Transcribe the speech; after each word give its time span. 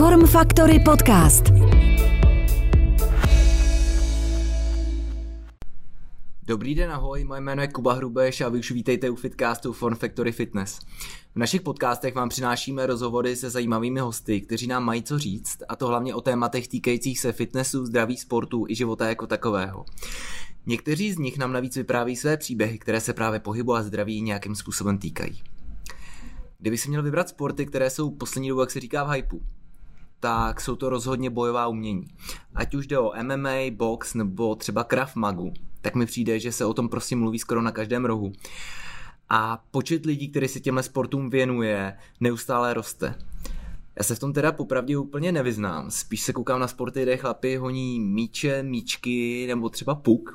Form 0.00 0.26
Factory 0.26 0.80
Podcast. 0.80 1.44
Dobrý 6.46 6.74
den, 6.74 6.90
ahoj, 6.90 7.24
moje 7.24 7.40
jméno 7.40 7.62
je 7.62 7.68
Kuba 7.68 7.92
Hrubeš 7.92 8.40
a 8.40 8.48
vy 8.48 8.58
už 8.58 8.70
vítejte 8.70 9.10
u 9.10 9.16
Fitcastu 9.16 9.72
Form 9.72 9.96
Factory 9.96 10.32
Fitness. 10.32 10.78
V 11.34 11.36
našich 11.36 11.60
podcastech 11.60 12.14
vám 12.14 12.28
přinášíme 12.28 12.86
rozhovory 12.86 13.36
se 13.36 13.50
zajímavými 13.50 14.00
hosty, 14.00 14.40
kteří 14.40 14.66
nám 14.66 14.84
mají 14.84 15.02
co 15.02 15.18
říct, 15.18 15.58
a 15.68 15.76
to 15.76 15.86
hlavně 15.86 16.14
o 16.14 16.20
tématech 16.20 16.68
týkajících 16.68 17.20
se 17.20 17.32
fitnessu, 17.32 17.86
zdraví, 17.86 18.16
sportu 18.16 18.66
i 18.68 18.74
života 18.74 19.08
jako 19.08 19.26
takového. 19.26 19.84
Někteří 20.66 21.12
z 21.12 21.18
nich 21.18 21.38
nám 21.38 21.52
navíc 21.52 21.76
vypráví 21.76 22.16
své 22.16 22.36
příběhy, 22.36 22.78
které 22.78 23.00
se 23.00 23.12
právě 23.12 23.40
pohybu 23.40 23.74
a 23.74 23.82
zdraví 23.82 24.22
nějakým 24.22 24.54
způsobem 24.54 24.98
týkají. 24.98 25.42
Kdyby 26.58 26.78
si 26.78 26.88
měl 26.88 27.02
vybrat 27.02 27.28
sporty, 27.28 27.66
které 27.66 27.90
jsou 27.90 28.10
poslední 28.10 28.48
dobu, 28.48 28.60
jak 28.60 28.70
se 28.70 28.80
říká, 28.80 29.04
v 29.04 29.10
hypeu, 29.10 29.40
tak 30.20 30.60
jsou 30.60 30.76
to 30.76 30.88
rozhodně 30.88 31.30
bojová 31.30 31.66
umění. 31.66 32.06
Ať 32.54 32.74
už 32.74 32.86
jde 32.86 32.98
o 32.98 33.12
MMA, 33.22 33.56
box 33.70 34.14
nebo 34.14 34.54
třeba 34.54 34.84
Krav 34.84 35.16
Magu, 35.16 35.52
tak 35.80 35.94
mi 35.94 36.06
přijde, 36.06 36.40
že 36.40 36.52
se 36.52 36.64
o 36.64 36.74
tom 36.74 36.88
prostě 36.88 37.16
mluví 37.16 37.38
skoro 37.38 37.62
na 37.62 37.72
každém 37.72 38.04
rohu. 38.04 38.32
A 39.28 39.64
počet 39.70 40.06
lidí, 40.06 40.28
který 40.28 40.48
se 40.48 40.60
těmhle 40.60 40.82
sportům 40.82 41.30
věnuje, 41.30 41.96
neustále 42.20 42.74
roste. 42.74 43.14
Já 43.96 44.04
se 44.04 44.14
v 44.14 44.18
tom 44.18 44.32
teda 44.32 44.52
popravdě 44.52 44.98
úplně 44.98 45.32
nevyznám. 45.32 45.90
Spíš 45.90 46.22
se 46.22 46.32
koukám 46.32 46.60
na 46.60 46.68
sporty, 46.68 47.02
kde 47.02 47.16
chlapi 47.16 47.56
honí 47.56 48.00
míče, 48.00 48.62
míčky 48.62 49.46
nebo 49.46 49.68
třeba 49.68 49.94
puk. 49.94 50.34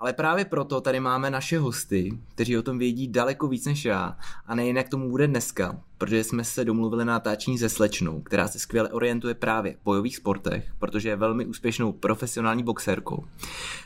Ale 0.00 0.12
právě 0.12 0.44
proto 0.44 0.80
tady 0.80 1.00
máme 1.00 1.30
naše 1.30 1.58
hosty, 1.58 2.18
kteří 2.34 2.58
o 2.58 2.62
tom 2.62 2.78
vědí 2.78 3.08
daleko 3.08 3.48
víc 3.48 3.66
než 3.66 3.84
já. 3.84 4.16
A 4.46 4.54
nejen 4.54 4.76
jak 4.76 4.88
tomu 4.88 5.10
bude 5.10 5.26
dneska, 5.26 5.80
protože 5.98 6.24
jsme 6.24 6.44
se 6.44 6.64
domluvili 6.64 7.04
na 7.04 7.12
natáčení 7.12 7.58
se 7.58 7.68
slečnou, 7.68 8.20
která 8.20 8.48
se 8.48 8.58
skvěle 8.58 8.88
orientuje 8.88 9.34
právě 9.34 9.72
v 9.72 9.84
bojových 9.84 10.16
sportech, 10.16 10.72
protože 10.78 11.08
je 11.08 11.16
velmi 11.16 11.46
úspěšnou 11.46 11.92
profesionální 11.92 12.62
boxerkou. 12.62 13.24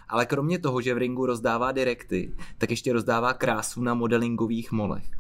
Ale 0.09 0.27
kromě 0.27 0.59
toho, 0.59 0.81
že 0.81 0.95
v 0.95 0.99
ringu 0.99 1.27
rozdává 1.27 1.73
direkty, 1.73 2.33
tak 2.59 2.71
ještě 2.71 2.93
rozdává 2.93 3.35
krásu 3.35 3.83
na 3.83 3.95
modelingových 3.95 4.73
molech. 4.73 5.11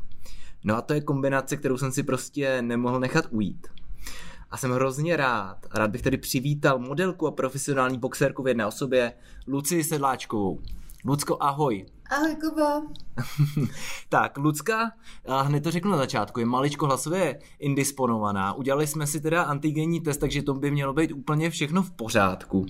No 0.64 0.76
a 0.76 0.82
to 0.82 0.94
je 0.94 1.00
kombinace, 1.00 1.56
kterou 1.56 1.78
jsem 1.78 1.92
si 1.92 2.02
prostě 2.02 2.62
nemohl 2.62 3.00
nechat 3.00 3.26
ujít. 3.30 3.66
A 4.50 4.56
jsem 4.56 4.70
hrozně 4.70 5.16
rád. 5.16 5.66
Rád 5.74 5.90
bych 5.90 6.02
tady 6.02 6.16
přivítal 6.16 6.78
modelku 6.78 7.26
a 7.26 7.30
profesionální 7.30 7.98
boxerku 7.98 8.42
v 8.42 8.48
jedné 8.48 8.66
osobě, 8.66 9.12
Lucii 9.46 9.84
Sedláčkovou. 9.84 10.60
Lucko, 11.04 11.36
ahoj. 11.40 11.86
Ahoj, 12.10 12.36
Kubo. 12.36 12.92
tak, 14.08 14.38
Lucka, 14.38 14.92
hned 15.42 15.60
to 15.60 15.70
řeknu 15.70 15.90
na 15.90 15.96
začátku, 15.96 16.40
je 16.40 16.46
maličko 16.46 16.86
hlasově 16.86 17.38
indisponovaná. 17.58 18.52
Udělali 18.52 18.86
jsme 18.86 19.06
si 19.06 19.20
teda 19.20 19.42
antigenní 19.42 20.00
test, 20.00 20.18
takže 20.18 20.42
to 20.42 20.54
by 20.54 20.70
mělo 20.70 20.92
být 20.92 21.12
úplně 21.12 21.50
všechno 21.50 21.82
v 21.82 21.90
pořádku. 21.90 22.66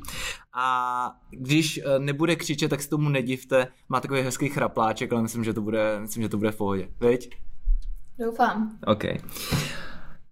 A 0.52 1.16
když 1.30 1.78
e, 1.78 1.98
nebude 1.98 2.36
křičet, 2.36 2.70
tak 2.70 2.82
se 2.82 2.88
tomu 2.88 3.08
nedivte. 3.08 3.68
Má 3.88 4.00
takový 4.00 4.20
hezký 4.20 4.48
chrapláček, 4.48 5.12
ale 5.12 5.22
myslím, 5.22 5.44
že 5.44 5.54
to 5.54 5.62
bude, 5.62 6.00
myslím, 6.00 6.22
že 6.22 6.28
to 6.28 6.38
bude 6.38 6.52
v 6.52 6.56
pohodě. 6.56 6.88
Veď? 7.00 7.30
Doufám. 8.18 8.78
OK. 8.86 9.04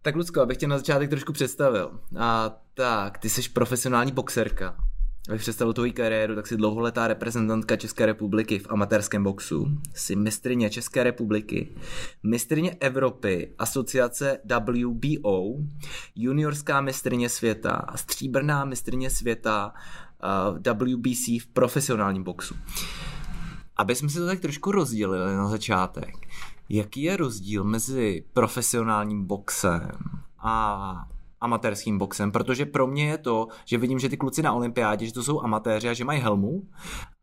Tak 0.03 0.17
Lucko, 0.17 0.41
abych 0.41 0.57
tě 0.57 0.67
na 0.67 0.79
začátek 0.79 1.11
trošku 1.11 1.33
představil. 1.33 2.01
A 2.19 2.51
tak, 2.75 3.19
ty 3.19 3.29
jsi 3.29 3.49
profesionální 3.49 4.13
boxerka. 4.13 4.90
Abych 5.29 5.41
představil 5.41 5.73
tvoji 5.73 5.93
kariéru, 5.93 6.35
tak 6.35 6.47
jsi 6.47 6.57
dlouholetá 6.57 7.09
reprezentantka 7.09 7.77
České 7.77 8.07
republiky 8.07 8.59
v 8.59 8.67
amatérském 8.71 9.25
boxu. 9.25 9.67
Jsi 9.95 10.17
mistrině 10.17 10.71
České 10.71 11.03
republiky, 11.03 11.69
mistrině 12.23 12.77
Evropy, 12.81 13.55
asociace 13.59 14.39
WBO, 14.45 15.43
juniorská 16.15 16.81
mistrině 16.81 17.29
světa 17.29 17.71
a 17.71 17.97
stříbrná 17.97 18.65
mistrině 18.65 19.11
světa 19.11 19.73
uh, 20.53 20.59
WBC 20.59 21.27
v 21.43 21.47
profesionálním 21.53 22.25
boxu. 22.25 22.55
Aby 23.77 23.95
jsme 23.95 24.09
si 24.09 24.19
to 24.19 24.27
tak 24.27 24.41
trošku 24.41 24.73
rozdělili 24.73 25.37
na 25.37 25.49
začátek. 25.49 26.15
Jaký 26.69 27.03
je 27.03 27.17
rozdíl 27.17 27.65
mezi 27.65 28.25
profesionálním 28.33 29.27
boxem 29.27 29.91
a 30.39 31.09
amatérským 31.41 31.99
boxem, 31.99 32.33
protože 32.33 32.67
pro 32.67 32.87
mě 32.87 33.09
je 33.09 33.19
to, 33.19 33.49
že 33.65 33.79
vidím, 33.79 33.99
že 33.99 34.09
ty 34.09 34.17
kluci 34.17 34.43
na 34.43 34.53
olympiádě, 34.53 35.07
že 35.07 35.13
to 35.13 35.23
jsou 35.23 35.41
amatéři 35.41 35.89
a 35.89 35.93
že 35.93 36.05
mají 36.05 36.21
helmu 36.21 36.63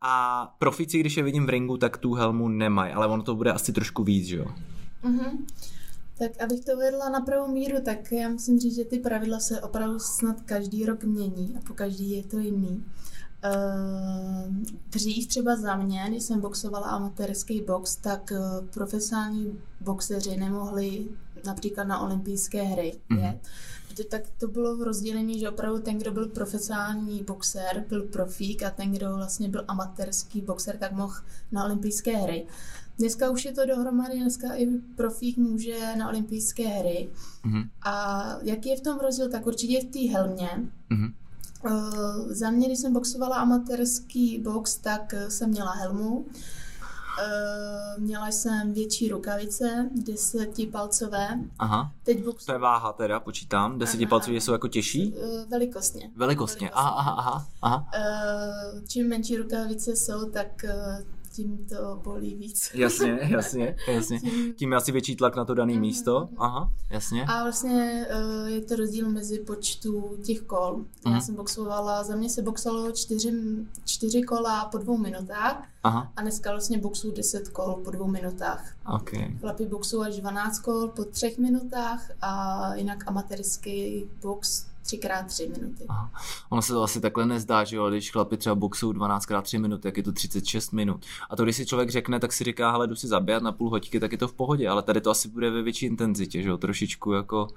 a 0.00 0.46
profici, 0.58 1.00
když 1.00 1.16
je 1.16 1.22
vidím 1.22 1.46
v 1.46 1.48
ringu, 1.48 1.76
tak 1.76 1.96
tu 1.96 2.14
helmu 2.14 2.48
nemají, 2.48 2.92
ale 2.92 3.06
ono 3.06 3.22
to 3.22 3.34
bude 3.34 3.52
asi 3.52 3.72
trošku 3.72 4.04
víc, 4.04 4.26
že 4.26 4.36
jo? 4.36 4.46
Mm-hmm. 5.04 5.44
Tak 6.18 6.42
abych 6.42 6.64
to 6.64 6.76
vedla 6.76 7.08
na 7.08 7.20
pravou 7.20 7.52
míru, 7.52 7.76
tak 7.84 8.12
já 8.12 8.28
musím 8.28 8.58
říct, 8.58 8.76
že 8.76 8.84
ty 8.84 8.98
pravidla 8.98 9.40
se 9.40 9.60
opravdu 9.60 9.98
snad 9.98 10.40
každý 10.40 10.86
rok 10.86 11.04
mění 11.04 11.56
a 11.56 11.60
po 11.66 11.74
každý 11.74 12.10
je 12.10 12.22
to 12.22 12.38
jiný. 12.38 12.84
Uh, 13.44 14.54
dřív 14.90 15.26
třeba 15.26 15.56
za 15.56 15.76
mě, 15.76 16.04
když 16.08 16.22
jsem 16.22 16.40
boxovala 16.40 16.86
amatérský 16.86 17.62
box, 17.62 17.96
tak 17.96 18.32
uh, 18.32 18.66
profesionální 18.66 19.58
boxeři 19.80 20.36
nemohli 20.36 21.08
například 21.46 21.84
na 21.84 22.00
olympijské 22.00 22.62
hry 22.62 22.92
mm-hmm 23.10 23.38
tak 24.04 24.22
to 24.38 24.48
bylo 24.48 24.76
v 24.76 24.82
rozdělení, 24.82 25.40
že 25.40 25.50
opravdu 25.50 25.78
ten, 25.78 25.98
kdo 25.98 26.12
byl 26.12 26.28
profesionální 26.28 27.22
boxer, 27.22 27.84
byl 27.88 28.02
profík 28.02 28.62
a 28.62 28.70
ten, 28.70 28.92
kdo 28.92 29.16
vlastně 29.16 29.48
byl 29.48 29.64
amatérský 29.68 30.40
boxer, 30.40 30.76
tak 30.76 30.92
mohl 30.92 31.14
na 31.52 31.64
olympijské 31.64 32.16
hry. 32.16 32.46
Dneska 32.98 33.30
už 33.30 33.44
je 33.44 33.52
to 33.52 33.66
dohromady, 33.66 34.18
dneska 34.18 34.54
i 34.54 34.66
profík 34.96 35.36
může 35.36 35.96
na 35.96 36.08
olympijské 36.08 36.68
hry. 36.68 37.08
Mm-hmm. 37.44 37.68
A 37.82 38.24
jaký 38.42 38.68
je 38.68 38.76
v 38.76 38.80
tom 38.80 38.98
rozdíl? 38.98 39.28
Tak 39.28 39.46
určitě 39.46 39.80
v 39.80 39.84
té 39.84 40.12
helmě. 40.12 40.48
Mm-hmm. 40.90 41.12
Uh, 41.64 42.32
za 42.32 42.50
mě, 42.50 42.66
když 42.66 42.78
jsem 42.78 42.92
boxovala 42.92 43.36
amatérský 43.36 44.38
box, 44.38 44.76
tak 44.76 45.14
jsem 45.28 45.50
měla 45.50 45.72
helmu. 45.72 46.18
Uh, 46.18 46.32
měla 47.98 48.30
jsem 48.30 48.72
větší 48.72 49.08
rukavice, 49.08 49.90
desetipalcové. 49.94 51.28
Aha. 51.58 51.92
Teď 52.02 52.24
boxu... 52.24 52.46
To 52.46 52.52
je 52.52 52.58
váha 52.58 52.92
teda, 52.92 53.20
počítám. 53.20 53.78
Desetipalcové 53.78 54.36
jsou 54.36 54.52
jako 54.52 54.68
těžší? 54.68 55.12
Uh, 55.12 55.50
velikostně. 55.50 56.10
Velikostně, 56.16 56.70
aha, 56.70 56.90
aha, 56.90 57.12
aha. 57.12 57.46
aha. 57.62 57.88
Uh, 57.94 58.80
čím 58.88 59.08
menší 59.08 59.36
rukavice 59.36 59.96
jsou, 59.96 60.30
tak 60.30 60.64
tím 61.38 61.66
to 61.68 62.00
bolí 62.04 62.34
víc. 62.34 62.70
Jasně, 62.74 63.18
jasně, 63.22 63.76
jasně. 63.88 64.20
Tím 64.56 64.72
je 64.72 64.76
asi 64.76 64.92
větší 64.92 65.16
tlak 65.16 65.36
na 65.36 65.44
to 65.44 65.54
dané 65.54 65.72
mm-hmm. 65.72 65.80
místo. 65.80 66.28
Aha, 66.38 66.72
jasně. 66.90 67.24
A 67.24 67.42
vlastně 67.42 68.06
uh, 68.14 68.48
je 68.48 68.60
to 68.60 68.76
rozdíl 68.76 69.10
mezi 69.10 69.38
počtu 69.38 70.18
těch 70.24 70.40
kol. 70.40 70.76
Mm. 70.76 70.84
Já 71.06 71.10
mhm. 71.10 71.20
jsem 71.20 71.34
boxovala, 71.34 72.04
za 72.04 72.16
mě 72.16 72.30
se 72.30 72.42
boxalo 72.42 72.92
čtyři, 72.92 73.32
čtyři 73.84 74.22
kola 74.22 74.64
po 74.64 74.78
dvou 74.78 74.98
minutách 74.98 75.68
Aha. 75.82 76.12
a 76.16 76.22
dneska 76.22 76.50
vlastně 76.50 76.78
boxuju 76.78 77.14
10 77.14 77.48
kol 77.48 77.80
po 77.84 77.90
dvou 77.90 78.06
minutách. 78.06 78.74
Okay. 78.94 79.36
Chlapi 79.40 79.66
boxují 79.66 80.08
až 80.08 80.16
12 80.16 80.58
kol 80.58 80.88
po 80.88 81.04
třech 81.04 81.38
minutách 81.38 82.10
a 82.20 82.74
jinak 82.74 83.04
amatérský 83.06 84.04
box 84.22 84.67
3x3 84.88 85.50
minuty. 85.50 85.84
Aha. 85.88 86.10
Ono 86.50 86.62
se 86.62 86.72
to 86.72 86.82
asi 86.82 87.00
takhle 87.00 87.26
nezdá, 87.26 87.64
že 87.64 87.76
jo, 87.76 87.90
když 87.90 88.10
chlapi 88.10 88.36
třeba 88.36 88.54
boxují 88.54 88.94
12x3 88.94 89.60
minuty, 89.60 89.82
tak 89.82 89.96
je 89.96 90.02
to 90.02 90.12
36 90.12 90.72
minut. 90.72 91.06
A 91.30 91.36
to, 91.36 91.44
když 91.44 91.56
si 91.56 91.66
člověk 91.66 91.90
řekne, 91.90 92.20
tak 92.20 92.32
si 92.32 92.44
říká, 92.44 92.70
hele, 92.70 92.86
jdu 92.86 92.96
si 92.96 93.08
zabijat 93.08 93.42
na 93.42 93.52
půl 93.52 93.70
hoďky, 93.70 94.00
tak 94.00 94.12
je 94.12 94.18
to 94.18 94.28
v 94.28 94.34
pohodě, 94.34 94.68
ale 94.68 94.82
tady 94.82 95.00
to 95.00 95.10
asi 95.10 95.28
bude 95.28 95.50
ve 95.50 95.62
větší 95.62 95.86
intenzitě, 95.86 96.42
že 96.42 96.48
jo, 96.48 96.58
trošičku 96.58 97.12
jako... 97.12 97.48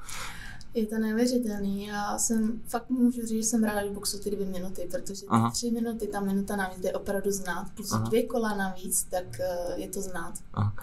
Je 0.73 0.85
to 0.85 0.97
neuvěřitelný. 0.97 1.85
Já 1.85 2.17
jsem 2.17 2.61
fakt 2.67 2.89
můžu 2.89 3.21
říct, 3.21 3.43
že 3.43 3.43
jsem 3.43 3.63
ráda, 3.63 3.83
že 3.83 3.89
boxu 3.89 4.19
ty 4.19 4.31
dvě 4.31 4.45
minuty, 4.45 4.87
protože 4.91 5.21
ty 5.21 5.51
tři 5.51 5.71
minuty, 5.71 6.07
ta 6.07 6.19
minuta 6.19 6.55
navíc 6.55 6.79
jde 6.79 6.93
opravdu 6.93 7.31
znát. 7.31 7.67
Plus 7.75 7.91
Aha. 7.91 8.07
dvě 8.07 8.23
kola 8.23 8.55
navíc, 8.55 9.03
tak 9.03 9.23
uh, 9.23 9.79
je 9.79 9.87
to 9.87 10.01
znát. 10.01 10.33
Aha. 10.53 10.73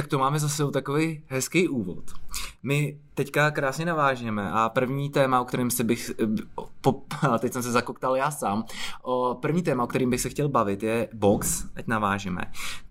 Tak 0.00 0.06
to 0.06 0.18
máme 0.18 0.38
zase 0.38 0.70
takový 0.70 1.22
hezký 1.26 1.68
úvod. 1.68 2.04
My 2.62 2.98
teďka 3.14 3.50
krásně 3.50 3.84
navážeme 3.84 4.50
a 4.50 4.68
první 4.68 5.10
téma, 5.10 5.40
o 5.40 5.44
kterém 5.44 5.70
se 5.70 5.84
bych, 5.84 6.10
po, 6.80 7.02
teď 7.38 7.52
jsem 7.52 7.62
se 7.62 7.72
zakoktal 7.72 8.16
já 8.16 8.30
sám, 8.30 8.64
o 9.02 9.38
první 9.42 9.62
téma, 9.62 9.84
o 9.84 9.86
kterým 9.86 10.10
bych 10.10 10.20
se 10.20 10.28
chtěl 10.28 10.48
bavit 10.48 10.82
je 10.82 11.08
box, 11.14 11.64
ať 11.76 11.86
navážeme. 11.86 12.42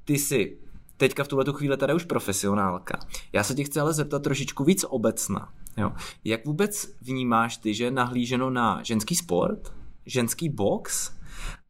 Ty 0.06 0.14
jsi 0.14 0.58
teďka 0.98 1.24
v 1.24 1.28
tuhle 1.28 1.46
chvíli 1.54 1.78
tady 1.78 1.94
už 1.94 2.04
profesionálka. 2.04 3.00
Já 3.34 3.44
se 3.44 3.56
tě 3.56 3.64
chci 3.64 3.80
ale 3.80 3.94
zeptat 3.94 4.24
trošičku 4.24 4.64
víc 4.64 4.86
obecna. 4.90 5.54
Jo. 5.78 5.92
Jak 6.24 6.46
vůbec 6.46 6.94
vnímáš 7.02 7.58
ty, 7.58 7.74
že 7.74 7.92
nahlíženo 7.92 8.50
na 8.50 8.80
ženský 8.84 9.16
sport, 9.16 9.74
ženský 10.06 10.50
box 10.50 11.12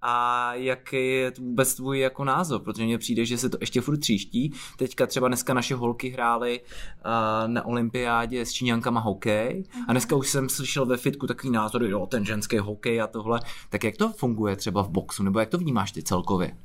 a 0.01 0.53
jaký 0.53 1.07
je 1.07 1.33
vůbec 1.39 1.75
tvůj 1.75 1.99
jako 1.99 2.23
názor, 2.23 2.61
protože 2.61 2.83
mně 2.83 2.97
přijde, 2.97 3.25
že 3.25 3.37
se 3.37 3.49
to 3.49 3.57
ještě 3.61 3.81
furt 3.81 3.97
tříští. 3.97 4.53
Teďka 4.77 5.07
třeba 5.07 5.27
dneska 5.27 5.53
naše 5.53 5.75
holky 5.75 6.09
hrály 6.09 6.61
uh, 6.61 7.47
na 7.47 7.65
olympiádě 7.65 8.45
s 8.45 8.51
Číňankama 8.51 8.99
hokej 8.99 9.63
a 9.87 9.91
dneska 9.91 10.15
už 10.15 10.29
jsem 10.29 10.49
slyšel 10.49 10.85
ve 10.85 10.97
fitku 10.97 11.27
takový 11.27 11.53
názor, 11.53 11.83
jo, 11.83 12.05
ten 12.05 12.25
ženský 12.25 12.57
hokej 12.57 13.01
a 13.01 13.07
tohle. 13.07 13.39
Tak 13.69 13.83
jak 13.83 13.97
to 13.97 14.09
funguje 14.09 14.55
třeba 14.55 14.83
v 14.83 14.89
boxu, 14.89 15.23
nebo 15.23 15.39
jak 15.39 15.49
to 15.49 15.57
vnímáš 15.57 15.91
ty 15.91 16.03
celkově? 16.03 16.57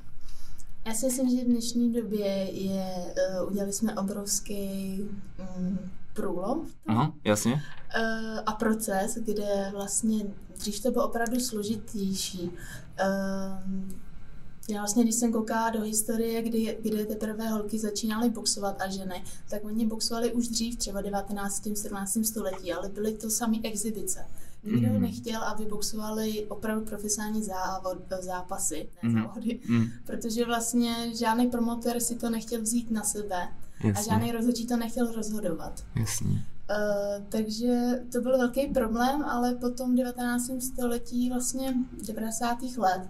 Já 0.87 0.93
si 0.93 1.05
myslím, 1.05 1.29
že 1.29 1.43
v 1.45 1.47
dnešní 1.47 1.93
době 1.93 2.27
je, 2.51 3.13
uh, 3.41 3.51
udělali 3.51 3.73
jsme 3.73 3.95
obrovský 3.95 4.99
um, 5.57 5.79
průlom. 6.13 6.65
Aha, 6.87 7.13
jasně. 7.23 7.53
Uh, 7.53 8.39
a 8.45 8.51
proces, 8.51 9.17
kde 9.17 9.71
vlastně 9.71 10.25
dřív 10.57 10.83
to 10.83 10.91
bylo 10.91 11.05
opravdu 11.05 11.39
složitější. 11.39 12.41
Uh, 12.41 13.95
já 14.69 14.77
vlastně, 14.81 15.03
když 15.03 15.15
jsem 15.15 15.31
koukala 15.31 15.69
do 15.69 15.81
historie, 15.81 16.41
kdy, 16.41 16.77
kdy 16.81 17.05
teprve 17.05 17.49
holky 17.49 17.79
začínaly 17.79 18.29
boxovat 18.29 18.81
a 18.81 18.89
ženy, 18.89 19.23
tak 19.49 19.65
oni 19.65 19.85
boxovali 19.85 20.33
už 20.33 20.47
dřív, 20.47 20.75
třeba 20.75 21.01
19. 21.01 21.67
17. 21.75 22.17
století, 22.23 22.73
ale 22.73 22.89
byly 22.89 23.13
to 23.13 23.29
samé 23.29 23.57
exibice. 23.63 24.25
Nikdo 24.63 24.87
mm. 24.87 25.01
nechtěl, 25.01 25.43
aby 25.43 25.65
boxovali 25.65 26.45
opravdu 26.45 26.85
profesionální 26.85 27.43
závod, 27.43 27.97
zápasy, 28.21 28.89
ne 29.03 29.09
mm. 29.09 29.21
závody, 29.21 29.59
mm. 29.67 29.85
protože 30.05 30.45
vlastně 30.45 31.15
žádný 31.15 31.47
promotor 31.47 31.99
si 31.99 32.15
to 32.15 32.29
nechtěl 32.29 32.61
vzít 32.61 32.91
na 32.91 33.03
sebe 33.03 33.47
Jasně. 33.83 33.93
a 33.93 34.13
žádný 34.13 34.31
rozhodčí 34.31 34.67
to 34.67 34.77
nechtěl 34.77 35.11
rozhodovat. 35.11 35.85
Jasně. 35.95 36.45
Uh, 36.69 37.25
takže 37.29 38.01
to 38.11 38.21
byl 38.21 38.37
velký 38.37 38.67
problém, 38.67 39.23
ale 39.23 39.55
potom 39.55 39.95
19. 39.95 40.51
století, 40.59 41.29
vlastně 41.29 41.73
90. 42.07 42.57
let, 42.77 43.09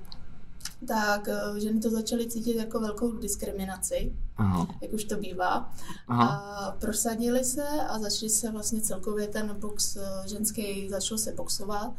tak 0.88 1.28
eh, 1.28 1.60
ženy 1.60 1.80
to 1.80 1.90
začaly 1.90 2.28
cítit 2.28 2.56
jako 2.56 2.80
velkou 2.80 3.12
diskriminaci, 3.12 4.16
Aha. 4.38 4.68
jak 4.82 4.94
už 4.94 5.04
to 5.04 5.18
bývá. 5.18 5.74
Aha. 6.08 6.28
A 6.28 6.72
prosadili 6.72 7.44
se 7.44 7.68
a 7.90 8.00
začali 8.00 8.30
se 8.30 8.52
vlastně 8.52 8.82
celkově 8.82 9.28
ten 9.28 9.56
box 9.60 9.96
eh, 9.96 10.28
ženský, 10.28 10.90
začal 10.90 11.18
se 11.18 11.32
boxovat. 11.32 11.94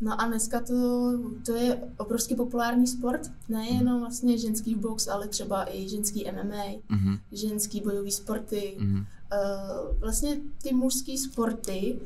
No 0.00 0.20
a 0.20 0.26
dneska 0.26 0.60
to, 0.60 0.74
to 1.46 1.54
je 1.54 1.82
obrovský 1.96 2.34
populární 2.34 2.86
sport, 2.86 3.30
nejenom 3.48 4.00
vlastně 4.00 4.38
ženský 4.38 4.74
box, 4.74 5.08
ale 5.08 5.28
třeba 5.28 5.74
i 5.76 5.88
ženský 5.88 6.30
MMA, 6.32 6.64
uh-huh. 6.64 7.18
ženský 7.32 7.80
bojový 7.80 8.10
sporty. 8.10 8.76
Uh-huh. 8.80 9.06
Uh, 9.32 10.00
vlastně 10.00 10.36
ty 10.62 10.74
mužské 10.74 11.18
sporty 11.18 12.00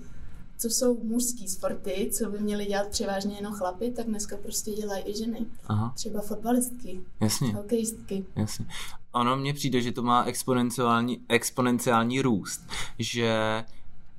co 0.58 0.68
jsou 0.70 0.98
mužský 1.04 1.48
sporty, 1.48 2.10
co 2.12 2.30
by 2.30 2.38
měly 2.38 2.66
dělat 2.66 2.88
převážně 2.88 3.36
jenom 3.36 3.54
chlapy, 3.54 3.90
tak 3.90 4.06
dneska 4.06 4.36
prostě 4.36 4.70
dělají 4.70 5.04
i 5.06 5.16
ženy. 5.16 5.46
Aha. 5.66 5.92
Třeba 5.94 6.20
fotbalistky, 6.20 7.00
Jasně. 7.20 7.54
hokejistky. 7.54 8.24
Jasně. 8.36 8.66
Ono 9.12 9.36
mně 9.36 9.54
přijde, 9.54 9.80
že 9.80 9.92
to 9.92 10.02
má 10.02 10.24
exponenciální, 10.24 11.20
exponenciální 11.28 12.22
růst, 12.22 12.66
že 12.98 13.64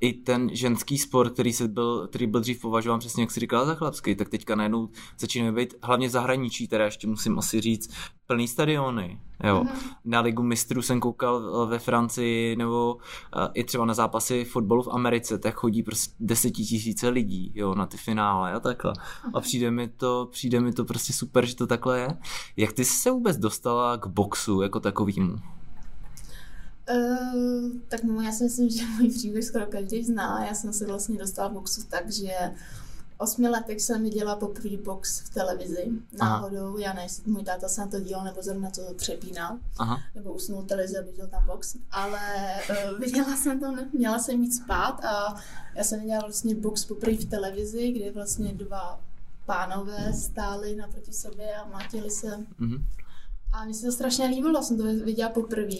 i 0.00 0.12
ten 0.12 0.50
ženský 0.52 0.98
sport, 0.98 1.32
který, 1.32 1.52
se 1.52 1.68
byl, 1.68 2.06
který 2.08 2.26
byl 2.26 2.40
dřív 2.40 2.60
považován 2.60 3.00
přesně, 3.00 3.22
jak 3.22 3.30
si 3.30 3.40
říkala, 3.40 3.64
za 3.64 3.74
chlapský, 3.74 4.14
tak 4.14 4.28
teďka 4.28 4.54
najednou 4.54 4.88
začínají 5.18 5.54
být, 5.54 5.74
hlavně 5.82 6.08
v 6.08 6.10
zahraničí, 6.10 6.68
teda 6.68 6.84
ještě 6.84 7.06
musím 7.06 7.38
asi 7.38 7.60
říct, 7.60 7.94
plný 8.26 8.48
stadiony. 8.48 9.20
Jo. 9.44 9.62
Mm-hmm. 9.62 9.92
Na 10.04 10.20
ligu 10.20 10.42
mistrů 10.42 10.82
jsem 10.82 11.00
koukal 11.00 11.66
ve 11.66 11.78
Francii 11.78 12.56
nebo 12.56 12.94
uh, 12.94 13.46
i 13.54 13.64
třeba 13.64 13.84
na 13.84 13.94
zápasy 13.94 14.44
fotbalu 14.44 14.82
v 14.82 14.88
Americe, 14.88 15.38
tak 15.38 15.54
chodí 15.54 15.82
prostě 15.82 16.14
desetitisíce 16.20 17.08
lidí 17.08 17.52
jo, 17.54 17.74
na 17.74 17.86
ty 17.86 17.96
finále 17.96 18.52
a 18.52 18.60
takhle. 18.60 18.92
Mm-hmm. 18.92 19.30
A 19.34 19.40
přijde 19.40 19.70
mi, 19.70 19.88
to, 19.88 20.28
přijde 20.30 20.60
mi 20.60 20.72
to 20.72 20.84
prostě 20.84 21.12
super, 21.12 21.46
že 21.46 21.56
to 21.56 21.66
takhle 21.66 22.00
je. 22.00 22.08
Jak 22.56 22.72
ty 22.72 22.84
jsi 22.84 22.94
se 22.94 23.10
vůbec 23.10 23.36
dostala 23.36 23.96
k 23.96 24.06
boxu 24.06 24.62
jako 24.62 24.80
takovýmu? 24.80 25.36
Uh, 26.90 27.70
tak 27.88 28.02
no, 28.02 28.20
já 28.20 28.32
si 28.32 28.44
myslím, 28.44 28.70
že 28.78 28.86
můj 28.86 29.10
příběh 29.10 29.44
skoro 29.44 29.66
každý 29.66 30.04
zná. 30.04 30.46
Já 30.46 30.54
jsem 30.54 30.72
se 30.72 30.86
vlastně 30.86 31.18
dostala 31.18 31.48
v 31.48 31.52
boxu 31.52 31.82
tak, 31.88 32.12
že 32.12 32.32
osmi 33.18 33.48
letech 33.48 33.82
jsem 33.82 34.02
viděla 34.02 34.36
poprvé 34.36 34.76
box 34.76 35.20
v 35.20 35.34
televizi. 35.34 35.88
Náhodou, 36.18 36.68
Aha. 36.68 36.76
já 36.78 36.92
nevím, 36.92 37.10
můj 37.26 37.44
táta 37.44 37.68
se 37.68 37.80
na 37.80 37.86
to 37.86 38.00
díval, 38.00 38.24
nebo 38.24 38.42
zrovna 38.42 38.70
to 38.70 38.94
přepínal, 38.96 39.58
Aha. 39.78 40.00
nebo 40.14 40.32
usnul 40.32 40.62
televizi 40.62 40.98
a 40.98 41.02
viděl 41.02 41.26
tam 41.26 41.46
box. 41.46 41.76
Ale 41.90 42.20
uh, 42.70 42.98
viděla 42.98 43.36
jsem 43.36 43.60
to, 43.60 43.66
měla 43.92 44.18
jsem 44.18 44.42
jít 44.42 44.54
spát 44.54 45.04
a 45.04 45.42
já 45.74 45.84
jsem 45.84 46.00
viděla 46.00 46.20
vlastně 46.20 46.54
box 46.54 46.84
poprvé 46.84 47.16
v 47.16 47.24
televizi, 47.24 47.92
kde 47.92 48.12
vlastně 48.12 48.54
dva 48.54 49.00
pánové 49.46 50.12
stáli 50.12 50.76
naproti 50.76 51.12
sobě 51.12 51.54
a 51.54 51.68
mlátili 51.68 52.10
se. 52.10 52.28
Mm-hmm. 52.60 52.82
A 53.52 53.64
mně 53.64 53.74
se 53.74 53.86
to 53.86 53.92
strašně 53.92 54.26
líbilo, 54.26 54.62
jsem 54.62 54.76
to 54.76 54.84
viděla 54.84 55.30
poprvé. 55.30 55.76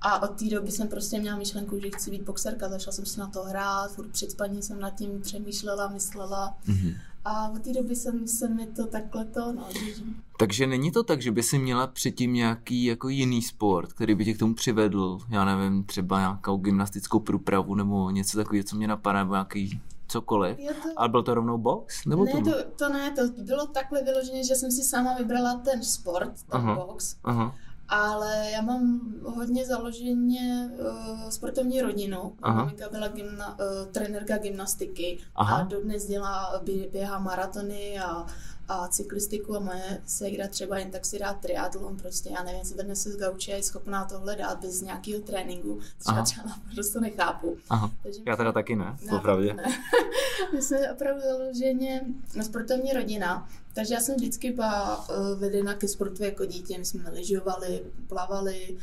A 0.00 0.22
od 0.22 0.38
té 0.38 0.44
doby 0.44 0.70
jsem 0.70 0.88
prostě 0.88 1.20
měla 1.20 1.38
myšlenku, 1.38 1.80
že 1.80 1.90
chci 1.90 2.10
být 2.10 2.22
boxerka, 2.22 2.68
začala 2.68 2.92
jsem 2.92 3.06
si 3.06 3.20
na 3.20 3.26
to 3.26 3.42
hrát, 3.42 3.92
furt 3.92 4.08
před 4.08 4.30
spaním 4.30 4.62
jsem 4.62 4.80
nad 4.80 4.90
tím 4.90 5.20
přemýšlela, 5.20 5.88
myslela. 5.88 6.56
Mm-hmm. 6.66 6.96
A 7.24 7.48
od 7.48 7.62
té 7.62 7.72
doby 7.72 7.96
jsem 7.96 8.28
se 8.28 8.48
mi 8.48 8.66
to 8.66 8.86
takhle 8.86 9.24
to, 9.24 9.52
no, 9.52 9.66
že... 9.72 10.02
Takže 10.38 10.66
není 10.66 10.92
to 10.92 11.02
tak, 11.02 11.22
že 11.22 11.32
by 11.32 11.42
si 11.42 11.58
měla 11.58 11.86
předtím 11.86 12.32
nějaký 12.32 12.84
jako 12.84 13.08
jiný 13.08 13.42
sport, 13.42 13.92
který 13.92 14.14
by 14.14 14.24
tě 14.24 14.34
k 14.34 14.38
tomu 14.38 14.54
přivedl, 14.54 15.18
já 15.28 15.44
nevím, 15.44 15.84
třeba 15.84 16.18
nějakou 16.18 16.56
gymnastickou 16.56 17.20
průpravu 17.20 17.74
nebo 17.74 18.10
něco 18.10 18.36
takového, 18.36 18.64
co 18.64 18.76
mě 18.76 18.88
napadá, 18.88 19.18
nebo 19.18 19.34
nějaký 19.34 19.80
cokoliv. 20.08 20.56
To... 20.56 20.88
Ale 20.96 21.08
byl 21.08 21.22
to 21.22 21.34
rovnou 21.34 21.58
box? 21.58 22.04
Nebo 22.04 22.24
ne, 22.24 22.32
to, 22.32 22.52
to 22.76 22.88
ne, 22.88 23.10
to 23.10 23.42
bylo 23.42 23.66
takhle 23.66 24.02
vyloženě, 24.02 24.44
že 24.44 24.54
jsem 24.54 24.70
si 24.70 24.82
sama 24.82 25.14
vybrala 25.14 25.54
ten 25.54 25.82
sport, 25.82 26.32
ten 26.32 26.60
aha, 26.60 26.74
box. 26.74 27.16
Aha 27.24 27.54
ale 27.88 28.50
já 28.50 28.62
mám 28.62 29.00
hodně 29.24 29.66
založeně 29.66 30.70
uh, 30.80 31.28
sportovní 31.28 31.80
rodinu. 31.80 32.36
Aha. 32.42 32.56
Maminka 32.64 32.88
byla 32.88 33.08
gymna, 33.08 33.58
uh, 33.58 33.92
trenérka 33.92 34.38
gymnastiky 34.38 35.18
Aha. 35.34 35.56
a 35.56 35.62
dodnes 35.62 36.06
dělá, 36.06 36.62
běhá 36.92 37.18
maratony 37.18 37.98
a, 37.98 38.26
a 38.68 38.88
cyklistiku 38.88 39.56
a 39.56 39.60
moje 39.60 40.02
ségra 40.06 40.48
třeba 40.48 40.78
jen 40.78 40.90
tak 40.90 41.04
si 41.04 41.18
dá 41.18 41.34
triatlon, 41.34 41.96
prostě 41.96 42.30
já 42.30 42.42
nevím, 42.42 42.62
co 42.62 42.82
dnes 42.82 43.02
se 43.02 43.10
z 43.10 43.16
gauče 43.16 43.52
je 43.52 43.62
schopná 43.62 44.04
tohle 44.04 44.36
dát 44.36 44.60
bez 44.60 44.80
nějakého 44.80 45.20
tréninku, 45.20 45.80
třeba 45.98 46.22
třeba 46.22 46.58
prostě 46.74 47.00
nechápu. 47.00 47.56
Aha. 47.70 47.90
Takže 48.02 48.20
já 48.26 48.36
teda 48.36 48.52
taky 48.52 48.76
ne, 48.76 48.96
popravdě. 49.10 49.54
Ne. 49.54 49.64
My 50.52 50.62
jsme 50.62 50.92
opravdu 50.92 51.20
založeně 51.20 52.00
sportovní 52.42 52.92
rodina, 52.92 53.48
takže 53.72 53.94
já 53.94 54.00
jsem 54.00 54.16
vždycky 54.16 54.52
byla 54.52 55.08
uh, 55.08 55.38
vedena 55.38 55.74
ke 55.74 55.88
sportu 55.88 56.24
jako 56.24 56.44
dítě. 56.44 56.78
My 56.78 56.84
jsme 56.84 57.10
lyžovali, 57.10 57.82
plavali, 58.08 58.78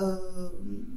uh, 0.00 0.92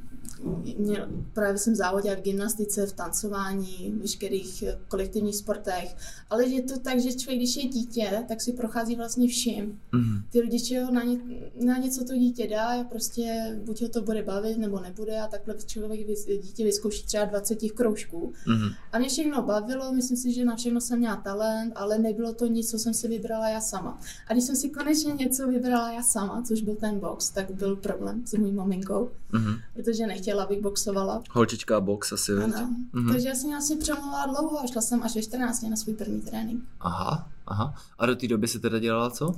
mě, 0.78 1.06
právě 1.32 1.58
jsem 1.58 1.74
závodila 1.74 2.16
v 2.16 2.20
gymnastice, 2.20 2.86
v 2.86 2.92
tancování, 2.92 3.94
v 3.96 4.02
veškerých 4.02 4.64
kolektivních 4.88 5.36
sportech. 5.36 5.96
Ale 6.30 6.46
je 6.46 6.62
to 6.62 6.78
tak, 6.78 7.00
že 7.00 7.12
člověk, 7.12 7.38
když 7.38 7.56
je 7.56 7.66
dítě, 7.66 8.24
tak 8.28 8.40
si 8.40 8.52
prochází 8.52 8.96
vlastně 8.96 9.28
vším. 9.28 9.80
Mm. 9.92 10.22
Ty 10.30 10.40
rodiče 10.40 10.84
ho 10.84 10.92
na, 10.92 11.02
ně, 11.02 11.18
na 11.64 11.78
něco 11.78 12.04
to 12.04 12.14
dítě 12.14 12.48
dá 12.48 12.80
a 12.80 12.84
prostě 12.84 13.56
buď 13.64 13.82
ho 13.82 13.88
to 13.88 14.02
bude 14.02 14.22
bavit, 14.22 14.58
nebo 14.58 14.80
nebude 14.80 15.20
a 15.20 15.26
takhle 15.26 15.54
člověk 15.66 16.06
dítě 16.42 16.64
vyzkouší 16.64 17.06
třeba 17.06 17.24
20 17.24 17.58
kroužků. 17.74 18.32
Mm. 18.46 18.68
A 18.92 18.98
mě 18.98 19.08
všechno 19.08 19.42
bavilo, 19.42 19.92
myslím 19.92 20.16
si, 20.16 20.32
že 20.32 20.44
na 20.44 20.56
všechno 20.56 20.80
jsem 20.80 20.98
měla 20.98 21.16
talent, 21.16 21.72
ale 21.76 21.98
nebylo 21.98 22.32
to 22.32 22.46
nic, 22.46 22.70
co 22.70 22.78
jsem 22.78 22.94
si 22.94 23.08
vybrala 23.08 23.48
já 23.48 23.60
sama. 23.60 24.00
A 24.28 24.32
když 24.32 24.44
jsem 24.44 24.56
si 24.56 24.70
konečně 24.70 25.12
něco 25.12 25.48
vybrala 25.48 25.92
já 25.92 26.02
sama, 26.02 26.42
což 26.42 26.60
byl 26.62 26.74
ten 26.74 26.98
box, 27.00 27.30
tak 27.30 27.50
byl 27.50 27.76
problém 27.76 28.26
s 28.26 28.34
mojí 28.34 28.52
maminkou, 28.52 28.85
mm-hmm. 28.94 29.60
protože 29.74 30.06
nechtěla, 30.06 30.44
abych 30.44 30.60
boxovala. 30.60 31.22
Holčička 31.30 31.80
box 31.80 32.12
asi, 32.12 32.32
ano. 32.32 32.70
Mm-hmm. 32.94 33.12
Takže 33.12 33.28
já 33.28 33.34
jsem 33.34 33.54
asi 33.54 33.76
přemluvila 33.76 34.26
dlouho 34.26 34.60
a 34.60 34.66
šla 34.66 34.82
jsem 34.82 35.02
až 35.02 35.14
ve 35.14 35.22
14 35.22 35.62
na 35.62 35.76
svůj 35.76 35.94
první 35.94 36.20
trénink. 36.20 36.64
Aha, 36.80 37.28
aha. 37.46 37.74
A 37.98 38.06
do 38.06 38.16
té 38.16 38.28
doby 38.28 38.48
se 38.48 38.58
teda 38.58 38.78
dělala 38.78 39.10
co? 39.10 39.34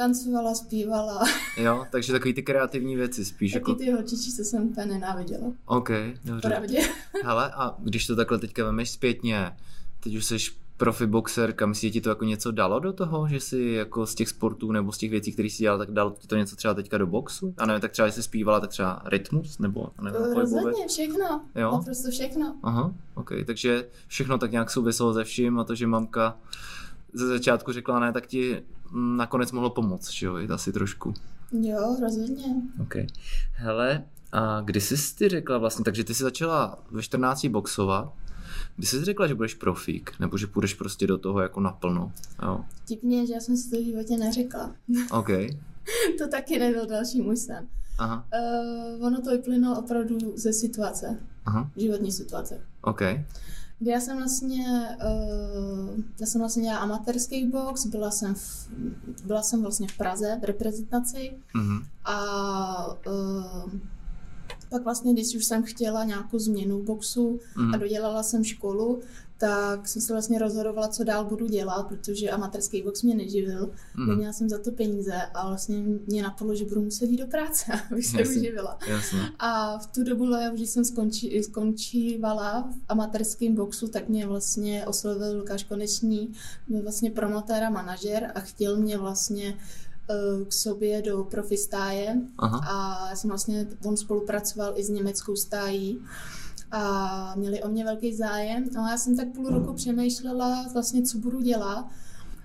tancovala, 0.00 0.54
zpívala. 0.54 1.24
Jo, 1.56 1.86
takže 1.90 2.12
takový 2.12 2.34
ty 2.34 2.42
kreativní 2.42 2.96
věci 2.96 3.24
spíš. 3.24 3.52
Taky 3.52 3.70
jako... 3.70 3.74
ty 3.74 3.90
holčičí, 3.90 4.36
co 4.36 4.44
jsem 4.44 4.62
úplně 4.62 4.86
nenáviděla. 4.86 5.52
OK, 5.66 5.90
dobře. 6.24 6.48
Pravdě. 6.48 6.80
Hele, 7.24 7.50
a 7.54 7.76
když 7.78 8.06
to 8.06 8.16
takhle 8.16 8.38
teďka 8.38 8.64
vemeš 8.64 8.90
zpětně, 8.90 9.56
teď 10.00 10.16
už 10.16 10.24
jsi 10.24 10.36
profi 10.80 11.06
boxerka, 11.06 11.66
myslíš, 11.66 11.92
že 11.92 11.92
ti 11.92 12.00
to 12.00 12.08
jako 12.08 12.24
něco 12.24 12.50
dalo 12.50 12.80
do 12.80 12.92
toho, 12.92 13.28
že 13.28 13.40
si 13.40 13.60
jako 13.62 14.06
z 14.06 14.14
těch 14.14 14.28
sportů 14.28 14.72
nebo 14.72 14.92
z 14.92 14.98
těch 14.98 15.10
věcí, 15.10 15.32
které 15.32 15.50
si 15.50 15.58
dělal, 15.58 15.78
tak 15.78 15.90
dalo 15.90 16.10
ti 16.18 16.26
to 16.26 16.36
něco 16.36 16.56
třeba 16.56 16.74
teďka 16.74 16.98
do 16.98 17.06
boxu? 17.06 17.54
A 17.58 17.66
nevím, 17.66 17.80
tak 17.80 17.92
třeba, 17.92 18.08
jsi 18.08 18.22
zpívala, 18.22 18.60
tak 18.60 18.70
třeba 18.70 19.02
rytmus, 19.04 19.58
nebo 19.58 19.88
nevím, 20.02 20.20
uh, 20.20 20.34
Rozhodně, 20.34 20.88
všechno, 20.88 21.40
jo? 21.54 21.72
naprosto 21.72 22.10
všechno. 22.10 22.56
Aha, 22.62 22.94
ok, 23.14 23.32
takže 23.46 23.86
všechno 24.06 24.38
tak 24.38 24.52
nějak 24.52 24.70
souviselo 24.70 25.12
ze 25.12 25.24
vším 25.24 25.58
a 25.58 25.64
to, 25.64 25.74
že 25.74 25.86
mamka 25.86 26.36
ze 27.12 27.26
začátku 27.26 27.72
řekla 27.72 28.00
ne, 28.00 28.12
tak 28.12 28.26
ti 28.26 28.62
nakonec 28.92 29.52
mohlo 29.52 29.70
pomoct, 29.70 30.10
že 30.10 30.26
jo, 30.26 30.38
asi 30.54 30.72
trošku. 30.72 31.14
Jo, 31.52 31.96
rozhodně. 32.02 32.44
Ok. 32.82 32.94
Hele, 33.52 34.04
a 34.32 34.60
kdy 34.60 34.80
jsi 34.80 35.14
ty 35.14 35.28
řekla 35.28 35.58
vlastně, 35.58 35.84
takže 35.84 36.04
ty 36.04 36.14
jsi 36.14 36.22
začala 36.22 36.78
ve 36.90 37.02
14 37.02 37.46
boxovat, 37.46 38.12
Kdy 38.76 38.86
jsi 38.86 39.04
řekla, 39.04 39.26
že 39.26 39.34
budeš 39.34 39.54
profík, 39.54 40.12
nebo 40.20 40.38
že 40.38 40.46
půjdeš 40.46 40.74
prostě 40.74 41.06
do 41.06 41.18
toho 41.18 41.40
jako 41.40 41.60
naplno? 41.60 42.12
Jo. 42.42 42.64
Tipně, 42.84 43.26
že 43.26 43.32
já 43.32 43.40
jsem 43.40 43.56
si 43.56 43.70
to 43.70 43.76
v 43.76 43.84
životě 43.84 44.16
neřekla. 44.16 44.74
OK. 45.10 45.28
to 46.18 46.28
taky 46.30 46.58
nebyl 46.58 46.86
další 46.86 47.22
můj 47.22 47.36
sen. 47.36 47.66
Aha. 47.98 48.24
Uh, 48.98 49.06
ono 49.06 49.20
to 49.20 49.30
vyplynulo 49.30 49.78
opravdu 49.78 50.18
ze 50.34 50.52
situace. 50.52 51.18
Aha. 51.46 51.70
Životní 51.76 52.12
situace. 52.12 52.60
OK. 52.82 53.02
Kdy 53.78 53.90
já 53.90 54.00
jsem 54.00 54.16
vlastně, 54.16 54.96
uh, 55.04 56.00
já 56.20 56.26
jsem 56.26 56.40
vlastně 56.40 56.62
dělala 56.62 56.80
amatérský 56.80 57.46
box, 57.46 57.86
byla 57.86 58.10
jsem, 58.10 58.34
v, 58.34 58.68
byla 59.24 59.42
jsem 59.42 59.62
vlastně 59.62 59.88
v 59.88 59.96
Praze 59.96 60.38
v 60.42 60.44
reprezentaci 60.44 61.32
uh-huh. 61.54 61.84
a 62.04 62.96
uh, 63.06 63.72
Pak 64.70 64.84
vlastně, 64.84 65.12
když 65.12 65.36
už 65.36 65.44
jsem 65.44 65.62
chtěla 65.62 66.04
nějakou 66.04 66.38
změnu 66.38 66.82
boxu 66.82 67.40
mm. 67.56 67.74
a 67.74 67.76
dodělala 67.76 68.22
jsem 68.22 68.44
školu, 68.44 69.00
tak 69.40 69.88
jsem 69.88 70.02
se 70.02 70.12
vlastně 70.12 70.38
rozhodovala, 70.38 70.88
co 70.88 71.04
dál 71.04 71.24
budu 71.24 71.46
dělat, 71.46 71.82
protože 71.88 72.30
amatérský 72.30 72.82
box 72.82 73.02
mě 73.02 73.14
neživil, 73.14 73.70
mm. 73.96 74.08
neměla 74.08 74.32
jsem 74.32 74.48
za 74.48 74.58
to 74.58 74.72
peníze 74.72 75.14
a 75.34 75.48
vlastně 75.48 75.82
mě 76.06 76.22
napadlo, 76.22 76.54
že 76.54 76.64
budu 76.64 76.82
muset 76.82 77.06
jít 77.06 77.16
do 77.16 77.26
práce, 77.26 77.72
abych 77.92 78.06
se 78.06 78.18
jasně, 78.18 78.40
uživila. 78.40 78.78
Jasně. 78.88 79.18
A 79.38 79.78
v 79.78 79.86
tu 79.86 80.04
dobu, 80.04 80.26
když 80.52 80.70
jsem 80.70 80.84
skonči, 80.84 81.42
skončívala 81.42 82.70
v 82.72 82.76
amatérském 82.88 83.54
boxu, 83.54 83.88
tak 83.88 84.08
mě 84.08 84.26
vlastně 84.26 84.86
oslovil 84.86 85.38
Lukáš 85.38 85.64
Konečný, 85.64 86.32
byl 86.68 86.82
vlastně 86.82 87.10
promotér 87.10 87.64
a 87.64 87.70
manažer 87.70 88.32
a 88.34 88.40
chtěl 88.40 88.76
mě 88.76 88.98
vlastně 88.98 89.54
eh, 89.56 89.89
k 90.48 90.52
sobě 90.52 91.02
do 91.02 91.24
profi 91.24 91.56
stáje 91.56 92.20
Aha. 92.38 92.60
a 92.68 93.08
já 93.08 93.16
jsem 93.16 93.30
vlastně, 93.30 93.66
on 93.84 93.96
spolupracoval 93.96 94.72
i 94.76 94.84
s 94.84 94.88
německou 94.88 95.36
stájí 95.36 96.00
a 96.70 97.34
měli 97.36 97.62
o 97.62 97.68
mě 97.68 97.84
velký 97.84 98.14
zájem. 98.16 98.64
No 98.74 98.84
a 98.84 98.90
já 98.90 98.98
jsem 98.98 99.16
tak 99.16 99.28
půl 99.28 99.48
roku 99.48 99.72
přemýšlela 99.72 100.66
vlastně, 100.72 101.02
co 101.02 101.18
budu 101.18 101.40
dělat. 101.40 101.88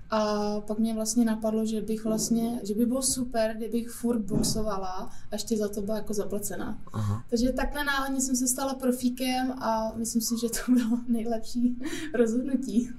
A 0.09 0.61
pak 0.61 0.79
mě 0.79 0.93
vlastně 0.93 1.25
napadlo, 1.25 1.65
že 1.65 1.81
bych 1.81 2.05
vlastně, 2.05 2.59
že 2.63 2.73
by 2.73 2.85
bylo 2.85 3.01
super, 3.01 3.53
kdybych 3.57 3.89
furt 3.89 4.19
boxovala 4.19 5.09
a 5.31 5.35
ještě 5.35 5.57
za 5.57 5.69
to 5.69 5.81
byla 5.81 5.97
jako 5.97 6.13
zaplacená. 6.13 6.77
Aha. 6.93 7.23
Takže 7.29 7.51
takhle 7.51 7.83
náhodně 7.83 8.21
jsem 8.21 8.35
se 8.35 8.47
stala 8.47 8.73
profíkem 8.73 9.51
a 9.51 9.93
myslím 9.95 10.21
si, 10.21 10.35
že 10.41 10.47
to 10.49 10.71
bylo 10.71 10.99
nejlepší 11.07 11.77
rozhodnutí. 12.13 12.89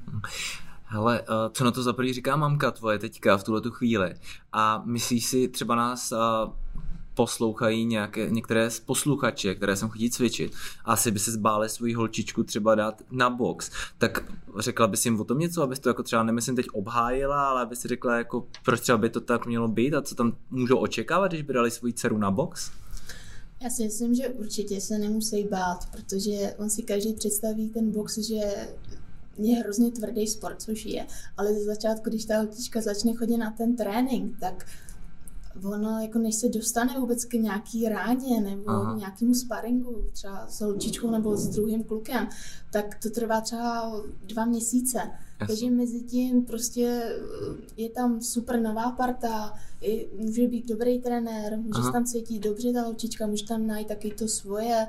Hele, 0.88 1.20
eh, 1.20 1.50
co 1.52 1.64
na 1.64 1.70
to 1.70 1.82
za 1.82 1.94
říká 2.10 2.36
mamka 2.36 2.70
tvoje 2.70 2.98
teďka 2.98 3.36
v 3.36 3.44
tuhle 3.44 3.60
tu 3.60 3.70
chvíli? 3.70 4.14
A 4.52 4.82
myslíš 4.86 5.26
si, 5.26 5.48
třeba 5.48 5.74
nás 5.74 6.12
eh, 6.12 6.16
poslouchají 7.14 7.84
nějaké, 7.84 8.30
některé 8.30 8.70
z 8.70 8.80
posluchače, 8.80 9.54
které 9.54 9.76
jsem 9.76 9.88
chodí 9.88 10.10
cvičit, 10.10 10.52
asi 10.84 11.10
by 11.10 11.18
se 11.18 11.30
zbáli 11.32 11.68
svoji 11.68 11.94
holčičku 11.94 12.42
třeba 12.42 12.74
dát 12.74 13.02
na 13.10 13.30
box, 13.30 13.70
tak 13.98 14.32
řekla 14.58 14.86
bys 14.86 15.04
jim 15.04 15.20
o 15.20 15.24
tom 15.24 15.38
něco, 15.38 15.62
abys 15.62 15.78
to 15.78 15.88
jako 15.88 16.02
třeba 16.02 16.22
nemyslím 16.22 16.56
teď 16.56 16.66
obhájila, 16.72 17.48
ale 17.48 17.62
aby 17.62 17.76
si 17.76 17.88
řekla 17.88 18.16
jako 18.16 18.46
proč 18.64 18.80
třeba 18.80 18.98
by 18.98 19.10
to 19.10 19.20
tak 19.20 19.46
mělo 19.46 19.68
být 19.68 19.94
a 19.94 20.02
co 20.02 20.14
tam 20.14 20.36
můžou 20.50 20.76
očekávat, 20.76 21.28
když 21.28 21.42
by 21.42 21.52
dali 21.52 21.70
svoji 21.70 21.92
dceru 21.92 22.18
na 22.18 22.30
box? 22.30 22.70
Já 23.62 23.70
si 23.70 23.84
myslím, 23.84 24.14
že 24.14 24.28
určitě 24.28 24.80
se 24.80 24.98
nemusí 24.98 25.44
bát, 25.44 25.78
protože 25.90 26.54
on 26.58 26.70
si 26.70 26.82
každý 26.82 27.14
představí 27.14 27.68
ten 27.68 27.90
box, 27.90 28.18
že 28.18 28.40
je 29.38 29.56
hrozně 29.56 29.90
tvrdý 29.90 30.26
sport, 30.26 30.62
což 30.62 30.84
je, 30.84 31.06
ale 31.36 31.54
ze 31.54 31.64
začátku, 31.64 32.10
když 32.10 32.24
ta 32.24 32.38
holčička 32.38 32.80
začne 32.80 33.14
chodit 33.14 33.36
na 33.36 33.50
ten 33.50 33.76
trénink, 33.76 34.38
tak 34.40 34.66
ono 35.64 36.00
jako 36.00 36.18
než 36.18 36.34
se 36.34 36.48
dostane 36.48 37.00
vůbec 37.00 37.24
k 37.24 37.32
nějaký 37.32 37.88
rádě 37.88 38.40
nebo 38.40 38.70
Aha. 38.70 38.96
nějakému 38.98 39.34
sparingu, 39.34 40.04
třeba 40.12 40.46
s 40.46 40.60
holčičkou 40.60 41.10
nebo 41.10 41.36
s 41.36 41.48
druhým 41.48 41.84
klukem, 41.84 42.28
tak 42.70 42.98
to 43.02 43.10
trvá 43.10 43.40
třeba 43.40 43.92
dva 44.26 44.44
měsíce. 44.44 44.98
Yes. 45.40 45.48
Takže 45.48 45.70
mezi 45.70 46.00
tím 46.00 46.44
prostě 46.44 47.16
je 47.76 47.90
tam 47.90 48.22
super 48.22 48.60
nová 48.60 48.90
parta, 48.90 49.54
je, 49.80 50.04
může 50.18 50.48
být 50.48 50.68
dobrý 50.68 50.98
trenér, 50.98 51.58
může 51.58 51.80
Aha. 51.80 51.92
tam 51.92 52.04
cítit 52.04 52.38
dobře 52.38 52.72
ta 52.72 52.82
holčička, 52.82 53.26
může 53.26 53.46
tam 53.46 53.66
najít 53.66 53.88
taky 53.88 54.10
to 54.10 54.28
svoje 54.28 54.76
eh, 54.76 54.88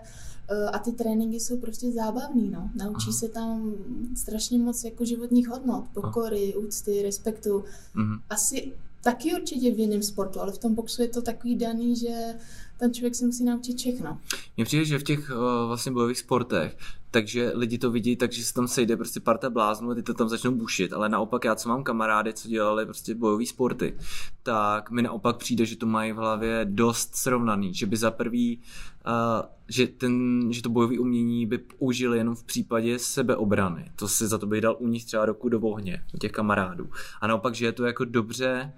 a 0.74 0.80
ty 0.80 0.92
tréninky 0.92 1.40
jsou 1.40 1.58
prostě 1.58 1.92
zábavný, 1.92 2.50
no. 2.50 2.70
Naučí 2.76 3.10
Aha. 3.10 3.18
se 3.18 3.30
tam 3.30 3.74
strašně 4.16 4.58
moc 4.58 4.84
jako 4.84 5.06
životních 5.06 5.48
hodnot, 5.48 5.86
pokory, 5.94 6.56
úcty, 6.56 7.02
respektu. 7.02 7.64
Mhm. 7.94 8.20
Asi 8.30 8.74
taky 9.04 9.34
určitě 9.34 9.72
v 9.72 9.80
jiném 9.80 10.04
sportu, 10.04 10.42
ale 10.42 10.52
v 10.52 10.58
tom 10.58 10.76
boxu 10.76 11.02
je 11.02 11.08
to 11.08 11.22
takový 11.22 11.56
daný, 11.56 11.96
že 11.96 12.34
ten 12.80 12.94
člověk 12.94 13.16
si 13.16 13.26
musí 13.26 13.44
naučit 13.44 13.78
všechno. 13.78 14.20
Mně 14.58 14.66
přijde, 14.66 14.86
že 14.86 15.00
v 15.00 15.04
těch 15.04 15.30
uh, 15.30 15.68
vlastně 15.68 15.92
bojových 15.92 16.20
sportech, 16.20 16.78
takže 17.18 17.52
lidi 17.56 17.78
to 17.78 17.92
vidí 17.92 18.16
takže 18.16 18.44
se 18.44 18.54
tam 18.54 18.68
sejde 18.68 18.98
prostě 18.98 19.20
parta 19.20 19.50
bláznů 19.50 19.92
a 19.92 19.96
ty 19.96 20.04
to 20.04 20.14
tam 20.14 20.30
začnou 20.30 20.52
bušit, 20.52 20.94
ale 20.94 21.10
naopak 21.10 21.46
já, 21.46 21.56
co 21.56 21.70
mám 21.70 21.84
kamarády, 21.84 22.34
co 22.34 22.48
dělali 22.48 22.86
prostě 22.86 23.16
bojové 23.16 23.46
sporty, 23.46 23.98
tak 24.44 24.92
mi 24.92 25.02
naopak 25.02 25.38
přijde, 25.38 25.66
že 25.66 25.76
to 25.78 25.86
mají 25.86 26.12
v 26.12 26.16
hlavě 26.16 26.66
dost 26.70 27.16
srovnaný, 27.16 27.74
že 27.74 27.86
by 27.86 27.98
za 27.98 28.12
prvý 28.12 28.62
uh, 29.08 29.58
že, 29.70 29.88
ten, 29.88 30.48
že 30.54 30.62
to 30.62 30.70
bojové 30.70 31.00
umění 31.00 31.46
by 31.46 31.58
použili 31.58 32.18
jenom 32.18 32.36
v 32.36 32.44
případě 32.44 33.00
sebeobrany. 33.00 33.92
To 33.96 34.08
si 34.08 34.28
za 34.28 34.38
to 34.38 34.48
by 34.48 34.62
dal 34.62 34.78
u 34.80 34.88
nich 34.88 35.06
třeba 35.06 35.26
roku 35.26 35.50
do 35.50 35.60
ohně, 35.60 36.04
u 36.14 36.18
těch 36.18 36.32
kamarádů. 36.32 36.90
A 37.22 37.28
naopak, 37.28 37.56
že 37.56 37.66
je 37.66 37.72
to 37.72 37.86
jako 37.86 38.06
dobře 38.06 38.74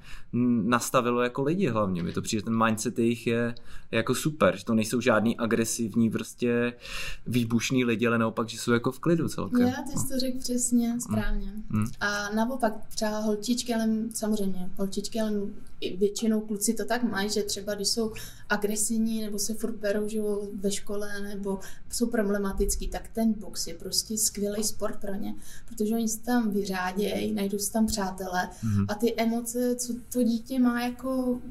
nastavilo 0.63 1.21
jako 1.21 1.43
lidi 1.43 1.67
hlavně. 1.67 2.03
Mi 2.03 2.13
to 2.13 2.21
přijde, 2.21 2.43
ten 2.43 2.63
mindset 2.65 2.99
jejich 2.99 3.27
je 3.27 3.55
jako 3.91 4.15
super, 4.15 4.57
že 4.57 4.65
to 4.65 4.73
nejsou 4.73 5.01
žádný 5.01 5.37
agresivní 5.37 6.09
prostě 6.09 6.73
výbušný 7.27 7.85
lidi, 7.85 8.07
ale 8.07 8.17
naopak, 8.29 8.49
že 8.49 8.57
jsou 8.57 8.71
jako 8.71 8.91
v 8.91 8.99
klidu 8.99 9.29
celkem. 9.29 9.67
Já, 9.67 9.83
ty 9.91 9.99
jsi 9.99 10.07
to 10.07 10.19
řekl 10.19 10.39
přesně, 10.39 11.01
správně. 11.01 11.53
Hmm. 11.69 11.85
A 11.99 12.29
naopak 12.35 12.73
třeba 12.95 13.19
holčičky, 13.19 13.73
ale 13.73 13.87
samozřejmě 14.13 14.69
holčičky, 14.77 15.21
ale 15.21 15.31
většinou 15.97 16.41
kluci 16.41 16.73
to 16.73 16.85
tak 16.85 17.03
mají, 17.03 17.29
že 17.29 17.43
třeba 17.43 17.75
když 17.75 17.87
jsou 17.87 18.13
agresivní 18.49 19.21
nebo 19.21 19.39
se 19.39 19.53
furt 19.53 19.75
berou, 19.75 20.07
že 20.07 20.21
ve 20.53 20.71
škole 20.71 21.21
nebo 21.21 21.59
jsou 21.89 22.07
problematický, 22.07 22.87
tak 22.87 23.09
ten 23.13 23.33
box 23.33 23.67
je 23.67 23.73
prostě 23.73 24.17
skvělý 24.17 24.63
sport 24.63 24.95
pro 25.01 25.15
ně, 25.15 25.35
protože 25.67 25.95
oni 25.95 26.07
se 26.07 26.19
tam 26.19 26.51
vyřádějí, 26.51 27.33
najdou 27.33 27.57
si 27.57 27.71
tam 27.71 27.85
přátelé 27.85 28.49
mm-hmm. 28.63 28.85
a 28.87 28.95
ty 28.95 29.15
emoce, 29.17 29.75
co 29.75 29.93
to 30.13 30.23
dítě 30.23 30.59
má 30.59 30.81
jako, 30.81 31.41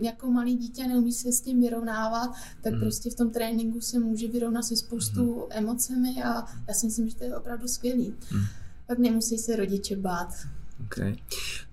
jako 0.00 0.30
malý 0.30 0.56
dítě, 0.56 0.86
neumí 0.86 1.12
se 1.12 1.32
s 1.32 1.40
tím 1.40 1.60
vyrovnávat, 1.60 2.30
tak 2.62 2.72
mm-hmm. 2.72 2.80
prostě 2.80 3.10
v 3.10 3.14
tom 3.14 3.30
tréninku 3.30 3.80
se 3.80 3.98
může 3.98 4.28
vyrovnat 4.28 4.64
se 4.64 4.76
spoustu 4.76 5.20
mm-hmm. 5.20 5.46
emocemi 5.50 6.11
a 6.22 6.46
já 6.68 6.74
si 6.74 6.86
myslím, 6.86 7.08
že 7.08 7.16
to 7.16 7.24
je 7.24 7.36
opravdu 7.36 7.68
skvělý. 7.68 8.14
Mm-hmm. 8.20 8.46
Tak 8.86 8.98
nemusí 8.98 9.38
se 9.38 9.56
rodiče 9.56 9.96
bát. 9.96 10.28
Okay. 10.84 11.16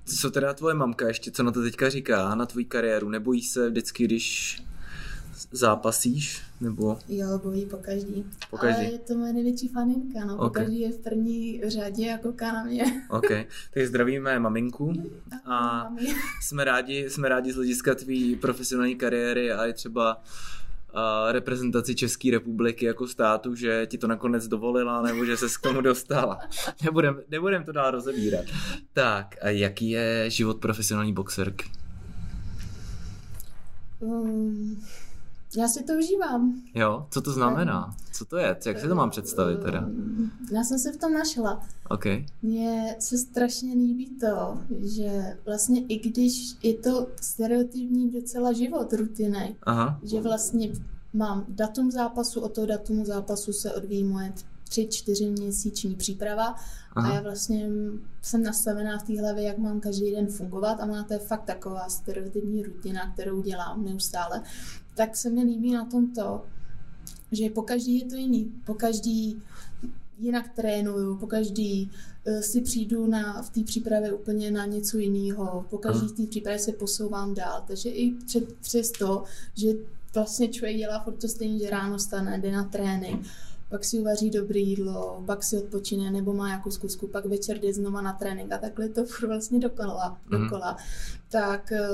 Co 0.06 0.32
teda 0.32 0.54
tvoje 0.54 0.76
mamka 0.76 1.08
ještě, 1.08 1.32
co 1.32 1.44
na 1.44 1.52
to 1.52 1.62
teďka 1.62 1.90
říká, 1.90 2.36
na 2.36 2.46
tvoji 2.46 2.66
kariéru? 2.66 3.10
Nebojí 3.10 3.42
se 3.42 3.70
vždycky, 3.70 4.06
když 4.06 4.58
zápasíš? 5.52 6.42
Nebo... 6.62 7.00
Jo, 7.08 7.40
bojí 7.44 7.66
po 7.66 7.78
každý. 7.78 8.26
Po 8.50 8.58
každý. 8.58 8.82
Ale 8.82 8.92
je 8.92 9.00
to 9.00 9.16
moje 9.16 9.34
největší 9.34 9.68
faninka, 9.68 10.26
no. 10.26 10.38
Okay. 10.38 10.48
Po 10.48 10.54
každý 10.54 10.80
je 10.80 10.92
v 10.92 10.98
první 10.98 11.62
řadě 11.68 12.14
a 12.14 12.18
kouká 12.18 12.54
na 12.54 12.64
mě. 12.64 13.04
OK. 13.10 13.30
Tak 13.74 13.88
zdravíme 13.88 14.40
maminku 14.40 14.94
a 15.46 15.88
jsme 16.42 16.64
rádi, 16.64 17.10
jsme 17.10 17.30
rádi 17.30 17.52
z 17.52 17.56
hlediska 17.56 17.96
tvý 17.96 18.36
profesionální 18.36 18.96
kariéry 18.96 19.52
a 19.52 19.66
i 19.66 19.74
třeba 19.74 20.24
reprezentaci 21.32 21.96
České 21.96 22.32
republiky 22.32 22.86
jako 22.86 23.08
státu, 23.08 23.56
že 23.56 23.86
ti 23.86 23.98
to 23.98 24.08
nakonec 24.08 24.48
dovolila 24.48 25.02
nebo 25.02 25.26
že 25.26 25.38
se 25.38 25.48
k 25.50 25.62
tomu 25.62 25.82
dostala. 25.82 26.40
nebudem, 26.84 27.22
nebudem 27.30 27.64
to 27.64 27.72
dál 27.72 27.92
rozebírat. 27.92 28.46
Tak, 28.94 29.36
a 29.42 29.50
jaký 29.50 29.90
je 29.90 30.30
život 30.30 30.58
profesionální 30.58 31.14
boxerky? 31.14 31.72
Um, 34.00 34.82
já 35.58 35.68
si 35.68 35.84
to 35.84 35.94
užívám. 35.94 36.62
Jo, 36.76 37.08
co 37.10 37.22
to 37.22 37.32
znamená? 37.32 37.96
Co 38.20 38.26
to 38.26 38.38
je? 38.38 38.58
Jak 38.66 38.80
si 38.80 38.88
to 38.88 38.96
mám 38.96 39.10
představit 39.10 39.60
teda? 39.60 39.90
Já 40.52 40.64
jsem 40.64 40.80
se 40.80 40.92
v 40.92 40.98
tom 40.98 41.14
našla. 41.14 41.68
OK. 41.90 42.06
Mně 42.42 42.96
se 43.00 43.18
strašně 43.18 43.74
líbí 43.74 44.10
to, 44.20 44.58
že 44.82 45.38
vlastně 45.46 45.86
i 45.86 46.00
když 46.00 46.56
je 46.64 46.74
to 46.74 47.08
stereotypní 47.22 48.12
docela 48.12 48.54
život, 48.54 48.94
rutiny, 48.94 49.56
Aha. 49.64 50.00
že 50.04 50.22
vlastně 50.22 50.70
mám 51.14 51.46
datum 51.50 51.92
zápasu, 51.92 52.42
od 52.42 52.54
toho 52.54 52.68
datumu 52.68 53.06
zápasu 53.06 53.54
se 53.54 53.74
odvíjí 53.74 54.04
moje 54.04 54.34
tři, 54.70 54.88
čtyři 54.88 55.30
měsíční 55.30 55.96
příprava 55.96 56.56
Aha. 56.96 57.12
a 57.12 57.16
já 57.16 57.22
vlastně 57.22 57.70
jsem 58.22 58.44
nastavená 58.44 58.98
v 58.98 59.04
té 59.04 59.20
hlavě, 59.20 59.44
jak 59.44 59.58
mám 59.58 59.80
každý 59.80 60.12
den 60.12 60.28
fungovat 60.28 60.80
a 60.80 60.86
má 60.86 61.04
to 61.04 61.14
je 61.14 61.20
fakt 61.20 61.44
taková 61.44 61.90
stereotypní 61.90 62.64
rutina, 62.64 63.14
kterou 63.14 63.42
dělám 63.42 63.84
neustále. 63.84 64.42
Tak 64.96 65.16
se 65.18 65.30
mi 65.30 65.44
líbí 65.44 65.74
na 65.74 65.86
tom 65.86 66.14
to, 66.14 66.46
že 67.32 67.50
po 67.50 67.62
každý 67.62 68.00
je 68.00 68.06
to 68.06 68.16
jiný. 68.16 68.52
Po 68.66 68.74
každý 68.74 69.42
jinak 70.20 70.50
trénuju, 70.56 71.18
po 71.18 71.28
každý 71.28 71.92
uh, 72.28 72.40
si 72.40 72.62
přijdu 72.62 73.08
na, 73.08 73.42
v 73.42 73.50
té 73.50 73.64
přípravě 73.64 74.14
úplně 74.14 74.52
na 74.52 74.66
něco 74.66 74.98
jiného, 74.98 75.66
po 75.70 75.78
každý 75.78 76.08
v 76.08 76.12
té 76.12 76.24
přípravě 76.28 76.60
se 76.60 76.72
posouvám 76.72 77.34
dál. 77.34 77.64
Takže 77.68 77.90
i 77.90 78.12
před, 78.12 78.54
přes 78.54 78.92
to, 78.92 79.24
že 79.56 79.68
vlastně 80.14 80.48
člověk 80.48 80.78
dělá 80.78 81.04
furt 81.04 81.14
to 81.14 81.28
stejně, 81.28 81.60
že 81.60 81.70
ráno 81.70 82.00
stane, 82.00 82.40
jde 82.40 82.52
na 82.52 82.64
trénink, 82.64 83.28
pak 83.70 83.86
si 83.86 84.00
uvaří 84.00 84.30
dobré 84.30 84.60
jídlo, 84.60 85.24
pak 85.26 85.44
si 85.44 85.58
odpočine 85.58 86.12
nebo 86.12 86.34
má 86.34 86.48
nějakou 86.48 86.72
zkusku, 86.72 87.08
pak 87.08 87.26
večer 87.26 87.60
jde 87.60 87.74
znova 87.74 88.02
na 88.02 88.14
trénink 88.14 88.52
a 88.52 88.58
takhle 88.58 88.90
to 88.90 89.06
furt 89.06 89.28
vlastně 89.28 89.60
dokola. 89.60 90.18
Mm. 90.30 90.42
dokola. 90.42 90.78
Tak 91.32 91.72
eh, 91.72 91.88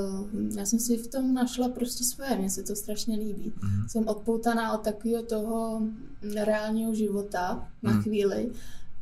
já 0.58 0.66
jsem 0.66 0.80
si 0.80 0.98
v 0.98 1.08
tom 1.08 1.34
našla 1.34 1.70
prostě 1.70 2.04
svoje, 2.04 2.38
mně 2.38 2.50
se 2.50 2.64
to 2.64 2.76
strašně 2.76 3.18
líbí. 3.18 3.54
Mm. 3.64 3.90
Jsem 3.90 4.08
odpoutaná 4.08 4.74
od 4.74 4.82
takového 4.82 5.24
toho 5.24 5.82
reálního 6.44 6.96
života 6.96 7.68
na 7.84 7.92
mm. 7.92 8.02
chvíli 8.02 8.52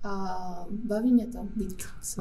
a 0.04 0.66
baví 0.70 1.12
mě 1.12 1.28
to 1.28 1.48
být 1.56 1.84
s 2.02 2.20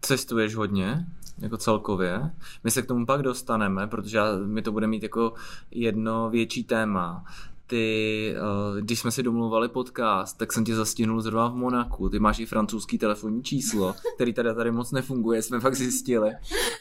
Cestuješ 0.00 0.54
hodně? 0.54 1.06
jako 1.38 1.56
celkově. 1.56 2.30
My 2.64 2.70
se 2.70 2.82
k 2.82 2.86
tomu 2.86 3.06
pak 3.06 3.22
dostaneme, 3.22 3.86
protože 3.86 4.20
my 4.46 4.62
to 4.62 4.72
bude 4.72 4.86
mít 4.86 5.02
jako 5.02 5.34
jedno 5.70 6.30
větší 6.30 6.64
téma. 6.64 7.24
Ty, 7.68 8.34
uh, 8.36 8.80
když 8.80 9.00
jsme 9.00 9.10
si 9.10 9.22
domluvali 9.22 9.68
podcast, 9.68 10.38
tak 10.38 10.52
jsem 10.52 10.64
tě 10.64 10.74
zastihnul 10.74 11.20
zrovna 11.20 11.48
v 11.48 11.54
Monaku. 11.54 12.08
Ty 12.08 12.18
máš 12.18 12.38
i 12.38 12.46
francouzský 12.46 12.98
telefonní 12.98 13.42
číslo, 13.42 13.94
který 14.14 14.32
tady 14.32 14.54
tady 14.54 14.70
moc 14.70 14.92
nefunguje, 14.92 15.42
jsme 15.42 15.60
fakt 15.60 15.74
zjistili. 15.74 16.30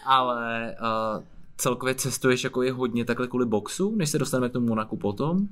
Ale 0.06 0.76
uh, 0.82 1.24
celkově 1.58 1.96
cestuješ 1.96 2.44
jako 2.44 2.62
je 2.62 2.74
hodně 2.74 3.06
takhle 3.06 3.28
kvůli 3.28 3.46
boxu, 3.46 3.96
než 3.96 4.10
se 4.10 4.20
dostaneme 4.20 4.50
k 4.50 4.54
tomu 4.54 4.68
Monaku 4.68 4.98
potom? 4.98 5.48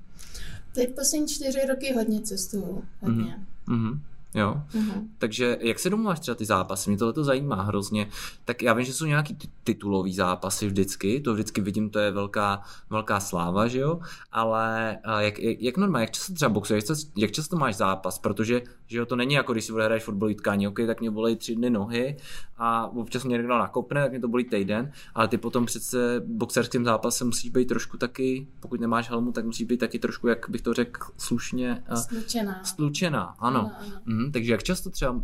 Teď 0.76 0.96
poslední 0.96 1.28
čtyři 1.28 1.60
roky 1.70 1.94
hodně 1.94 2.22
cestuju. 2.22 2.84
Hodně. 3.02 3.46
Mm-hmm. 3.68 4.00
Jo. 4.36 4.62
Mhm. 4.74 5.10
Takže 5.18 5.58
jak 5.62 5.80
se 5.80 5.90
domluváš 5.90 6.20
třeba 6.20 6.36
ty 6.36 6.46
zápasy? 6.46 6.90
Mě 6.90 6.98
tohle 6.98 7.14
to 7.14 7.24
zajímá 7.24 7.62
hrozně. 7.62 8.08
Tak 8.46 8.62
já 8.62 8.74
vím, 8.74 8.86
že 8.86 8.94
jsou 8.94 9.06
nějaký 9.06 9.36
ti- 9.36 9.50
titulový 9.64 10.14
zápasy 10.14 10.68
vždycky, 10.68 11.20
to 11.20 11.34
vždycky 11.34 11.62
vidím, 11.62 11.90
to 11.90 12.00
je 12.00 12.12
velká, 12.12 12.62
velká 12.90 13.20
sláva, 13.20 13.68
že 13.68 13.80
jo? 13.80 14.00
Ale 14.32 14.98
a 15.04 15.22
jak, 15.22 15.40
jak, 15.40 15.62
jak 15.62 15.78
normálně, 15.78 16.04
jak 16.04 16.12
často 16.12 16.34
třeba 16.34 16.50
boxuješ, 16.50 16.84
jak 17.18 17.32
často 17.32 17.58
máš 17.58 17.76
zápas? 17.76 18.20
Protože 18.20 18.62
že 18.88 18.98
jo, 18.98 19.06
to 19.06 19.16
není 19.16 19.34
jako 19.34 19.52
když 19.54 19.66
si 19.66 19.72
odehraješ 19.74 20.04
fotbalový 20.04 20.36
tkání, 20.36 20.68
ok, 20.68 20.80
tak 20.88 21.00
mě 21.00 21.12
bolí 21.12 21.36
tři 21.36 21.56
dny 21.56 21.70
nohy 21.70 22.18
a 22.58 22.88
občas 22.88 23.24
mě 23.24 23.38
někdo 23.38 23.58
nakopne, 23.58 24.02
tak 24.02 24.12
mě 24.12 24.20
to 24.20 24.28
bolí 24.28 24.44
týden, 24.44 24.92
ale 25.16 25.28
ty 25.28 25.38
potom 25.38 25.66
přece 25.66 26.20
v 26.20 26.28
boxerském 26.28 26.86
zápase 26.86 27.26
musíš 27.26 27.52
být 27.52 27.66
trošku 27.66 27.98
taky, 27.98 28.48
pokud 28.60 28.80
nemáš 28.80 29.10
helmu, 29.10 29.32
tak 29.32 29.46
musíš 29.46 29.68
být 29.68 29.78
taky 29.78 30.00
trošku, 30.00 30.28
jak 30.28 30.50
bych 30.50 30.62
to 30.62 30.74
řekl 30.74 31.12
slušně, 31.18 31.84
a 31.88 31.96
Slučená. 31.96 32.64
stlučená, 32.64 33.24
ano. 33.40 33.60
Ano, 33.60 33.72
ano. 33.80 34.02
Mhm, 34.06 34.32
takže 34.32 34.52
jak 34.52 34.64
často 34.64 34.90
třeba 34.90 35.12
uh, 35.12 35.22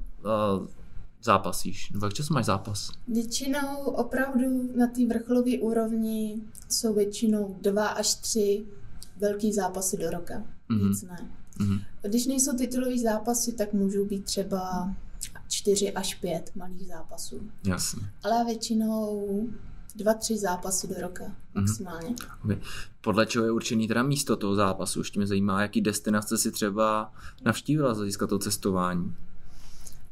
zápasíš? 1.23 1.89
Nebo 1.91 2.05
jak 2.05 2.13
často 2.13 2.33
máš 2.33 2.45
zápas? 2.45 2.91
Většinou 3.07 3.75
opravdu 3.85 4.69
na 4.77 4.87
té 4.87 5.05
vrcholové 5.07 5.57
úrovni 5.61 6.41
jsou 6.69 6.93
většinou 6.93 7.57
dva 7.61 7.87
až 7.87 8.15
tři 8.15 8.65
velký 9.17 9.53
zápasy 9.53 9.97
do 9.97 10.09
roka. 10.09 10.43
Mhm. 10.69 10.87
Víc 10.89 11.01
ne. 11.03 11.31
Mhm. 11.59 11.79
Když 12.01 12.25
nejsou 12.25 12.57
titulový 12.57 12.99
zápasy, 13.01 13.51
tak 13.53 13.73
můžou 13.73 14.05
být 14.05 14.25
třeba 14.25 14.93
čtyři 15.47 15.91
až 15.91 16.15
pět 16.15 16.51
malých 16.55 16.87
zápasů. 16.87 17.41
Jasně. 17.65 18.01
Ale 18.23 18.45
většinou 18.45 19.27
dva, 19.95 20.13
tři 20.13 20.37
zápasy 20.37 20.87
do 20.87 20.95
roka 21.01 21.23
maximálně. 21.55 22.15
Okay. 22.43 22.57
Podle 23.01 23.25
čeho 23.25 23.45
je 23.45 23.51
určený 23.51 23.87
teda 23.87 24.03
místo 24.03 24.35
toho 24.35 24.55
zápasu? 24.55 24.99
Ještě 24.99 25.19
mě 25.19 25.27
zajímá, 25.27 25.61
jaký 25.61 25.81
destinace 25.81 26.37
si 26.37 26.51
třeba 26.51 27.13
navštívila 27.45 27.93
z 27.93 27.97
hlediska 27.97 28.27
toho 28.27 28.39
cestování. 28.39 29.15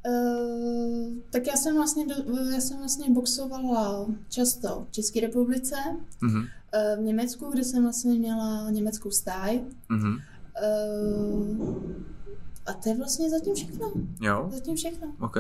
Uh, 0.08 1.14
tak 1.30 1.48
já 1.48 1.54
jsem 1.56 1.76
vlastně, 1.76 2.06
do, 2.08 2.14
já 2.54 2.62
jsem 2.62 2.78
vlastně 2.78 3.10
boxovala 3.14 4.06
často 4.30 4.86
v 4.90 4.92
České 4.92 5.20
republice, 5.22 5.76
Mhm. 6.22 6.46
eh, 6.74 6.96
v 7.00 7.02
Německu, 7.02 7.50
kde 7.52 7.64
jsem 7.64 7.84
vlastně 7.84 8.20
měla 8.20 8.70
německou 8.70 9.12
stáj. 9.12 9.62
Mhm. 9.90 10.18
Uh, 10.62 12.00
a 12.70 12.74
to 12.74 12.90
je 12.90 12.98
vlastně 12.98 13.30
zatím 13.30 13.56
všechno. 13.56 13.92
Jo, 14.22 14.50
Zatím 14.54 14.76
všechno. 14.76 15.14
OK. 15.20 15.38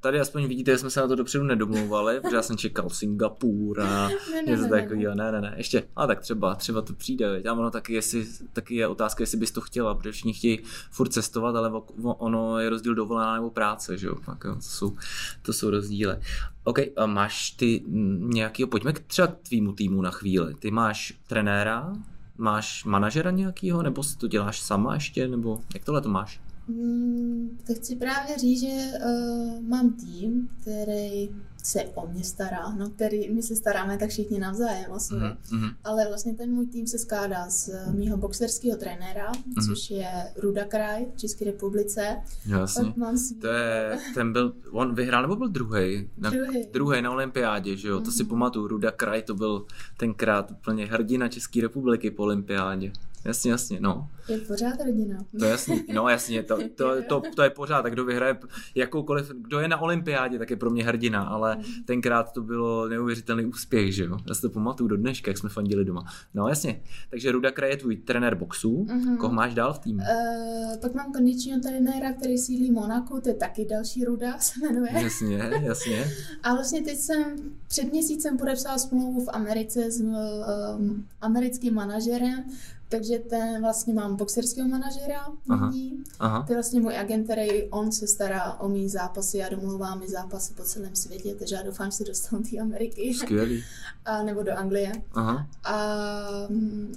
Tady 0.00 0.20
aspoň 0.20 0.46
vidíte, 0.46 0.72
že 0.72 0.78
jsme 0.78 0.90
se 0.90 1.00
na 1.00 1.08
to 1.08 1.14
dopředu 1.14 1.44
nedomlouvali, 1.44 2.20
protože 2.20 2.36
já 2.36 2.42
jsem 2.42 2.56
čekal 2.56 2.90
Singapur 2.90 3.80
a 3.80 4.08
Ne, 4.08 4.14
ne, 4.34 4.42
něco 4.42 4.62
ne, 4.62 4.68
takového. 4.68 5.14
Ne, 5.14 5.32
ne, 5.32 5.40
ne, 5.40 5.54
ještě, 5.56 5.82
a 5.96 6.06
tak 6.06 6.20
třeba, 6.20 6.54
třeba 6.54 6.82
to 6.82 6.92
přijde, 6.92 7.30
veď. 7.30 7.46
a 7.46 7.52
ono 7.52 7.70
taky, 7.70 7.92
jestli, 7.92 8.26
taky 8.52 8.74
je 8.74 8.86
otázka, 8.86 9.22
jestli 9.22 9.38
bys 9.38 9.50
to 9.50 9.60
chtěla, 9.60 9.94
protože 9.94 10.12
všichni 10.12 10.32
chtějí 10.32 10.58
furt 10.90 11.08
cestovat, 11.08 11.56
ale 11.56 11.82
ono 12.02 12.58
je 12.58 12.70
rozdíl 12.70 12.94
dovolená 12.94 13.34
nebo 13.34 13.50
práce, 13.50 13.98
že 13.98 14.06
jo, 14.06 14.14
tak 14.26 14.44
jo, 14.44 14.54
to 14.54 14.60
jsou, 14.60 14.96
to 15.42 15.52
jsou 15.52 15.70
rozdíly. 15.70 16.16
OK, 16.64 16.78
a 16.96 17.06
máš 17.06 17.50
ty 17.50 17.82
nějakýho, 18.18 18.68
pojďme 18.68 18.92
k 18.92 19.00
třeba 19.00 19.26
tvýmu 19.26 19.72
týmu 19.72 20.02
na 20.02 20.10
chvíli. 20.10 20.54
Ty 20.54 20.70
máš 20.70 21.14
trenéra, 21.26 21.92
máš 22.40 22.84
manažera 22.84 23.30
nějakýho, 23.30 23.82
nebo 23.82 24.02
si 24.02 24.16
to 24.16 24.28
děláš 24.28 24.60
sama 24.60 24.94
ještě, 24.94 25.28
nebo 25.28 25.60
jak 25.74 25.84
tohle 25.84 26.00
to 26.00 26.08
máš? 26.08 26.40
Hmm, 26.68 27.58
tak 27.66 27.76
chci 27.76 27.96
právě 27.96 28.38
říct, 28.38 28.60
že 28.60 28.68
uh, 28.68 29.60
mám 29.60 29.92
tým, 29.92 30.48
který 30.60 31.28
se 31.62 31.84
o 31.84 32.06
mě 32.06 32.24
stará, 32.24 32.70
no, 32.78 32.90
který 32.90 33.30
my 33.34 33.42
se 33.42 33.56
staráme 33.56 33.98
tak 33.98 34.10
všichni 34.10 34.38
navzájem 34.38 34.90
sebe. 34.98 35.36
Mhm. 35.52 35.68
Ale 35.84 36.08
vlastně 36.08 36.34
ten 36.34 36.50
můj 36.50 36.66
tým 36.66 36.86
se 36.86 36.98
skládá 36.98 37.50
z 37.50 37.70
mýho 37.90 38.16
boxerského 38.16 38.76
trenéra, 38.78 39.32
Mhm. 39.46 39.66
což 39.66 39.90
je 39.90 40.08
Ruda 40.36 40.64
Kraj 40.64 41.06
v 41.14 41.16
České 41.18 41.44
republice. 41.44 42.16
Jasně. 42.46 42.84
Pak 42.84 42.96
mám 42.96 43.18
svý... 43.18 43.36
To 43.40 43.46
je, 43.46 43.98
ten 44.14 44.32
byl, 44.32 44.52
on 44.70 44.94
vyhrál 44.94 45.22
nebo 45.22 45.36
byl 45.36 45.48
druhý? 45.48 46.08
Na, 46.18 46.30
Druhý. 46.30 46.66
druhý 46.72 47.02
na 47.02 47.10
olympiádě, 47.10 47.76
že 47.76 47.88
jo, 47.88 48.00
to 48.00 48.10
si 48.10 48.24
pamatuju, 48.24 48.66
Ruda 48.68 48.90
Kraj, 48.90 49.22
to 49.22 49.34
byl 49.34 49.64
tenkrát 49.96 50.50
úplně 50.50 50.86
hrdina 50.86 51.28
České 51.28 51.60
republiky 51.60 52.10
po 52.10 52.22
olympiádě. 52.22 52.92
Jasně, 53.24 53.50
jasně, 53.50 53.80
no, 53.80 54.08
Je 54.28 54.38
pořád 54.38 54.80
rodina. 54.86 55.18
to 55.38 55.44
je 55.44 55.50
jasně, 55.50 55.84
no 55.94 56.08
jasně, 56.08 56.42
to, 56.42 56.58
to, 56.74 57.02
to, 57.08 57.22
to 57.36 57.42
je 57.42 57.50
pořád, 57.50 57.82
tak 57.82 57.92
kdo 57.92 58.04
vyhraje 58.04 58.38
jakoukoliv, 58.74 59.28
kdo 59.34 59.60
je 59.60 59.68
na 59.68 59.80
olympiádě, 59.80 60.38
tak 60.38 60.50
je 60.50 60.56
pro 60.56 60.70
mě 60.70 60.84
hrdina, 60.84 61.22
ale 61.22 61.58
tenkrát 61.84 62.32
to 62.32 62.42
bylo 62.42 62.88
neuvěřitelný 62.88 63.44
úspěch, 63.44 63.94
že 63.94 64.04
jo, 64.04 64.18
já 64.28 64.34
si 64.34 64.40
to 64.42 64.50
pamatuju 64.50 64.88
do 64.88 64.96
dneška, 64.96 65.30
jak 65.30 65.38
jsme 65.38 65.48
fandili 65.48 65.84
doma. 65.84 66.04
No 66.34 66.48
jasně, 66.48 66.80
takže 67.10 67.32
Ruda 67.32 67.50
Kraj 67.50 67.70
je 67.70 67.76
tvůj 67.76 67.96
trenér 67.96 68.34
boxu, 68.34 68.86
Mhm. 68.90 69.16
koho 69.16 69.34
máš 69.34 69.54
dál 69.54 69.72
v 69.72 69.78
týmu? 69.78 70.00
Uh, 70.00 70.76
pak 70.80 70.94
mám 70.94 71.12
kondičního 71.12 71.60
trenéra, 71.60 72.12
který 72.12 72.38
sídlí 72.38 72.70
v 72.70 72.74
Monaku, 72.74 73.20
to 73.20 73.28
je 73.28 73.34
taky 73.34 73.64
další 73.64 74.04
Ruda, 74.04 74.38
se 74.38 74.60
jmenuje. 74.60 74.90
Jasně, 75.02 75.50
jasně. 75.62 76.06
A 76.42 76.54
vlastně 76.54 76.82
teď 76.82 76.98
jsem 76.98 77.24
před 77.68 77.84
měsícem 77.92 78.36
podepsala 78.38 78.78
smlouvu 78.78 79.24
v 79.24 79.28
Americe 79.32 79.90
s 79.90 80.00
um, 80.00 81.06
americkým 81.20 81.74
manažerem, 81.74 82.44
takže 82.90 83.18
ten 83.18 83.62
vlastně 83.62 83.94
mám 83.94 84.16
boxerského 84.16 84.68
manažera 84.68 85.26
Aha. 85.48 85.70
nyní. 85.70 86.04
Aha, 86.18 86.42
To 86.46 86.52
je 86.52 86.56
vlastně 86.56 86.80
můj 86.80 86.98
agent, 86.98 87.24
který 87.24 87.70
on 87.70 87.92
se 87.92 88.06
stará 88.06 88.52
o 88.60 88.68
mý 88.68 88.88
zápasy 88.88 89.42
a 89.42 89.48
domluvá 89.48 89.94
mi 89.94 90.08
zápasy 90.08 90.54
po 90.54 90.62
celém 90.62 90.96
světě, 90.96 91.34
takže 91.34 91.54
já 91.54 91.62
doufám, 91.62 91.90
že 91.90 91.96
se 91.96 92.04
dostanu 92.04 92.42
do 92.52 92.62
Ameriky 92.62 93.14
skvělý. 93.14 93.64
a, 94.04 94.22
nebo 94.22 94.42
do 94.42 94.52
Anglie. 94.58 94.92
Aha, 95.14 95.46
A, 95.64 95.74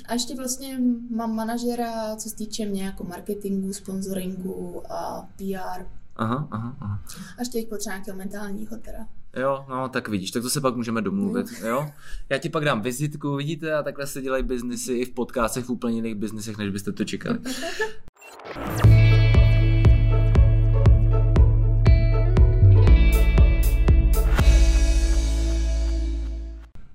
a 0.08 0.14
ještě 0.14 0.36
vlastně 0.36 0.80
mám 1.10 1.36
manažera, 1.36 2.16
co 2.16 2.30
se 2.30 2.36
týče 2.36 2.66
mě 2.66 2.84
jako 2.86 3.04
marketingu, 3.04 3.74
sponsoringu 3.74 4.84
a 4.92 5.30
PR. 5.38 5.86
aha, 6.16 6.48
aha, 6.52 6.76
aha. 6.82 7.00
A 7.38 7.42
ještě 7.42 7.60
jich 7.60 7.68
potřeba 7.68 7.96
nějakého 7.96 8.18
mentálního 8.18 8.78
teda. 8.78 9.08
Jo, 9.38 9.66
no 9.70 9.90
tak 9.90 10.08
vidíš, 10.08 10.32
tak 10.32 10.44
to 10.44 10.50
se 10.50 10.62
pak 10.62 10.76
můžeme 10.76 11.02
domluvit, 11.02 11.48
jo? 11.68 11.92
Já 12.30 12.38
ti 12.38 12.50
pak 12.50 12.66
dám 12.66 12.82
vizitku, 12.82 13.36
vidíte, 13.36 13.74
a 13.74 13.84
takhle 13.84 14.08
se 14.08 14.22
dělají 14.22 14.44
biznesy 14.44 14.94
i 14.94 15.06
v 15.06 15.10
podcastech 15.10 15.66
v 15.66 15.70
úplně 15.70 15.96
jiných 15.96 16.16
biznesech, 16.16 16.58
než 16.58 16.70
byste 16.70 16.92
to 16.92 17.06
čekali. 17.06 17.40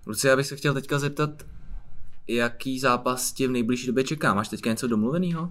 Lucie, 0.07 0.31
já 0.31 0.37
bych 0.37 0.47
se 0.47 0.57
chtěl 0.57 0.75
teďka 0.75 0.99
zeptat, 0.99 1.47
jaký 2.29 2.79
zápas 2.79 3.33
tě 3.33 3.49
v 3.49 3.51
nejbližší 3.51 3.87
době 3.87 4.05
čeká? 4.05 4.35
Máš 4.35 4.49
teďka 4.49 4.71
něco 4.71 4.89
domluveného? 4.89 5.51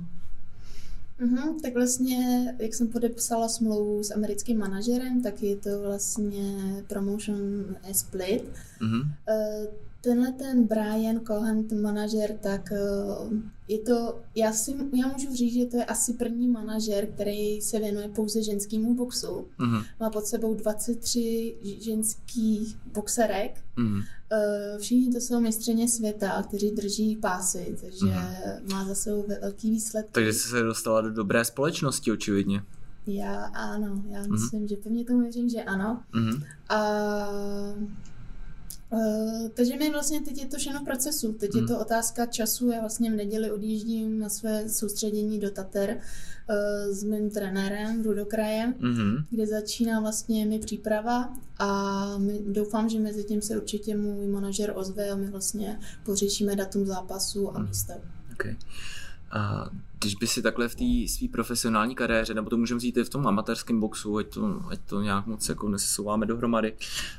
Mhm, 1.19 1.59
tak 1.59 1.73
vlastně, 1.73 2.55
jak 2.59 2.73
jsem 2.73 2.87
podepsala 2.87 3.49
smlouvu 3.49 4.03
s 4.03 4.11
americkým 4.11 4.59
manažerem, 4.59 5.21
tak 5.21 5.43
je 5.43 5.55
to 5.55 5.79
vlastně 5.81 6.83
Promotion 6.87 7.75
Split. 7.91 8.43
Mhm. 8.81 9.01
Eh, 9.29 9.67
Tenhle 10.07 10.31
ten 10.31 10.63
Brian 10.67 11.19
Cohen, 11.19 11.67
ten 11.67 11.81
manažer, 11.81 12.37
tak 12.41 12.71
eh, 12.71 12.77
je 13.67 13.79
to, 13.79 14.19
já, 14.35 14.53
si, 14.53 14.75
já 14.93 15.07
můžu 15.07 15.35
říct, 15.35 15.53
že 15.53 15.65
to 15.65 15.77
je 15.77 15.85
asi 15.85 16.13
první 16.13 16.47
manažer, 16.47 17.07
který 17.07 17.61
se 17.61 17.79
věnuje 17.79 18.09
pouze 18.09 18.43
ženskému 18.43 18.95
boxu. 18.95 19.47
Mhm. 19.57 19.83
Má 19.99 20.09
pod 20.09 20.25
sebou 20.25 20.53
23 20.53 21.55
ženských 21.81 22.77
boxerek. 22.93 23.61
Mhm. 23.75 24.01
Eh, 24.31 24.77
Všichni 24.79 25.13
to 25.13 25.19
jsou 25.19 25.39
mistřeně 25.39 25.87
světa, 25.87 26.43
kteří 26.47 26.71
drží 26.71 27.15
pásy, 27.15 27.77
takže 27.81 28.13
má 28.71 28.85
za 28.85 28.95
sebou 28.95 29.25
velký 29.41 29.71
výsledky. 29.71 30.11
Takže 30.11 30.33
jsi 30.33 30.49
se 30.49 30.61
dostala 30.61 31.01
do 31.01 31.11
dobré 31.11 31.45
společnosti, 31.45 32.11
očividně. 32.11 32.63
Já 33.07 33.45
ano, 33.45 34.03
já 34.09 34.27
myslím, 34.27 34.67
že 34.67 34.75
pevně 34.75 35.05
tomu 35.05 35.21
věřím, 35.21 35.49
že 35.49 35.63
ano. 35.63 36.01
Mhm. 36.13 36.43
A 36.69 36.79
Uh, 38.91 39.47
takže 39.53 39.75
mi 39.77 39.91
vlastně 39.91 40.21
teď 40.21 40.37
je 40.37 40.45
to 40.45 40.57
všechno 40.57 40.79
v 40.81 40.83
procesu. 40.85 41.33
Teď 41.33 41.53
Hmm. 41.53 41.61
je 41.63 41.67
to 41.67 41.79
otázka 41.79 42.25
času. 42.25 42.71
Já 42.71 42.79
vlastně 42.79 43.11
v 43.11 43.15
neděli 43.15 43.51
odjíždím 43.51 44.19
na 44.19 44.29
své 44.29 44.69
soustředění 44.69 45.39
do 45.39 45.51
Tater 45.51 45.89
uh, 45.89 46.93
s 46.93 47.03
mým 47.03 47.29
trenérem 47.29 48.03
Rudokrajem, 48.03 48.73
Mhm. 48.79 49.17
kde 49.29 49.47
začíná 49.47 49.99
vlastně 49.99 50.45
mi 50.45 50.59
příprava 50.59 51.33
a 51.59 52.03
my, 52.17 52.39
doufám, 52.47 52.89
že 52.89 52.99
mezi 52.99 53.23
tím 53.23 53.41
se 53.41 53.57
určitě 53.57 53.95
můj 53.97 54.27
manažer 54.27 54.73
ozve 54.75 55.09
a 55.09 55.15
my 55.15 55.27
vlastně 55.31 55.79
pořešíme 56.03 56.55
datum 56.55 56.85
zápasu 56.85 57.55
a 57.57 57.59
místo. 57.59 57.93
Okay. 58.33 58.55
A 59.31 59.69
když 59.99 60.15
by 60.15 60.27
si 60.27 60.41
takhle 60.41 60.67
v 60.67 60.75
té 60.75 61.13
své 61.13 61.27
profesionální 61.27 61.95
kariéře, 61.95 62.33
nebo 62.33 62.49
to 62.49 62.57
můžeme 62.57 62.77
vzít 62.77 62.97
i 62.97 63.03
v 63.03 63.09
tom 63.09 63.27
amatérském 63.27 63.79
boxu, 63.79 64.17
ať 64.17 64.27
to, 64.33 64.61
ať 64.69 64.79
to 64.85 65.01
nějak 65.01 65.27
moc 65.27 65.49
jako 65.49 65.69
nesesouváme 65.69 66.25
dohromady, 66.25 66.73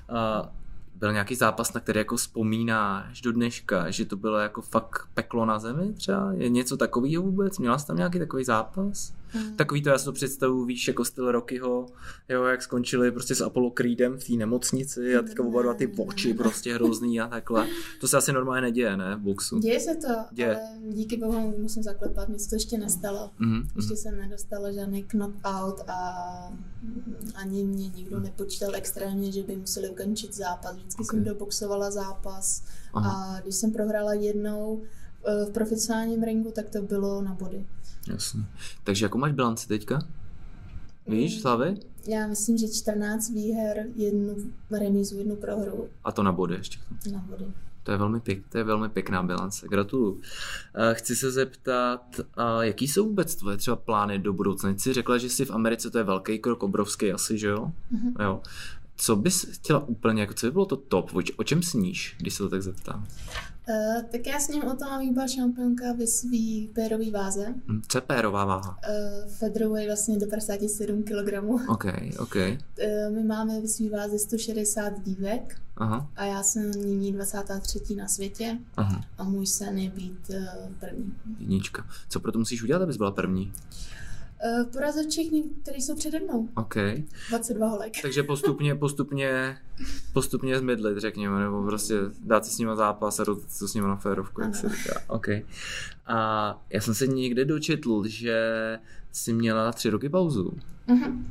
a 0.08 0.52
byl 0.98 1.12
nějaký 1.12 1.34
zápas, 1.34 1.72
na 1.72 1.80
který 1.80 1.98
jako 1.98 2.16
vzpomínáš 2.16 3.20
do 3.20 3.32
dneška, 3.32 3.90
že 3.90 4.04
to 4.04 4.16
bylo 4.16 4.38
jako 4.38 4.62
fakt 4.62 5.08
peklo 5.14 5.46
na 5.46 5.58
zemi 5.58 5.92
třeba? 5.92 6.32
Je 6.32 6.48
něco 6.48 6.76
takového 6.76 7.22
vůbec? 7.22 7.58
Měla 7.58 7.78
jsi 7.78 7.86
tam 7.86 7.96
nějaký 7.96 8.18
takový 8.18 8.44
zápas? 8.44 9.12
Mm. 9.34 9.56
Takový 9.56 9.82
to 9.82 9.88
já 9.88 9.98
si 9.98 10.04
to 10.04 10.12
představu, 10.12 10.64
víš, 10.64 10.88
jako 10.88 11.04
styl 11.04 11.32
Rockyho, 11.32 11.86
jo, 12.28 12.44
jak 12.44 12.62
skončili 12.62 13.12
prostě 13.12 13.34
s 13.34 13.40
Apollo 13.40 13.70
Creedem 13.70 14.18
v 14.18 14.24
té 14.24 14.32
nemocnici 14.32 15.16
a 15.16 15.22
teďka 15.22 15.42
oba 15.42 15.62
dva 15.62 15.74
ty 15.74 15.86
oči 15.86 16.34
prostě 16.34 16.74
hrozný 16.74 17.20
a 17.20 17.28
takhle. 17.28 17.66
To 18.00 18.08
se 18.08 18.16
asi 18.16 18.32
normálně 18.32 18.60
neděje, 18.60 18.96
ne, 18.96 19.16
v 19.16 19.20
boxu? 19.20 19.58
Děje 19.58 19.80
se 19.80 19.94
to, 19.94 20.14
Děje. 20.32 20.56
ale 20.56 20.78
díky 20.90 21.16
bohu 21.16 21.54
musím 21.58 21.82
zaklepat, 21.82 22.28
se 22.36 22.48
to 22.48 22.56
ještě 22.56 22.78
nestalo. 22.78 23.30
Mm, 23.38 23.62
ještě 23.76 23.92
mm. 23.92 23.96
jsem 23.96 24.16
nedostala 24.16 24.72
žádný 24.72 25.02
knockout 25.02 25.80
a 25.88 26.52
ani 27.34 27.64
mě 27.64 27.88
nikdo 27.88 28.20
nepočítal 28.20 28.74
extrémně, 28.74 29.32
že 29.32 29.42
by 29.42 29.56
museli 29.56 29.88
ukončit 29.88 30.34
zápas. 30.34 30.76
Vždycky 30.76 31.02
okay. 31.02 31.16
jsem 31.16 31.24
doboxovala 31.24 31.90
zápas 31.90 32.64
Aha. 32.94 33.10
a 33.10 33.40
když 33.40 33.54
jsem 33.54 33.72
prohrála 33.72 34.14
jednou 34.14 34.82
v 35.48 35.50
profesionálním 35.52 36.22
ringu, 36.22 36.50
tak 36.50 36.68
to 36.68 36.82
bylo 36.82 37.22
na 37.22 37.34
body. 37.34 37.66
Jasně. 38.06 38.40
Takže 38.84 39.04
jakou 39.04 39.18
máš 39.18 39.32
bilanci 39.32 39.68
teďka? 39.68 40.00
Víš, 41.06 41.40
Slavy? 41.40 41.76
Já 42.08 42.26
myslím, 42.26 42.58
že 42.58 42.68
14 42.68 43.30
výher, 43.30 43.86
jednu 43.96 44.36
remízu, 44.70 45.18
jednu 45.18 45.36
prohru. 45.36 45.88
A 46.04 46.12
to 46.12 46.22
na 46.22 46.32
body 46.32 46.54
ještě. 46.54 46.78
Na 47.12 47.18
body. 47.18 47.44
To 47.82 47.92
je 47.92 47.98
velmi, 47.98 48.20
pěk, 48.20 48.48
to 48.48 48.58
je 48.58 48.64
velmi 48.64 48.88
pěkná 48.88 49.22
bilance. 49.22 49.68
Gratuluju. 49.68 50.20
Chci 50.92 51.16
se 51.16 51.30
zeptat, 51.30 52.20
jaký 52.60 52.88
jsou 52.88 53.08
vůbec 53.08 53.34
tvoje 53.34 53.56
třeba 53.56 53.76
plány 53.76 54.18
do 54.18 54.32
budoucna? 54.32 54.70
Jsi 54.70 54.92
řekla, 54.92 55.18
že 55.18 55.30
jsi 55.30 55.44
v 55.44 55.50
Americe, 55.50 55.90
to 55.90 55.98
je 55.98 56.04
velký 56.04 56.38
krok, 56.38 56.62
obrovský 56.62 57.12
asi, 57.12 57.38
že 57.38 57.48
jo? 57.48 57.72
Mm-hmm. 57.92 58.24
jo. 58.24 58.40
Co 58.96 59.16
bys 59.16 59.46
chtěla 59.52 59.88
úplně, 59.88 60.20
jako 60.20 60.34
co 60.34 60.46
by 60.46 60.52
bylo 60.52 60.66
to 60.66 60.76
top? 60.76 61.10
O 61.36 61.44
čem 61.44 61.62
sníš, 61.62 62.16
když 62.18 62.34
se 62.34 62.42
to 62.42 62.48
tak 62.48 62.62
zeptám? 62.62 63.06
Uh, 63.68 64.02
tak 64.02 64.26
já 64.26 64.40
s 64.40 64.48
ním 64.48 64.64
o 64.64 64.76
tom 64.76 65.14
byla 65.14 65.26
šampionka 65.26 65.92
ve 65.92 66.06
svý 66.06 66.70
pérový 66.74 67.10
váze. 67.10 67.54
Hm, 67.66 67.82
co 67.88 67.98
je 67.98 68.02
pérová 68.02 68.44
váha? 68.44 68.78
Uh, 68.88 69.30
featherweight 69.32 69.88
vlastně 69.88 70.18
do 70.18 70.26
57 70.26 71.02
kg. 71.02 71.32
OK, 71.68 71.84
OK. 72.18 72.36
Uh, 72.36 73.14
my 73.14 73.22
máme 73.24 73.60
ve 73.60 73.68
svý 73.68 73.88
váze 73.88 74.18
160 74.18 75.02
dívek 75.02 75.60
Aha. 75.76 76.10
a 76.16 76.24
já 76.24 76.42
jsem 76.42 76.70
nyní 76.70 77.12
23. 77.12 77.94
na 77.94 78.08
světě 78.08 78.58
Aha. 78.76 79.04
a 79.18 79.24
můj 79.24 79.46
sen 79.46 79.78
je 79.78 79.90
být 79.90 80.30
uh, 80.30 80.72
první. 80.80 81.14
Jednička. 81.38 81.86
Co 82.08 82.20
pro 82.20 82.32
to 82.32 82.38
musíš 82.38 82.62
udělat, 82.62 82.82
abys 82.82 82.96
byla 82.96 83.10
první? 83.10 83.46
Uh, 83.46 83.97
porazit 84.72 85.10
všechny, 85.10 85.42
kteří 85.62 85.82
jsou 85.82 85.96
přede 85.96 86.20
mnou. 86.20 86.48
OK. 86.56 86.74
22 87.28 87.68
holek. 87.68 87.92
Takže 88.02 88.22
postupně, 88.22 88.74
postupně, 88.74 89.58
postupně 90.12 90.58
zmydlit, 90.58 90.98
řekněme, 90.98 91.40
nebo 91.40 91.62
prostě 91.62 91.94
dát 92.24 92.46
si 92.46 92.52
s 92.52 92.58
nima 92.58 92.76
zápas 92.76 93.20
a 93.20 93.24
to 93.24 93.36
s 93.48 93.74
nima 93.74 93.88
na 93.88 93.96
férovku, 93.96 94.40
jak 94.40 94.54
se 94.54 94.68
říká. 94.68 95.00
OK. 95.06 95.28
A 96.06 96.60
já 96.70 96.80
jsem 96.80 96.94
se 96.94 97.06
někde 97.06 97.44
dočetl, 97.44 98.02
že 98.06 98.38
jsi 99.12 99.32
měla 99.32 99.72
tři 99.72 99.90
roky 99.90 100.08
pauzu. 100.08 100.52
Uh-huh. 100.88 101.22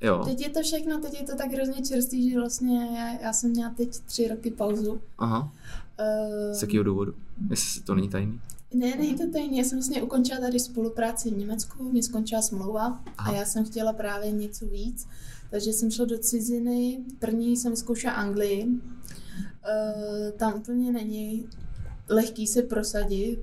Jo. 0.00 0.22
Teď 0.24 0.40
je 0.40 0.50
to 0.50 0.62
všechno, 0.62 1.00
teď 1.00 1.20
je 1.20 1.26
to 1.26 1.36
tak 1.36 1.50
hrozně 1.50 1.82
čerstvý, 1.82 2.30
že 2.30 2.38
vlastně 2.38 2.98
já, 2.98 3.20
já 3.22 3.32
jsem 3.32 3.50
měla 3.50 3.70
teď 3.76 3.88
tři 3.88 4.28
roky 4.28 4.50
pauzu. 4.50 5.00
Aha. 5.18 5.52
Uh, 6.00 6.52
Z 6.52 6.62
jakého 6.62 6.84
důvodu? 6.84 7.14
Jestli 7.50 7.82
to 7.82 7.94
není 7.94 8.08
tajný? 8.08 8.40
Ne, 8.74 8.96
není 8.96 9.14
to 9.14 9.30
tajný. 9.30 9.58
Já 9.58 9.64
jsem 9.64 9.78
vlastně 9.78 10.02
ukončila 10.02 10.40
tady 10.40 10.60
spolupráci 10.60 11.30
v 11.30 11.36
Německu, 11.38 11.82
mě 11.82 12.02
skončila 12.02 12.42
smlouva 12.42 13.00
a 13.18 13.32
já 13.32 13.44
jsem 13.44 13.64
chtěla 13.64 13.92
právě 13.92 14.30
něco 14.30 14.66
víc. 14.66 15.06
Takže 15.50 15.72
jsem 15.72 15.90
šla 15.90 16.04
do 16.04 16.18
ciziny. 16.18 17.04
První 17.18 17.56
jsem 17.56 17.76
zkoušela 17.76 18.14
Anglii. 18.14 18.66
Uh, 18.66 20.30
tam 20.36 20.54
úplně 20.54 20.92
není 20.92 21.48
lehký 22.08 22.46
se 22.46 22.62
prosadit, 22.62 23.38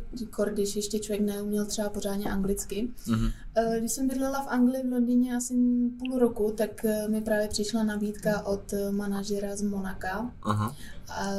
když 0.53 0.75
ještě 0.75 0.99
člověk 0.99 1.21
neuměl 1.21 1.65
třeba 1.65 1.89
pořádně 1.89 2.25
anglicky. 2.25 2.89
Mm-hmm. 3.07 3.31
Když 3.79 3.91
jsem 3.91 4.07
bydlela 4.07 4.41
v 4.41 4.47
Anglii, 4.47 4.87
v 4.87 4.91
Londýně 4.91 5.35
asi 5.35 5.53
půl 5.99 6.19
roku, 6.19 6.53
tak 6.57 6.85
eh, 6.85 7.07
mi 7.07 7.21
právě 7.21 7.47
přišla 7.47 7.83
nabídka 7.83 8.45
od 8.45 8.73
eh, 8.73 8.91
manažera 8.91 9.55
z 9.55 9.61
Monaka, 9.61 10.31
Aha. 10.43 10.75
A, 11.09 11.29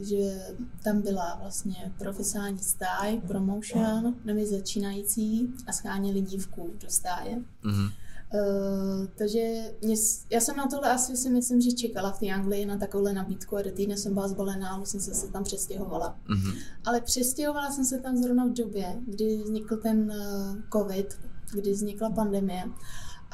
že 0.00 0.42
tam 0.84 1.02
byla 1.02 1.38
vlastně 1.40 1.92
profesionální 1.98 2.58
stáj, 2.58 3.20
promotion, 3.26 4.14
nově 4.24 4.46
začínající 4.46 5.54
a 5.66 5.72
scháněli 5.72 6.20
dívku 6.20 6.70
do 6.80 6.90
stáje. 6.90 7.36
Mm-hmm. 7.64 7.90
Uh, 8.36 9.06
takže 9.18 9.40
mě, 9.82 9.94
já 10.30 10.40
jsem 10.40 10.56
na 10.56 10.66
tohle 10.66 10.90
asi 10.90 11.16
si 11.16 11.30
myslím, 11.30 11.60
že 11.60 11.72
čekala 11.72 12.12
v 12.12 12.18
té 12.18 12.26
Anglii 12.26 12.66
na 12.66 12.78
takovouhle 12.78 13.12
nabídku 13.12 13.56
a 13.56 13.62
do 13.62 13.72
týdne 13.72 13.96
jsem 13.96 14.14
byla 14.14 14.28
zbalená 14.28 14.68
a 14.68 14.84
jsem 14.84 15.00
se 15.00 15.32
tam 15.32 15.44
přestěhovala. 15.44 16.18
Mm-hmm. 16.28 16.58
Ale 16.84 17.00
přestěhovala 17.00 17.70
jsem 17.70 17.84
se 17.84 17.98
tam 17.98 18.16
zrovna 18.16 18.46
v 18.46 18.52
době, 18.52 19.02
kdy 19.06 19.42
vznikl 19.44 19.76
ten 19.76 20.10
uh, 20.10 20.56
covid, 20.72 21.18
kdy 21.54 21.72
vznikla 21.72 22.10
pandemie 22.10 22.64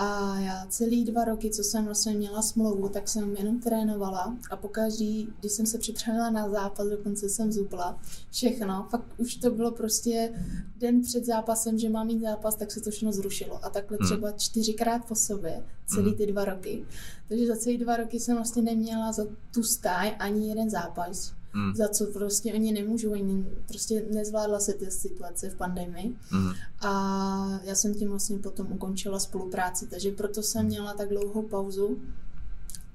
a 0.02 0.38
já 0.38 0.66
celý 0.68 1.04
dva 1.04 1.24
roky, 1.24 1.50
co 1.50 1.62
jsem 1.62 1.84
vlastně 1.84 2.14
měla 2.14 2.42
smlouvu, 2.42 2.88
tak 2.88 3.08
jsem 3.08 3.36
jenom 3.36 3.60
trénovala 3.60 4.36
a 4.50 4.56
pokaždý, 4.56 5.28
když 5.40 5.52
jsem 5.52 5.66
se 5.66 5.78
připravila 5.78 6.30
na 6.30 6.50
zápas, 6.50 6.86
dokonce 6.86 7.28
jsem 7.28 7.52
zubla, 7.52 8.00
všechno, 8.30 8.86
fakt 8.90 9.04
už 9.18 9.36
to 9.36 9.50
bylo 9.50 9.70
prostě 9.70 10.32
den 10.78 11.02
před 11.02 11.24
zápasem, 11.24 11.78
že 11.78 11.88
mám 11.88 12.06
mít 12.06 12.20
zápas, 12.20 12.54
tak 12.54 12.70
se 12.70 12.80
to 12.80 12.90
všechno 12.90 13.12
zrušilo. 13.12 13.64
A 13.64 13.70
takhle 13.70 13.98
hmm. 14.00 14.08
třeba 14.08 14.32
čtyřikrát 14.32 15.04
po 15.08 15.14
sobě, 15.14 15.64
celý 15.86 16.08
hmm. 16.08 16.16
ty 16.16 16.26
dva 16.26 16.44
roky. 16.44 16.84
Takže 17.28 17.46
za 17.46 17.56
celý 17.56 17.78
dva 17.78 17.96
roky 17.96 18.20
jsem 18.20 18.36
vlastně 18.36 18.62
neměla 18.62 19.12
za 19.12 19.26
tu 19.54 19.62
stáj 19.62 20.16
ani 20.18 20.48
jeden 20.48 20.70
zápas 20.70 21.32
mm. 21.54 21.74
za 21.74 21.88
co 21.88 22.06
prostě 22.06 22.52
oni 22.54 22.72
nemůžou, 22.72 23.12
oni 23.12 23.46
prostě 23.68 24.04
nezvládla 24.12 24.60
se 24.60 24.72
ty 24.72 24.90
situace 24.90 25.50
v 25.50 25.56
pandemii 25.56 26.16
mm. 26.30 26.52
a 26.80 27.60
já 27.64 27.74
jsem 27.74 27.94
tím 27.94 28.08
vlastně 28.08 28.38
potom 28.38 28.72
ukončila 28.72 29.18
spolupráci, 29.18 29.86
takže 29.86 30.10
proto 30.10 30.42
jsem 30.42 30.66
měla 30.66 30.94
tak 30.94 31.08
dlouhou 31.08 31.42
pauzu 31.42 31.98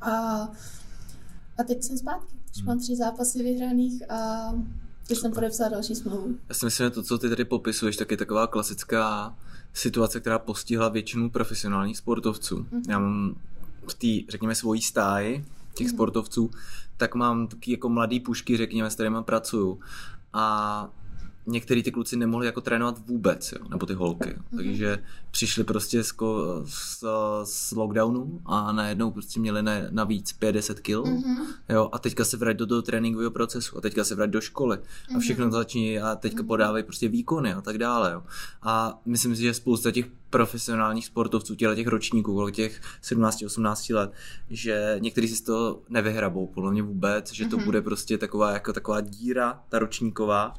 a, 0.01 0.11
a 1.57 1.63
teď 1.67 1.83
jsem 1.83 1.97
zpátky. 1.97 2.35
Už 2.55 2.63
mám 2.63 2.79
tři 2.79 2.95
zápasy 2.95 3.43
vyhraných 3.43 4.11
a 4.11 4.51
teď 5.07 5.17
jsem 5.17 5.31
podepsala 5.31 5.69
další 5.69 5.95
smlouvu. 5.95 6.35
Já 6.49 6.55
si 6.55 6.65
myslím, 6.65 6.85
že 6.85 6.89
to, 6.89 7.03
co 7.03 7.17
ty 7.17 7.29
tady 7.29 7.45
popisuješ, 7.45 7.97
tak 7.97 8.11
je 8.11 8.17
taková 8.17 8.47
klasická 8.47 9.35
situace, 9.73 10.19
která 10.19 10.39
postihla 10.39 10.89
většinu 10.89 11.29
profesionálních 11.29 11.97
sportovců. 11.97 12.55
Mm-hmm. 12.57 12.81
Já 12.89 12.99
mám 12.99 13.35
v 13.87 13.93
té, 13.93 14.31
řekněme, 14.31 14.55
svojí 14.55 14.81
stáji 14.81 15.45
těch 15.73 15.87
mm-hmm. 15.87 15.93
sportovců, 15.93 16.51
tak 16.97 17.15
mám 17.15 17.47
taky 17.47 17.71
jako 17.71 17.89
mladý 17.89 18.19
pušky, 18.19 18.57
řekněme, 18.57 18.89
s 18.89 18.93
kterými 18.93 19.23
pracuju. 19.23 19.79
A 20.33 20.89
některý 21.47 21.83
ty 21.83 21.91
kluci 21.91 22.17
nemohli 22.17 22.45
jako 22.45 22.61
trénovat 22.61 23.07
vůbec, 23.07 23.51
jo, 23.51 23.69
nebo 23.69 23.85
ty 23.85 23.93
holky. 23.93 24.29
Jo. 24.29 24.35
Mm-hmm. 24.35 24.57
Takže 24.57 25.03
přišli 25.31 25.63
prostě 25.63 26.03
z, 26.03 26.13
z, 26.65 27.03
z 27.43 27.71
lockdownu 27.71 28.41
a 28.45 28.71
najednou 28.71 29.11
prostě 29.11 29.39
měli 29.39 29.63
na, 29.63 29.71
navíc 29.89 30.33
50 30.33 30.79
kg. 30.79 30.87
Mm-hmm. 30.87 31.45
Jo, 31.69 31.89
a 31.91 31.99
teďka 31.99 32.25
se 32.25 32.37
vrať 32.37 32.57
do 32.57 32.67
toho 32.67 32.81
tréninkového 32.81 33.31
procesu 33.31 33.77
a 33.77 33.81
teďka 33.81 34.03
se 34.03 34.15
vrať 34.15 34.29
do 34.29 34.41
školy 34.41 34.77
a 35.15 35.19
všechno 35.19 35.51
začíná 35.51 36.11
a 36.11 36.15
teďka 36.15 36.43
mm-hmm. 36.43 36.47
podávají 36.47 36.83
prostě 36.83 37.07
výkony 37.07 37.53
a 37.53 37.61
tak 37.61 37.77
dále. 37.77 38.11
Jo. 38.13 38.23
A 38.61 39.01
myslím 39.05 39.35
si, 39.35 39.41
že 39.41 39.53
spousta 39.53 39.91
těch 39.91 40.05
profesionálních 40.29 41.05
sportovců, 41.05 41.55
těle 41.55 41.75
těch 41.75 41.87
ročníků, 41.87 42.33
kolem 42.33 42.53
těch 42.53 42.81
17-18 43.03 43.95
let, 43.95 44.11
že 44.49 44.95
někteří 44.99 45.27
si 45.27 45.35
z 45.35 45.41
toho 45.41 45.81
nevyhrabou, 45.89 46.47
podle 46.47 46.71
mě 46.71 46.83
vůbec, 46.83 47.33
že 47.33 47.45
to 47.45 47.57
mm-hmm. 47.57 47.65
bude 47.65 47.81
prostě 47.81 48.17
taková, 48.17 48.51
jako 48.51 48.73
taková 48.73 49.01
díra, 49.01 49.63
ta 49.69 49.79
ročníková, 49.79 50.53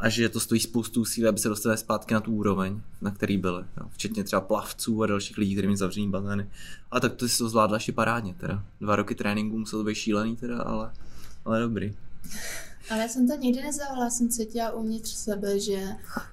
a 0.00 0.08
že 0.08 0.28
to 0.28 0.40
stojí 0.40 0.60
spoustu 0.60 1.04
síly, 1.04 1.28
aby 1.28 1.38
se 1.38 1.48
dostali 1.48 1.76
zpátky 1.76 2.14
na 2.14 2.20
tu 2.20 2.32
úroveň, 2.32 2.80
na 3.00 3.10
který 3.10 3.36
byli. 3.36 3.64
Jo. 3.76 3.86
Včetně 3.92 4.24
třeba 4.24 4.40
plavců 4.40 5.02
a 5.02 5.06
dalších 5.06 5.38
lidí, 5.38 5.54
kteří 5.54 5.66
měli 5.66 5.76
zavřený 5.76 6.10
bazény. 6.10 6.50
A 6.90 7.00
tak 7.00 7.14
to 7.14 7.28
si 7.28 7.38
to 7.38 7.48
zvládla 7.48 7.76
ještě 7.76 7.92
parádně 7.92 8.34
teda. 8.34 8.64
Dva 8.80 8.96
roky 8.96 9.14
tréninku 9.14 9.58
muselo 9.58 9.84
být 9.84 9.94
šílený 9.94 10.36
teda, 10.36 10.62
ale, 10.62 10.92
ale 11.44 11.60
dobrý. 11.60 11.94
Ale 12.90 13.02
já 13.02 13.08
jsem 13.08 13.28
to 13.28 13.36
nikdy 13.36 13.62
nezavala, 13.62 14.04
já 14.04 14.10
jsem 14.10 14.28
cítila 14.28 14.72
uvnitř 14.72 15.10
sebe, 15.10 15.60
že, 15.60 15.80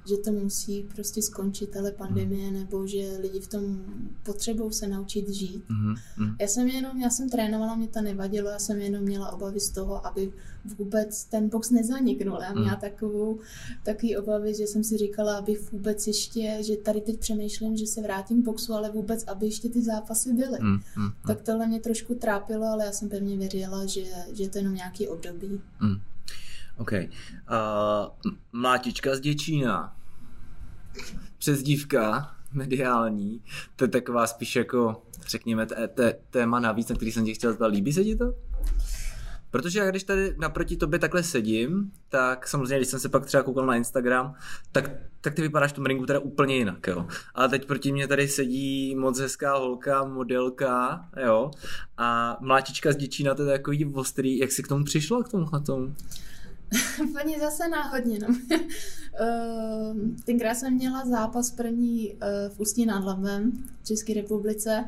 že 0.09 0.17
to 0.17 0.31
musí 0.31 0.83
prostě 0.95 1.21
skončit, 1.21 1.77
ale 1.77 1.91
pandemie, 1.91 2.47
mm. 2.47 2.53
nebo 2.53 2.87
že 2.87 3.17
lidi 3.21 3.39
v 3.39 3.47
tom 3.47 3.85
potřebují 4.23 4.73
se 4.73 4.87
naučit 4.87 5.29
žít. 5.29 5.63
Mm. 5.69 5.95
Já 6.41 6.47
jsem 6.47 6.67
jenom, 6.67 7.01
já 7.01 7.09
jsem 7.09 7.29
trénovala, 7.29 7.75
mě 7.75 7.87
to 7.87 8.01
nevadilo, 8.01 8.49
já 8.49 8.59
jsem 8.59 8.81
jenom 8.81 9.03
měla 9.03 9.31
obavy 9.31 9.59
z 9.59 9.69
toho, 9.69 10.07
aby 10.07 10.33
vůbec 10.77 11.23
ten 11.23 11.49
box 11.49 11.69
nezaniknul. 11.69 12.39
Já 12.41 12.53
měla 12.53 12.73
mm. 12.73 12.81
takovou, 12.81 13.39
takový 13.83 14.17
obavy, 14.17 14.53
že 14.53 14.67
jsem 14.67 14.83
si 14.83 14.97
říkala, 14.97 15.37
aby 15.37 15.57
vůbec 15.71 16.07
ještě, 16.07 16.57
že 16.61 16.77
tady 16.77 17.01
teď 17.01 17.19
přemýšlím, 17.19 17.77
že 17.77 17.87
se 17.87 18.01
vrátím 18.01 18.41
k 18.41 18.45
boxu, 18.45 18.73
ale 18.73 18.91
vůbec, 18.91 19.23
aby 19.23 19.45
ještě 19.45 19.69
ty 19.69 19.81
zápasy 19.81 20.33
byly. 20.33 20.57
Mm. 20.61 20.71
Mm. 20.71 21.11
Tak 21.27 21.41
tohle 21.41 21.67
mě 21.67 21.79
trošku 21.79 22.15
trápilo, 22.15 22.65
ale 22.65 22.85
já 22.85 22.91
jsem 22.91 23.09
pevně 23.09 23.37
věřila, 23.37 23.85
že, 23.85 24.03
že 24.33 24.49
to 24.49 24.57
je 24.57 24.59
jenom 24.59 24.75
nějaký 24.75 25.07
období. 25.07 25.61
Mm. 25.81 25.97
OK. 26.77 26.91
Uh, 26.91 28.31
mlátička 28.51 29.15
z 29.15 29.19
Děčína. 29.19 29.95
Přezdívka 31.37 32.31
mediální. 32.51 33.41
To 33.75 33.83
je 33.83 33.87
taková 33.87 34.27
spíš 34.27 34.55
jako, 34.55 35.03
řekněme, 35.27 35.65
té, 35.65 35.87
té, 35.87 36.13
téma 36.29 36.59
navíc, 36.59 36.89
na 36.89 36.95
který 36.95 37.11
jsem 37.11 37.25
tě 37.25 37.33
chtěl 37.33 37.53
zbavit. 37.53 37.75
Líbí 37.75 37.93
se 37.93 38.03
ti 38.03 38.15
to? 38.15 38.33
Protože 39.51 39.79
já 39.79 39.89
když 39.89 40.03
tady 40.03 40.35
naproti 40.39 40.77
tobě 40.77 40.99
takhle 40.99 41.23
sedím, 41.23 41.91
tak 42.09 42.47
samozřejmě, 42.47 42.75
když 42.75 42.87
jsem 42.87 42.99
se 42.99 43.09
pak 43.09 43.25
třeba 43.25 43.43
koukal 43.43 43.65
na 43.65 43.75
Instagram, 43.75 44.35
tak, 44.71 44.91
tak 45.21 45.33
ty 45.33 45.41
vypadáš 45.41 45.71
v 45.71 45.75
tom 45.75 45.85
ringu 45.85 46.05
teda 46.05 46.19
úplně 46.19 46.55
jinak, 46.55 46.87
jo. 46.87 47.07
Ale 47.35 47.49
teď 47.49 47.65
proti 47.65 47.91
mě 47.91 48.07
tady 48.07 48.27
sedí 48.27 48.95
moc 48.95 49.19
hezká 49.19 49.57
holka, 49.57 50.03
modelka, 50.03 51.05
jo. 51.25 51.51
A 51.97 52.37
mlátička 52.41 52.91
z 52.91 52.95
Děčína, 52.95 53.35
to 53.35 53.43
je 53.43 53.57
takový 53.57 53.85
ostrý. 53.85 54.37
Jak 54.37 54.51
jsi 54.51 54.63
k 54.63 54.67
tomu 54.67 54.83
přišla, 54.83 55.23
k 55.23 55.29
tomu 55.29 55.45
tomu? 55.65 55.95
Úplně 57.09 57.39
zase 57.39 57.67
náhodně. 57.67 58.19
No. 58.19 58.27
Ehm, 59.19 60.15
tenkrát 60.25 60.55
jsem 60.55 60.73
měla 60.73 61.05
zápas 61.05 61.51
první 61.51 62.13
eh, 62.13 62.49
v 62.49 62.59
Ústí 62.59 62.85
nad 62.85 63.03
Labem 63.03 63.51
v 63.81 63.87
České 63.87 64.13
republice 64.13 64.85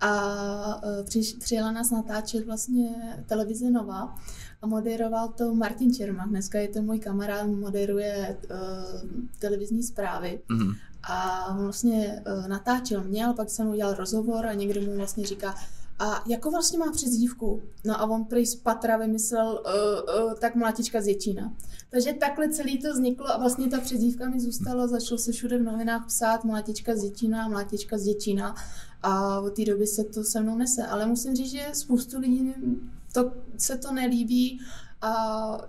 a 0.00 0.80
eh, 0.84 1.36
přijela 1.38 1.72
nás 1.72 1.90
natáčet 1.90 2.46
vlastně 2.46 2.88
televize 3.26 3.70
Nova 3.70 4.14
a 4.62 4.66
moderoval 4.66 5.28
to 5.28 5.54
Martin 5.54 5.94
Čermach. 5.94 6.28
Dneska 6.28 6.58
je 6.58 6.68
to 6.68 6.82
můj 6.82 6.98
kamarád, 6.98 7.46
moderuje 7.46 8.36
uh, 8.50 9.00
televizní 9.38 9.82
zprávy. 9.82 10.40
Mm-hmm. 10.50 10.76
A 11.02 11.48
vlastně 11.60 12.22
uh, 12.26 12.48
natáčel 12.48 13.04
mě, 13.04 13.24
ale 13.24 13.34
pak 13.34 13.50
jsem 13.50 13.68
udělal 13.68 13.94
rozhovor 13.94 14.46
a 14.46 14.52
někdo 14.52 14.80
mu 14.80 14.96
vlastně 14.96 15.26
říká, 15.26 15.54
a 15.98 16.22
jako 16.26 16.50
vlastně 16.50 16.78
má 16.78 16.92
přezdívku? 16.92 17.62
No 17.84 18.00
a 18.00 18.06
on 18.06 18.24
prý 18.24 18.46
z 18.46 18.54
patra 18.54 18.96
vymyslel 18.96 19.62
uh, 19.66 20.24
uh, 20.24 20.34
tak 20.34 20.54
mlátička 20.54 21.00
z 21.00 21.04
Děčína. 21.04 21.52
Takže 21.90 22.12
takhle 22.12 22.48
celý 22.48 22.78
to 22.78 22.92
vzniklo 22.92 23.26
a 23.26 23.38
vlastně 23.38 23.68
ta 23.68 23.80
přezdívka 23.80 24.28
mi 24.28 24.40
zůstala, 24.40 24.86
začalo 24.86 25.18
se 25.18 25.32
všude 25.32 25.58
v 25.58 25.62
novinách 25.62 26.06
psát 26.06 26.44
mlátička 26.44 26.96
z 26.96 27.02
Děčína, 27.02 27.48
mlátička 27.48 27.98
z 27.98 28.02
Děčína 28.02 28.54
a 29.02 29.40
od 29.40 29.56
té 29.56 29.64
doby 29.64 29.86
se 29.86 30.04
to 30.04 30.24
se 30.24 30.40
mnou 30.40 30.56
nese. 30.56 30.86
Ale 30.86 31.06
musím 31.06 31.34
říct, 31.36 31.50
že 31.50 31.66
spoustu 31.72 32.18
lidí 32.18 32.54
to, 33.12 33.32
se 33.56 33.78
to 33.78 33.92
nelíbí 33.92 34.60
a 35.02 35.12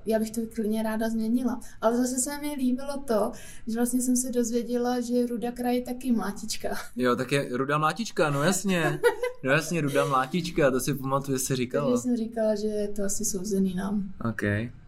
já 0.06 0.20
bych 0.20 0.32
to 0.32 0.42
klidně 0.54 0.84
ráda 0.84 1.10
změnila. 1.10 1.60
Ale 1.82 1.98
zase 1.98 2.18
se 2.18 2.42
mi 2.42 2.54
líbilo 2.54 3.04
to, 3.08 3.32
že 3.68 3.76
vlastně 3.76 4.02
jsem 4.02 4.16
se 4.16 4.32
dozvěděla, 4.32 5.02
že 5.02 5.26
Ruda 5.26 5.52
kraj 5.52 5.76
je 5.76 5.82
taky 5.82 6.12
mlátička. 6.12 6.70
Jo, 6.96 7.16
tak 7.16 7.32
je 7.32 7.58
Ruda 7.58 7.78
mlátička, 7.78 8.30
no 8.30 8.44
jasně. 8.44 9.00
No 9.44 9.52
jasně, 9.52 9.82
Ruda 9.82 10.06
mlátička, 10.06 10.72
to 10.72 10.80
si 10.80 10.94
pamatuju, 10.94 11.38
že 11.38 11.44
jsi 11.44 11.56
říkala. 11.56 11.90
Takže 11.90 12.02
jsem 12.02 12.18
říkala, 12.18 12.56
že 12.56 12.68
je 12.68 12.88
to 12.88 13.04
asi 13.04 13.26
souzený 13.26 13.76
nám. 13.76 14.14
OK, 14.30 14.42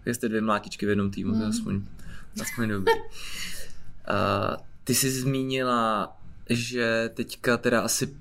jste 0.06 0.30
dvě 0.30 0.42
mlátičky 0.42 0.86
v 0.86 0.90
jednom 0.90 1.12
týmu, 1.12 1.32
mm. 1.32 1.38
to 1.38 1.44
je 1.44 1.50
aspoň, 1.50 1.82
aspoň 2.42 2.70
dobrý. 2.70 2.94
Uh, 2.94 4.56
ty 4.84 4.96
jsi 4.96 5.12
zmínila, 5.12 6.18
že 6.50 7.10
teďka 7.14 7.58
teda 7.58 7.82
asi 7.82 8.16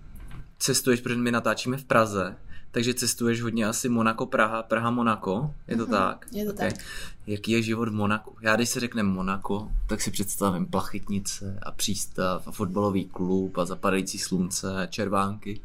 cestuješ, 0.58 1.00
protože 1.00 1.20
my 1.20 1.30
natáčíme 1.30 1.76
v 1.76 1.84
Praze, 1.84 2.36
takže 2.70 2.94
cestuješ 2.94 3.42
hodně 3.42 3.66
asi 3.66 3.88
Monako, 3.88 4.26
Praha, 4.26 4.62
Praha, 4.62 4.90
Monako, 4.90 5.54
je 5.68 5.76
to 5.76 5.86
mm-hmm, 5.86 5.90
tak? 5.90 6.26
Je 6.32 6.44
to 6.44 6.52
okay. 6.52 6.70
tak. 6.70 6.80
Jaký 7.26 7.52
je 7.52 7.62
život 7.62 7.88
v 7.88 7.92
Monaku? 7.92 8.36
Já 8.40 8.56
když 8.56 8.68
se 8.68 8.80
řekne 8.80 9.02
Monako, 9.02 9.72
tak 9.86 10.00
si 10.00 10.10
představím 10.10 10.66
plachytnice 10.66 11.58
a 11.62 11.70
přístav 11.70 12.48
a 12.48 12.52
fotbalový 12.52 13.04
klub 13.04 13.58
a 13.58 13.64
zapadající 13.64 14.18
slunce 14.18 14.82
a 14.82 14.86
červánky 14.86 15.60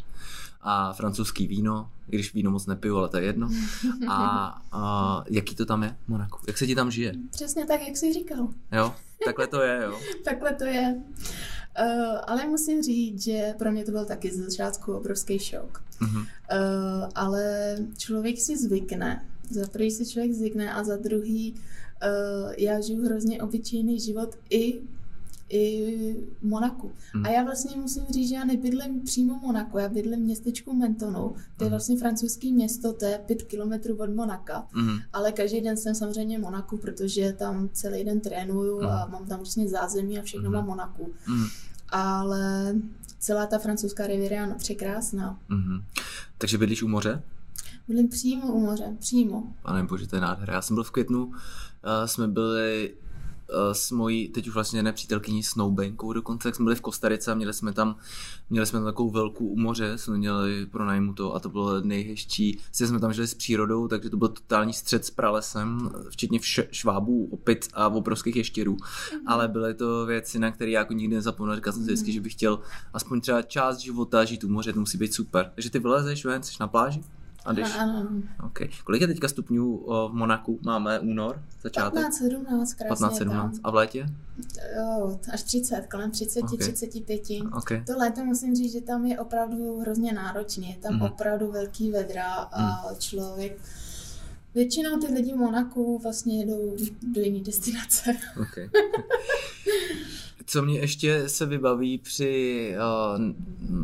a 0.62 0.94
francouzský 0.94 1.48
víno, 1.48 1.90
i 2.10 2.16
když 2.16 2.34
víno 2.34 2.52
moc 2.52 2.66
nepiju, 2.66 2.98
ale 2.98 3.10
to 3.10 3.18
je 3.18 3.24
jedno. 3.24 3.50
A, 4.10 4.62
a 4.72 5.24
jaký 5.30 5.56
to 5.56 5.66
tam 5.66 5.84
je 5.84 5.96
Monaku? 6.08 6.40
Jak 6.48 6.58
se 6.58 6.68
ti 6.68 6.76
tam 6.76 6.92
žije? 6.92 7.14
Přesně 7.32 7.66
tak, 7.66 7.82
jak 7.88 7.98
jsi 7.98 8.14
říkal. 8.14 8.48
Jo, 8.72 8.96
takhle 9.26 9.48
to 9.48 9.62
je, 9.62 9.84
jo. 9.84 10.00
takhle 10.26 10.56
to 10.56 10.64
je. 10.64 10.96
Uh, 11.80 12.20
ale 12.28 12.48
musím 12.48 12.84
říct, 12.84 13.24
že 13.24 13.54
pro 13.58 13.72
mě 13.72 13.86
to 13.86 13.92
byl 13.92 14.06
taky 14.06 14.32
z 14.32 14.38
začátku 14.38 14.94
obrovský 14.94 15.40
šok. 15.40 15.84
Uh-huh. 16.02 16.18
Uh, 16.18 16.26
ale 17.16 17.76
člověk 17.98 18.38
si 18.38 18.58
zvykne. 18.58 19.26
Za 19.50 19.68
prvý 19.68 19.92
si 19.92 20.06
člověk 20.06 20.34
zvykne 20.34 20.74
a 20.74 20.84
za 20.84 20.98
druhý 20.98 21.54
uh, 21.54 22.54
já 22.58 22.82
žiju 22.82 23.06
hrozně 23.06 23.42
obyčejný 23.42 24.00
život 24.00 24.36
i 24.50 24.82
i 25.50 26.16
v 26.42 26.44
Monaku. 26.48 26.92
Mm. 27.16 27.26
A 27.26 27.30
já 27.30 27.44
vlastně 27.44 27.78
musím 27.78 28.04
říct, 28.10 28.30
že 28.30 28.36
já 28.36 28.46
nebydlím 28.46 29.02
přímo 29.02 29.40
v 29.40 29.42
Monaku, 29.42 29.78
já 29.78 29.90
bydlím 29.90 30.20
v 30.20 30.24
městečku 30.24 30.74
Mentonu, 30.74 31.36
to 31.58 31.64
je 31.64 31.68
mm. 31.68 31.70
vlastně 31.70 31.98
francouzský 31.98 32.54
město, 32.54 32.94
to 32.94 33.06
je 33.06 33.20
pět 33.26 33.44
kilometrů 33.44 33.98
od 33.98 34.10
Monaka, 34.10 34.68
mm. 34.76 34.98
ale 35.14 35.32
každý 35.32 35.62
den 35.62 35.78
jsem 35.78 35.96
samozřejmě 35.96 36.38
v 36.38 36.42
Monaku, 36.42 36.78
protože 36.78 37.34
tam 37.34 37.70
celý 37.74 38.04
den 38.04 38.20
trénuju 38.20 38.82
mm. 38.82 38.88
a 38.88 39.06
mám 39.06 39.26
tam 39.26 39.40
vlastně 39.40 39.70
zázemí 39.70 40.20
a 40.20 40.22
všechno 40.22 40.50
mm. 40.50 40.56
mám 40.56 40.66
Monaku. 40.66 41.14
Mm. 41.28 41.46
Ale 41.90 42.76
celá 43.20 43.46
ta 43.46 43.60
francouzská 43.60 44.08
riviera 44.08 44.46
je 44.46 44.54
překrásná. 44.58 45.40
Mm. 45.50 45.84
Takže 46.38 46.58
bydlíš 46.58 46.84
u 46.84 46.88
moře? 46.88 47.24
Bydlím 47.88 48.10
přímo 48.10 48.54
u 48.54 48.60
moře, 48.60 48.96
přímo. 49.00 49.54
Pane 49.62 49.84
bože, 49.84 50.08
to 50.08 50.16
je 50.16 50.22
nádhera. 50.22 50.54
Já 50.54 50.62
jsem 50.62 50.76
byl 50.76 50.84
v 50.84 50.92
květnu, 50.92 51.26
uh, 51.26 51.34
jsme 52.06 52.28
byli 52.28 52.94
Eh, 52.94 53.05
s 53.74 53.92
mojí 53.92 54.30
teď 54.30 54.48
už 54.48 54.54
vlastně 54.54 54.84
nepřítelkyní 54.84 55.44
Snowbankou 55.44 56.14
dokonce, 56.14 56.48
jak 56.48 56.56
jsme 56.56 56.64
byli 56.64 56.76
v 56.76 56.82
Kostarice 56.82 57.32
a 57.32 57.36
měli 57.36 57.54
jsme 57.54 57.74
tam, 57.74 57.96
měli 58.50 58.66
jsme 58.66 58.80
tam 58.80 58.86
takovou 58.86 59.10
velkou 59.10 59.46
u 59.46 59.60
moře, 59.60 59.98
jsme 59.98 60.18
měli 60.18 60.66
pro 60.66 60.86
najmu 60.86 61.14
to 61.14 61.36
a 61.36 61.40
to 61.40 61.50
bylo 61.50 61.82
nejhezčí. 61.82 62.60
Vlastně 62.66 62.88
jsme 62.88 63.00
tam 63.00 63.14
žili 63.14 63.28
s 63.28 63.34
přírodou, 63.34 63.88
takže 63.88 64.10
to 64.10 64.18
byl 64.18 64.28
totální 64.28 64.74
střed 64.74 65.06
s 65.06 65.10
pralesem, 65.10 65.92
včetně 66.10 66.40
vš- 66.40 66.68
švábů, 66.72 67.28
opic 67.32 67.70
a 67.74 67.88
obrovských 67.88 68.36
ještěrů. 68.36 68.76
Mm-hmm. 68.76 69.20
Ale 69.28 69.48
byly 69.48 69.74
to 69.74 70.06
věci, 70.06 70.40
na 70.40 70.52
které 70.52 70.72
já 70.72 70.80
jako 70.80 70.94
nikdy 70.94 71.16
nezapomněl. 71.16 71.56
Říkal 71.56 71.74
jsem 71.74 71.82
si 71.82 71.88
vždycky, 71.88 72.08
mhm. 72.08 72.14
že 72.14 72.22
bych 72.22 72.34
chtěl 72.34 72.60
aspoň 72.94 73.22
třeba 73.22 73.42
část 73.42 73.80
života 73.80 74.26
žít 74.26 74.44
u 74.44 74.50
moře, 74.50 74.74
to 74.74 74.80
musí 74.80 74.98
být 74.98 75.14
super. 75.14 75.52
Takže 75.56 75.70
ty 75.70 75.80
vylezeš 75.80 76.26
ven, 76.26 76.44
jsi 76.44 76.54
na 76.60 76.68
pláži? 76.68 77.04
A 77.46 77.54
když... 77.54 77.76
Ano. 77.78 78.08
Okay. 78.46 78.70
Kolik 78.84 79.02
je 79.02 79.08
teďka 79.08 79.28
stupňů 79.28 79.78
v 79.88 80.10
Monaku? 80.14 80.60
Máme 80.62 81.00
únor, 81.00 81.42
začátek? 81.62 81.94
15, 81.94 82.18
17, 82.18 82.74
krásně 82.74 82.90
15, 82.90 83.18
17. 83.18 83.60
A 83.64 83.72
v 83.72 83.76
létě? 83.76 84.06
Jo, 84.78 85.20
až 85.34 85.44
30, 85.44 85.88
kolem 85.92 86.12
30, 86.12 86.44
okay. 86.44 86.58
35. 86.58 87.22
Okay. 87.58 87.84
To 87.88 87.98
léto 87.98 88.26
musím 88.26 88.56
říct, 88.56 88.72
že 88.72 88.82
tam 88.82 89.06
je 89.06 89.20
opravdu 89.20 89.80
hrozně 89.80 90.14
náročný. 90.14 90.70
Je 90.70 90.78
tam 90.78 90.96
mm. 90.96 91.02
opravdu 91.02 91.52
velký 91.52 91.92
vedra 91.92 92.34
a 92.34 92.90
mm. 92.90 92.96
člověk 93.00 93.62
Většinou 94.56 95.00
ty 95.00 95.14
lidi 95.14 95.34
v 95.34 95.36
Monaku 95.36 96.00
vlastně 96.04 96.40
jedou 96.40 96.78
do 97.14 97.22
jiné 97.22 97.44
destinace. 97.44 98.16
Okay. 98.42 98.70
Co 100.48 100.62
mě 100.62 100.80
ještě 100.80 101.30
se 101.30 101.46
vybaví 101.46 101.98
při 101.98 102.76
uh, 103.18 103.24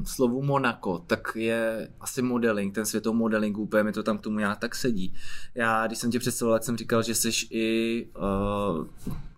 slovu 0.05 0.41
Monaco, 0.41 1.03
tak 1.07 1.31
je 1.35 1.89
asi 1.99 2.21
modeling, 2.21 2.75
ten 2.75 2.85
světový 2.85 3.17
modeling, 3.17 3.57
úplně 3.57 3.83
mi 3.83 3.91
to 3.91 4.03
tam 4.03 4.17
k 4.17 4.21
tomu 4.21 4.39
nějak 4.39 4.59
tak 4.59 4.75
sedí. 4.75 5.13
Já, 5.55 5.87
když 5.87 5.99
jsem 5.99 6.11
tě 6.11 6.19
představoval, 6.19 6.59
jsem 6.61 6.77
říkal, 6.77 7.03
že 7.03 7.15
jsi 7.15 7.29
i, 7.49 8.07
uh, 8.15 8.87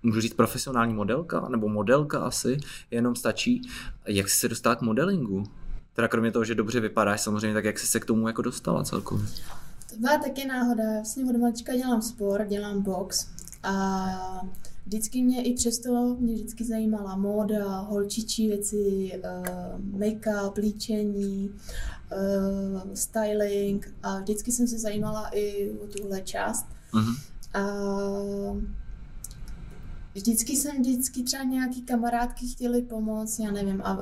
můžu 0.04 0.22
říct, 0.22 0.34
profesionální 0.34 0.94
modelka, 0.94 1.48
nebo 1.50 1.70
modelka 1.70 2.20
asi, 2.20 2.58
jenom 2.92 3.16
stačí. 3.16 3.62
Jak 4.06 4.30
jsi 4.30 4.40
se 4.40 4.50
dostala 4.50 4.76
k 4.76 4.82
modelingu? 4.82 5.44
Teda 5.94 6.08
kromě 6.08 6.32
toho, 6.32 6.46
že 6.46 6.56
dobře 6.56 6.80
vypadáš 6.80 7.22
samozřejmě, 7.22 7.54
tak 7.54 7.66
jak 7.66 7.80
jsi 7.80 7.88
se 7.88 8.00
k 8.00 8.06
tomu 8.06 8.28
jako 8.28 8.42
dostala 8.42 8.84
celkově? 8.84 9.28
To 9.90 10.00
byla 10.00 10.18
taky 10.18 10.48
náhoda. 10.48 10.84
Já 10.84 10.94
vlastně 10.94 11.26
od 11.26 11.38
malička 11.38 11.76
dělám 11.76 12.02
sport, 12.02 12.48
dělám 12.48 12.82
box 12.82 13.28
a 13.64 14.06
vždycky 14.86 15.24
mě 15.24 15.44
i 15.44 15.54
přesto 15.54 16.16
mě 16.20 16.34
vždycky 16.34 16.64
zajímala 16.64 17.16
móda, 17.16 17.80
holčičí 17.80 18.48
věci, 18.48 19.12
uh, 19.24 20.00
make-up, 20.00 20.58
líčení, 20.58 21.50
uh, 21.50 22.94
styling 22.94 23.94
a 24.04 24.20
vždycky 24.20 24.52
jsem 24.52 24.68
se 24.68 24.80
zajímala 24.80 25.30
i 25.34 25.72
o 25.72 25.88
tuhle 25.88 26.22
část. 26.22 26.66
Uh-huh. 26.94 27.18
A 27.54 27.64
vždycky 30.16 30.56
jsem 30.56 30.82
vždycky 30.82 31.24
třeba 31.24 31.44
nějaký 31.44 31.82
kamarádky 31.82 32.48
chtěli 32.48 32.82
pomoct, 32.82 33.40
já 33.40 33.52
nevím, 33.52 33.82
a 33.82 34.00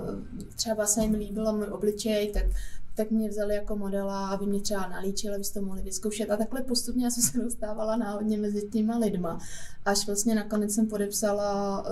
třeba 0.56 0.86
se 0.86 1.02
jim 1.02 1.13
líbilo 1.13 1.54
můj 1.54 1.65
obličej, 1.65 2.32
tak 2.32 2.46
tak 3.02 3.12
mě 3.12 3.30
vzali 3.30 3.56
jako 3.56 3.76
modela, 3.76 4.28
aby 4.28 4.46
mě 4.46 4.62
třeba 4.62 4.88
nalíčili, 4.88 5.36
abyste 5.36 5.60
to 5.60 5.66
mohli 5.66 5.82
vyzkoušet. 5.82 6.32
A 6.32 6.38
takhle 6.38 6.62
postupně 6.62 7.12
jsem 7.12 7.24
se 7.24 7.40
dostávala 7.40 7.96
náhodně 7.96 8.38
mezi 8.38 8.68
těma 8.68 8.98
lidma. 8.98 9.40
Až 9.86 10.08
vlastně 10.08 10.36
nakonec 10.36 10.74
jsem 10.74 10.88
podepsala 10.88 11.82
uh, 11.82 11.88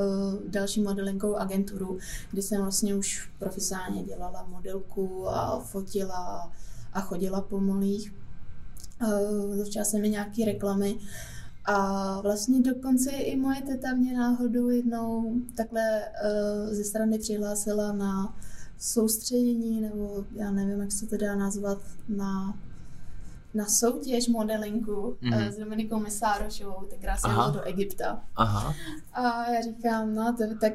další 0.49 0.81
modelingovou 0.81 1.35
agenturu, 1.35 1.97
kdy 2.31 2.41
jsem 2.41 2.61
vlastně 2.61 2.95
už 2.95 3.31
profesionálně 3.39 4.03
dělala 4.03 4.45
modelku 4.49 5.29
a 5.29 5.59
fotila 5.59 6.51
a 6.93 7.01
chodila 7.01 7.41
po 7.41 7.59
molích. 7.59 8.13
Uh, 9.01 9.55
začala 9.55 9.85
jsem 9.85 10.01
mi 10.01 10.09
nějaké 10.09 10.45
reklamy. 10.45 10.97
A 11.65 12.21
vlastně 12.21 12.61
dokonce 12.61 13.11
i 13.11 13.35
moje 13.35 13.61
teta 13.61 13.93
mě 13.93 14.13
náhodou 14.13 14.69
jednou 14.69 15.33
takhle 15.57 15.81
uh, 16.01 16.73
ze 16.73 16.83
strany 16.83 17.19
přihlásila 17.19 17.91
na 17.91 18.35
soustředění, 18.79 19.81
nebo 19.81 20.25
já 20.35 20.51
nevím, 20.51 20.79
jak 20.79 20.91
se 20.91 21.07
to 21.07 21.17
dá 21.17 21.35
nazvat, 21.35 21.77
na, 22.09 22.57
na 23.53 23.65
soutěž 23.65 24.27
modelingu 24.27 25.17
mm-hmm. 25.21 25.47
s 25.47 25.57
Dominikou 25.57 25.99
Mesárošovou, 25.99 26.85
tenkrát 26.89 27.17
jsem 27.17 27.31
do 27.53 27.61
Egypta. 27.61 28.23
Aha. 28.35 28.75
A 29.13 29.51
já 29.51 29.61
říkám, 29.61 30.15
no 30.15 30.35
to 30.37 30.43
tak 30.61 30.73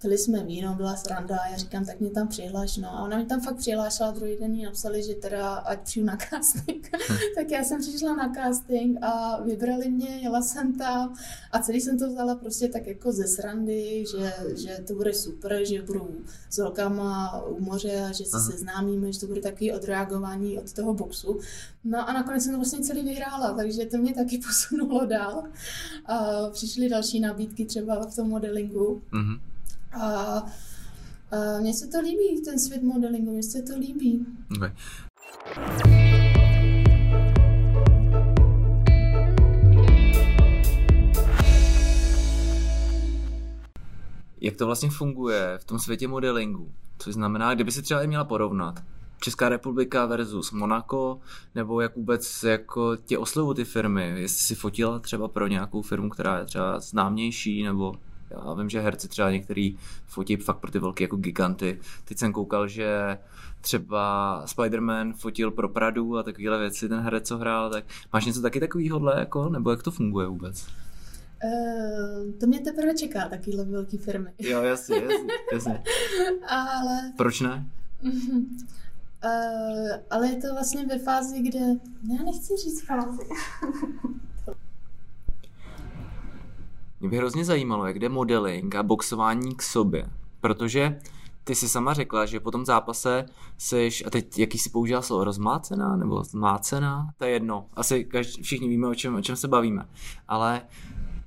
pili 0.00 0.18
jsme 0.18 0.44
víno, 0.44 0.74
byla 0.74 0.96
sranda 0.96 1.36
a 1.36 1.48
já 1.48 1.56
říkám, 1.56 1.84
tak 1.84 2.00
mě 2.00 2.10
tam 2.10 2.28
přihlaš, 2.28 2.76
no. 2.76 2.88
A 2.88 3.02
ona 3.02 3.18
mi 3.18 3.26
tam 3.26 3.40
fakt 3.40 3.56
přihlásila, 3.56 4.10
druhý 4.10 4.36
den 4.36 4.54
jí 4.54 4.64
napsali, 4.64 5.02
že 5.02 5.14
teda 5.14 5.54
ať 5.54 5.80
přijdu 5.80 6.06
na 6.06 6.16
casting. 6.30 6.90
tak 7.34 7.50
já 7.50 7.64
jsem 7.64 7.80
přišla 7.80 8.16
na 8.16 8.34
casting 8.34 8.98
a 9.02 9.42
vybrali 9.42 9.88
mě, 9.90 10.08
jela 10.08 10.42
jsem 10.42 10.74
tam 10.78 11.14
a 11.52 11.58
celý 11.58 11.80
jsem 11.80 11.98
to 11.98 12.08
vzala 12.08 12.34
prostě 12.34 12.68
tak 12.68 12.86
jako 12.86 13.12
ze 13.12 13.26
srandy, 13.26 14.04
že, 14.10 14.32
že 14.56 14.84
to 14.86 14.94
bude 14.94 15.14
super, 15.14 15.64
že 15.64 15.82
budu 15.82 16.08
s 16.50 16.58
holkama 16.58 17.42
u 17.42 17.60
moře 17.60 18.04
a 18.08 18.12
že 18.12 18.24
se 18.24 18.36
Aha. 18.36 18.50
seznámíme, 18.50 19.12
že 19.12 19.20
to 19.20 19.26
bude 19.26 19.40
takový 19.40 19.72
odreagování 19.72 20.58
od 20.58 20.72
toho 20.72 20.94
boxu. 20.94 21.38
No 21.84 22.08
a 22.08 22.12
nakonec 22.12 22.42
jsem 22.42 22.52
to 22.52 22.58
vlastně 22.58 22.80
celý 22.80 23.02
vyhrála, 23.02 23.52
takže 23.52 23.86
to 23.86 23.98
mě 23.98 24.14
taky 24.14 24.38
posunulo 24.46 25.06
dál. 25.06 25.44
A 26.06 26.46
přišly 26.50 26.88
další 26.88 27.20
nabídky 27.20 27.64
třeba 27.64 28.06
v 28.06 28.16
tom 28.16 28.28
modelingu. 28.28 29.02
Mhm. 29.12 29.40
A, 29.92 30.02
a 30.02 30.44
mně 31.60 31.74
se 31.74 31.86
to 31.86 32.00
líbí, 32.00 32.42
ten 32.44 32.58
svět 32.58 32.82
modelingu, 32.82 33.32
mně 33.32 33.42
se 33.42 33.62
to 33.62 33.78
líbí. 33.78 34.26
Okay. 34.56 34.72
Jak 44.40 44.56
to 44.56 44.66
vlastně 44.66 44.90
funguje 44.90 45.58
v 45.60 45.64
tom 45.64 45.78
světě 45.78 46.08
modelingu? 46.08 46.72
Což 46.98 47.14
znamená, 47.14 47.54
kdyby 47.54 47.72
si 47.72 47.82
třeba 47.82 48.02
i 48.02 48.06
měla 48.06 48.24
porovnat 48.24 48.82
Česká 49.20 49.48
republika 49.48 50.06
versus 50.06 50.52
Monaco, 50.52 51.20
nebo 51.54 51.80
jak 51.80 51.96
vůbec 51.96 52.42
jako 52.42 52.96
tě 52.96 53.18
oslovují 53.18 53.56
ty 53.56 53.64
firmy, 53.64 54.14
jestli 54.16 54.38
si 54.38 54.54
fotila 54.54 54.98
třeba 54.98 55.28
pro 55.28 55.46
nějakou 55.46 55.82
firmu, 55.82 56.08
která 56.08 56.38
je 56.38 56.44
třeba 56.44 56.80
známější, 56.80 57.62
nebo 57.62 57.94
já 58.30 58.54
vím, 58.54 58.70
že 58.70 58.80
herci 58.80 59.08
třeba 59.08 59.30
některý 59.30 59.76
fotí 60.06 60.36
fakt 60.36 60.58
pro 60.58 60.70
ty 60.70 60.78
velké 60.78 61.04
jako 61.04 61.16
giganty. 61.16 61.80
Teď 62.04 62.18
jsem 62.18 62.32
koukal, 62.32 62.68
že 62.68 63.18
třeba 63.60 64.42
Spider-Man 64.46 65.12
fotil 65.12 65.50
pro 65.50 65.68
Pradu 65.68 66.16
a 66.16 66.22
takovéhle 66.22 66.58
věci, 66.58 66.88
ten 66.88 67.00
herec, 67.00 67.28
co 67.28 67.38
hrál, 67.38 67.70
tak 67.70 67.84
máš 68.12 68.24
něco 68.26 68.42
taky 68.42 68.60
takovýhodle, 68.60 69.14
jako, 69.18 69.48
nebo 69.48 69.70
jak 69.70 69.82
to 69.82 69.90
funguje 69.90 70.26
vůbec? 70.26 70.66
Uh, 71.44 72.32
to 72.40 72.46
mě 72.46 72.60
teprve 72.60 72.94
čeká, 72.94 73.28
takovýhle 73.28 73.64
velký 73.64 73.98
firmy. 73.98 74.30
Jo, 74.38 74.62
jasně, 74.62 74.96
jasně, 74.96 75.32
jasně. 75.52 75.82
ale, 76.48 77.12
Proč 77.16 77.40
ne? 77.40 77.66
uh, 78.02 79.90
ale 80.10 80.28
je 80.28 80.36
to 80.36 80.54
vlastně 80.54 80.86
ve 80.86 80.98
fázi, 80.98 81.42
kde, 81.42 81.60
já 82.18 82.24
nechci 82.24 82.56
říct 82.56 82.86
fázi. 82.86 83.22
Mě 87.00 87.08
by 87.08 87.16
hrozně 87.16 87.44
zajímalo, 87.44 87.86
jak 87.86 87.98
jde 87.98 88.08
modeling 88.08 88.74
a 88.74 88.82
boxování 88.82 89.54
k 89.54 89.62
sobě, 89.62 90.10
protože 90.40 90.98
ty 91.44 91.54
si 91.54 91.68
sama 91.68 91.94
řekla, 91.94 92.26
že 92.26 92.40
po 92.40 92.50
tom 92.50 92.64
zápase 92.64 93.26
seš, 93.58 94.04
a 94.06 94.10
teď 94.10 94.38
jaký 94.38 94.58
si 94.58 94.70
použila 94.70 95.02
slovo, 95.02 95.24
rozmácená 95.24 95.96
nebo 95.96 96.24
zmácená, 96.24 97.10
to 97.16 97.24
je 97.24 97.30
jedno, 97.30 97.66
asi 97.74 98.04
každý, 98.04 98.42
všichni 98.42 98.68
víme, 98.68 98.88
o 98.88 98.94
čem, 98.94 99.14
o 99.14 99.22
čem 99.22 99.36
se 99.36 99.48
bavíme, 99.48 99.88
ale 100.28 100.62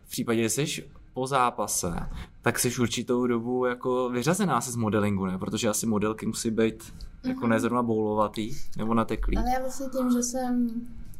v 0.04 0.10
případě, 0.10 0.42
že 0.42 0.50
jsi 0.50 0.84
po 1.14 1.28
zápase, 1.28 1.94
tak 2.42 2.60
jsi 2.60 2.82
určitou 2.82 3.28
dobu 3.28 3.66
jako 3.66 4.10
vyřazená 4.10 4.62
se 4.62 4.72
z 4.72 4.76
modelingu, 4.76 5.26
ne? 5.26 5.38
Protože 5.38 5.70
asi 5.70 5.86
modelky 5.86 6.26
musí 6.26 6.52
být 6.52 6.94
jako 7.24 7.48
nezrovna 7.48 7.84
boulovatý 7.84 8.56
nebo 8.78 8.94
nateklý. 8.94 9.38
Ale 9.38 9.52
já 9.54 9.60
vlastně 9.60 9.86
tím, 9.98 10.12
že 10.12 10.24
jsem 10.24 10.70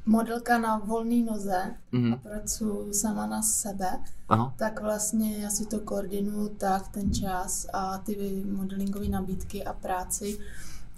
modelka 0.06 0.58
na 0.58 0.78
volné 0.78 1.24
noze 1.32 1.76
Mhm. 1.92 2.14
a 2.14 2.18
pracuji 2.18 2.94
sama 2.94 3.26
na 3.26 3.42
sebe, 3.42 4.00
Aha. 4.30 4.54
tak 4.58 4.82
vlastně 4.82 5.38
já 5.38 5.50
si 5.50 5.66
to 5.66 5.80
koordinuju 5.80 6.50
tak, 6.50 6.88
ten 6.88 7.14
čas 7.14 7.68
a 7.74 7.98
ty 7.98 8.44
modelingové 8.52 9.08
nabídky 9.08 9.64
a 9.64 9.74
práci, 9.74 10.38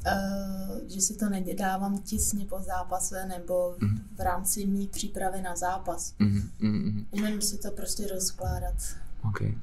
eh, 0.05 0.81
že 0.87 1.01
si 1.01 1.13
to 1.15 1.29
nedávám 1.29 1.97
těsně 1.97 2.45
po 2.45 2.59
zápase 2.59 3.25
nebo 3.25 3.75
v 4.15 4.19
rámci 4.19 4.65
mý 4.65 4.87
přípravy 4.87 5.41
na 5.41 5.55
zápas. 5.55 6.13
Mhm, 6.19 6.49
mhm, 6.59 6.77
mhm. 6.77 7.05
Umím 7.11 7.41
si 7.41 7.57
to 7.57 7.71
prostě 7.71 8.07
rozkládat. 8.07 8.75
Okay. 9.29 9.57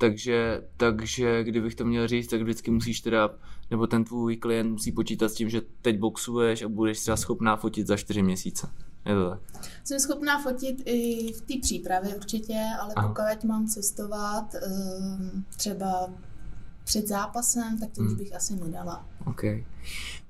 Takže, 0.00 0.62
takže 0.76 1.44
kdybych 1.44 1.74
to 1.74 1.84
měl 1.84 2.08
říct, 2.08 2.26
tak 2.26 2.42
vždycky 2.42 2.70
musíš 2.70 3.00
teda, 3.00 3.30
nebo 3.70 3.86
ten 3.86 4.04
tvůj 4.04 4.36
klient 4.36 4.70
musí 4.70 4.92
počítat 4.92 5.28
s 5.28 5.34
tím, 5.34 5.50
že 5.50 5.60
teď 5.82 5.98
boxuješ 5.98 6.62
a 6.62 6.68
budeš 6.68 7.00
třeba 7.00 7.16
schopná 7.16 7.56
fotit 7.56 7.86
za 7.86 7.96
čtyři 7.96 8.22
měsíce. 8.22 8.68
Je 9.06 9.14
to 9.14 9.30
tak? 9.30 9.40
Jsem 9.84 10.00
schopná 10.00 10.42
fotit 10.42 10.82
i 10.84 11.32
v 11.32 11.40
té 11.40 11.54
přípravě 11.62 12.14
určitě, 12.16 12.58
ale 12.80 12.94
Aha. 12.96 13.08
pokud 13.08 13.44
mám 13.44 13.66
cestovat 13.66 14.54
ehm, 14.54 15.44
třeba 15.56 16.10
před 16.84 17.08
zápasem, 17.08 17.78
tak 17.78 17.90
to 17.90 18.00
už 18.00 18.08
Hmm. 18.08 18.16
bych 18.16 18.34
asi 18.34 18.56
nedala. 18.56 19.06
OK. 19.26 19.40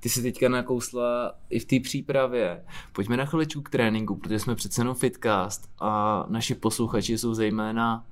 Ty 0.01 0.09
jsi 0.09 0.23
teďka 0.23 0.49
nakousla 0.49 1.35
i 1.51 1.59
v 1.59 1.65
té 1.65 1.81
přípravě. 1.81 2.65
Pojďme 2.93 3.17
na 3.17 3.25
chviličku 3.25 3.63
k 3.63 3.71
tréninku, 3.71 4.17
protože 4.17 4.39
jsme 4.39 4.55
přece 4.55 4.81
jenom 4.81 4.95
fitcast 4.95 5.69
a 5.81 6.25
naši 6.29 6.55
posluchači 6.55 7.19
jsou 7.19 7.35
zejména 7.35 8.07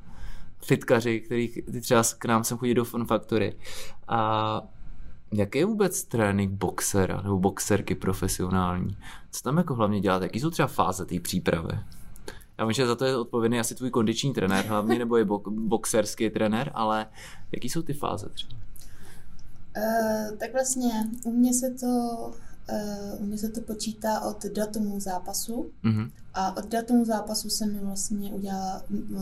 fitkaři, 0.64 1.20
který 1.20 1.48
ty 1.48 1.80
třeba 1.80 2.02
k 2.18 2.24
nám 2.24 2.44
sem 2.44 2.58
chodí 2.58 2.74
do 2.74 2.84
Fun 2.84 3.04
Factory. 3.04 3.56
A 4.08 4.62
jaký 5.32 5.58
je 5.58 5.64
vůbec 5.64 6.04
trénink 6.04 6.52
boxera 6.52 7.20
nebo 7.22 7.38
boxerky 7.38 7.94
profesionální? 7.94 8.96
Co 9.30 9.42
tam 9.42 9.56
jako 9.56 9.74
hlavně 9.74 10.00
děláte? 10.00 10.24
Jaký 10.24 10.40
jsou 10.40 10.50
třeba 10.50 10.68
fáze 10.68 11.06
té 11.06 11.20
přípravy? 11.20 11.72
Já 12.58 12.64
vím, 12.64 12.72
že 12.72 12.86
za 12.86 12.94
to 12.96 13.04
je 13.04 13.16
odpovědný 13.16 13.60
asi 13.60 13.74
tvůj 13.74 13.90
kondiční 13.90 14.32
trenér 14.34 14.66
hlavně, 14.66 14.98
nebo 14.98 15.16
je 15.16 15.24
bo- 15.24 15.42
boxerský 15.50 16.30
trenér, 16.30 16.70
ale 16.74 17.06
jaký 17.52 17.68
jsou 17.68 17.82
ty 17.82 17.92
fáze 17.92 18.28
třeba? 18.28 18.52
Uh, 19.76 20.36
tak 20.38 20.52
vlastně 20.52 20.90
u 21.24 21.32
mě 21.32 21.54
se 21.54 21.70
to 21.70 21.86
uh, 21.86 23.22
u 23.22 23.26
mě 23.26 23.38
se 23.38 23.48
to 23.48 23.60
počítá 23.60 24.20
od 24.20 24.44
datumu 24.46 25.00
zápasu 25.00 25.70
Mhm. 25.82 26.10
a 26.34 26.56
od 26.56 26.66
datumu 26.68 27.04
zápasu 27.04 27.50
se 27.50 27.66
mi 27.66 27.78
vlastně 27.78 28.30
udělá 28.30 28.82
uh, 28.90 29.18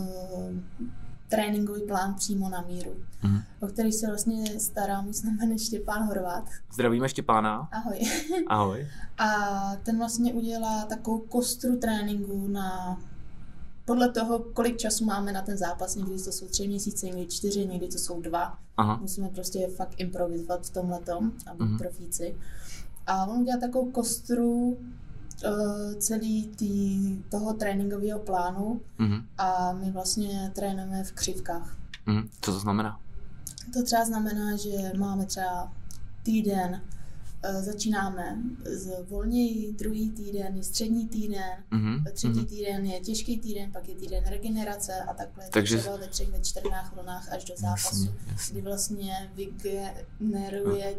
tréninkový 1.29 1.81
plán 1.81 2.13
přímo 2.13 2.49
na 2.49 2.61
míru, 2.61 2.91
Mhm. 3.23 3.41
o 3.61 3.67
který 3.67 3.91
se 3.91 4.07
vlastně 4.07 4.59
stará 4.59 5.01
můj 5.01 5.13
znamený 5.13 5.59
Štěpán 5.59 6.03
Horvát. 6.07 6.43
Zdravíme 6.73 7.09
Štěpána. 7.09 7.69
Ahoj. 7.71 7.99
Ahoj. 8.47 8.87
A 9.17 9.27
ten 9.83 9.97
vlastně 9.97 10.33
udělá 10.33 10.85
takovou 10.85 11.19
kostru 11.19 11.75
tréninku 11.77 12.47
na 12.47 12.97
podle 13.85 14.09
toho, 14.11 14.39
kolik 14.39 14.77
času 14.77 15.05
máme 15.05 15.31
na 15.31 15.41
ten 15.41 15.57
zápas. 15.57 15.95
Někdy 15.95 16.23
to 16.23 16.31
jsou 16.31 16.47
tři 16.47 16.67
měsíce, 16.67 17.05
někdy 17.05 17.25
čtyři, 17.25 17.65
někdy 17.65 17.87
to 17.87 17.97
jsou 17.97 18.21
dva. 18.21 18.57
Aha. 18.77 18.97
Musíme 19.01 19.29
prostě 19.29 19.67
fakt 19.67 19.93
improvizovat 19.97 20.65
v 20.67 20.69
tomhletom 20.73 21.31
a 21.47 21.53
být 21.53 21.63
Mhm. 21.63 21.77
profíci. 21.77 22.35
A 23.07 23.25
on 23.25 23.37
udělá 23.41 23.57
takovou 23.59 23.91
kostru 23.91 24.77
uh, 25.45 25.93
celý 25.99 26.47
tý, 26.47 27.17
toho 27.29 27.53
tréninkového 27.53 28.19
plánu 28.19 28.81
Mhm. 28.97 29.25
a 29.37 29.73
my 29.73 29.91
vlastně 29.91 30.51
trénujeme 30.55 31.03
v 31.03 31.11
křivkách. 31.11 31.77
Mhm. 32.05 32.29
Co 32.41 32.51
to 32.53 32.59
znamená? 32.59 32.99
To 33.73 33.83
třeba 33.83 34.05
znamená, 34.05 34.55
že 34.55 34.69
máme 34.97 35.25
třeba 35.25 35.73
týden, 36.23 36.81
eh, 37.43 37.61
začínáme 37.61 38.37
z 38.65 39.03
volněji, 39.09 39.73
druhý 39.73 40.09
týden 40.11 40.55
je 40.57 40.63
střední 40.63 41.07
týden, 41.07 41.63
Mhm. 41.71 42.03
třetí 42.13 42.37
Mhm. 42.39 42.45
týden 42.45 42.85
je 42.85 42.99
těžký 42.99 43.37
týden, 43.39 43.71
pak 43.71 43.89
je 43.89 43.95
týden 43.95 44.23
regenerace 44.27 44.93
a 45.01 45.13
takhle 45.13 45.43
Takže- 45.51 45.77
třeba 45.77 45.97
ve 45.97 46.07
třech, 46.07 46.29
ve 46.31 46.39
čtyřnách 46.39 46.95
vlnách 46.95 47.31
až 47.33 47.45
do 47.45 47.53
zápasu, 47.57 48.05
Jasně, 48.05 48.11
jasně. 48.31 48.53
kdy 48.53 48.61
vlastně 48.61 49.31
vygeneruje 49.35 50.95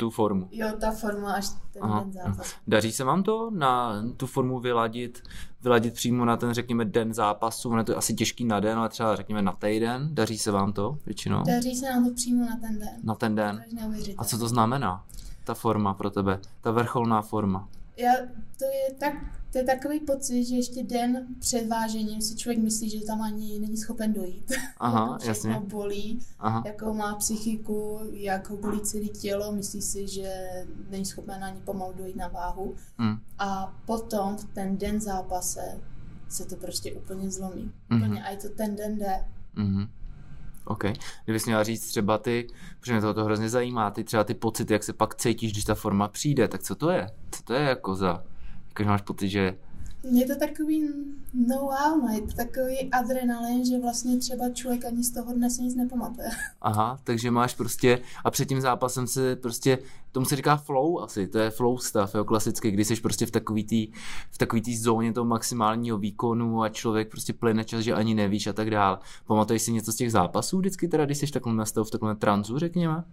Tu 0.00 0.10
formu. 0.10 0.48
jo, 0.50 0.68
ta 0.80 0.90
forma 0.90 1.32
až 1.32 1.48
ten 1.48 1.82
Aha, 1.82 2.00
den 2.00 2.12
zápasu. 2.12 2.56
Daří 2.66 2.92
se 2.92 3.04
vám 3.04 3.22
to 3.22 3.50
na 3.50 4.02
tu 4.16 4.26
formu 4.26 4.60
vyladit, 4.60 5.22
vyladit 5.62 5.94
přímo 5.94 6.24
na 6.24 6.36
ten, 6.36 6.54
řekněme, 6.54 6.84
den 6.84 7.14
zápasu? 7.14 7.68
Ono 7.68 7.78
je 7.78 7.84
to 7.84 7.98
asi 7.98 8.14
těžký 8.14 8.44
na 8.44 8.60
den, 8.60 8.78
ale 8.78 8.88
třeba 8.88 9.16
řekněme 9.16 9.42
na 9.42 9.52
týden. 9.52 10.08
Daří 10.12 10.38
se 10.38 10.50
vám 10.50 10.72
to 10.72 10.98
většinou? 11.06 11.42
Daří 11.42 11.76
se 11.76 11.90
nám 11.90 12.04
to 12.04 12.14
přímo 12.14 12.44
na 12.44 12.56
ten 12.60 12.78
den. 12.78 12.88
Na 13.02 13.14
ten 13.14 13.34
den. 13.34 13.64
A 14.18 14.24
co 14.24 14.38
to 14.38 14.48
znamená? 14.48 15.04
Ta 15.44 15.54
forma 15.54 15.94
pro 15.94 16.10
tebe, 16.10 16.40
ta 16.60 16.70
vrcholná 16.70 17.22
forma. 17.22 17.68
Já, 17.96 18.12
to, 18.58 18.64
je 18.64 18.94
tak, 19.00 19.14
to 19.52 19.58
je 19.58 19.64
takový 19.64 20.00
pocit, 20.00 20.44
že 20.44 20.56
ještě 20.56 20.82
den 20.82 21.26
před 21.38 21.68
vážením 21.68 22.20
si 22.20 22.36
člověk 22.36 22.58
myslí, 22.62 22.90
že 22.90 23.06
tam 23.06 23.22
ani 23.22 23.58
není 23.58 23.76
schopen 23.76 24.12
dojít. 24.12 24.52
Aha, 24.78 25.18
jasně. 25.24 25.60
bolí, 25.60 26.20
Aha. 26.38 26.62
jakou 26.66 26.94
má 26.94 27.14
psychiku, 27.14 28.00
jak 28.12 28.50
ho 28.50 28.56
bolí 28.56 28.80
celé 28.80 29.04
tělo, 29.04 29.52
myslí 29.52 29.82
si, 29.82 30.08
že 30.08 30.32
není 30.90 31.04
schopen 31.04 31.44
ani 31.44 31.60
pomalu 31.60 31.92
dojít 31.96 32.16
na 32.16 32.28
váhu. 32.28 32.74
Mm. 32.98 33.16
A 33.38 33.74
potom 33.86 34.36
v 34.36 34.44
ten 34.44 34.78
den 34.78 35.00
zápase 35.00 35.80
se 36.28 36.44
to 36.44 36.56
prostě 36.56 36.92
úplně 36.92 37.30
zlomí. 37.30 37.72
Mhm. 37.88 38.02
Úplně, 38.02 38.24
a 38.24 38.30
je 38.30 38.36
to 38.36 38.48
ten 38.48 38.76
den 38.76 38.98
jde. 38.98 39.24
Mhm. 39.54 39.88
OK. 40.64 40.84
Kdybys 41.24 41.46
měla 41.46 41.64
říct 41.64 41.86
třeba 41.88 42.18
ty, 42.18 42.46
protože 42.80 42.92
mě 42.92 43.00
to, 43.00 43.14
to 43.14 43.24
hrozně 43.24 43.48
zajímá, 43.48 43.90
ty 43.90 44.04
třeba 44.04 44.24
ty 44.24 44.34
pocity, 44.34 44.72
jak 44.72 44.82
se 44.84 44.92
pak 44.92 45.14
cítíš, 45.14 45.52
když 45.52 45.64
ta 45.64 45.74
forma 45.74 46.08
přijde, 46.08 46.48
tak 46.48 46.62
co 46.62 46.74
to 46.74 46.90
je? 46.90 47.10
Co 47.30 47.42
to 47.42 47.54
je 47.54 47.60
jako 47.62 47.94
za, 47.94 48.24
jako 48.70 48.82
že 48.82 48.88
máš 48.88 49.02
pocit, 49.02 49.28
že 49.28 49.56
Je 50.12 50.26
to 50.26 50.36
takový 50.36 50.88
know-how, 51.34 52.00
no, 52.00 52.08
je 52.14 52.20
to 52.20 52.32
takový 52.32 52.90
adrenalin, 52.92 53.66
že 53.66 53.78
vlastně 53.78 54.18
třeba 54.18 54.50
člověk 54.50 54.84
ani 54.84 55.04
z 55.04 55.10
toho 55.10 55.32
dnes 55.32 55.58
nic 55.58 55.74
nepamatuje. 55.74 56.28
Aha, 56.62 56.98
takže 57.04 57.30
máš 57.30 57.54
prostě, 57.54 57.98
a 58.24 58.30
před 58.30 58.48
tím 58.48 58.60
zápasem 58.60 59.06
se 59.06 59.36
prostě, 59.36 59.78
tomu 60.12 60.26
se 60.26 60.36
říká 60.36 60.56
flow 60.56 61.02
asi, 61.02 61.26
to 61.26 61.38
je 61.38 61.50
flow 61.50 61.78
stav, 61.78 62.14
jo, 62.14 62.24
klasicky, 62.24 62.70
kdy 62.70 62.84
jsi 62.84 62.96
prostě 62.96 63.26
v 63.26 63.30
takový 63.30 63.64
tý, 63.64 63.92
v 64.30 64.38
takový 64.38 64.62
tý 64.62 64.76
zóně 64.76 65.12
toho 65.12 65.24
maximálního 65.24 65.98
výkonu 65.98 66.62
a 66.62 66.68
člověk 66.68 67.10
prostě 67.10 67.32
plyne 67.32 67.64
čas, 67.64 67.80
že 67.80 67.94
ani 67.94 68.14
nevíš 68.14 68.46
a 68.46 68.52
tak 68.52 68.70
dál. 68.70 68.98
Pamatuješ 69.26 69.62
si 69.62 69.72
něco 69.72 69.92
z 69.92 69.96
těch 69.96 70.12
zápasů 70.12 70.58
vždycky 70.58 70.88
teda, 70.88 71.04
když 71.04 71.18
jsi 71.18 71.26
v 71.26 71.30
takovém 71.30 71.64
v 71.84 71.90
takovém 71.90 72.16
tranzu, 72.16 72.58
řekněme? 72.58 73.04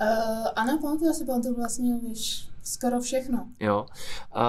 Uh, 0.00 0.46
ano, 0.56 0.78
pamatuju 0.82 1.12
si, 1.12 1.24
pamatuju 1.24 1.54
vlastně, 1.54 1.98
víš, 1.98 2.48
skoro 2.62 3.00
všechno. 3.00 3.48
Jo. 3.60 3.86
Uh, 4.36 4.42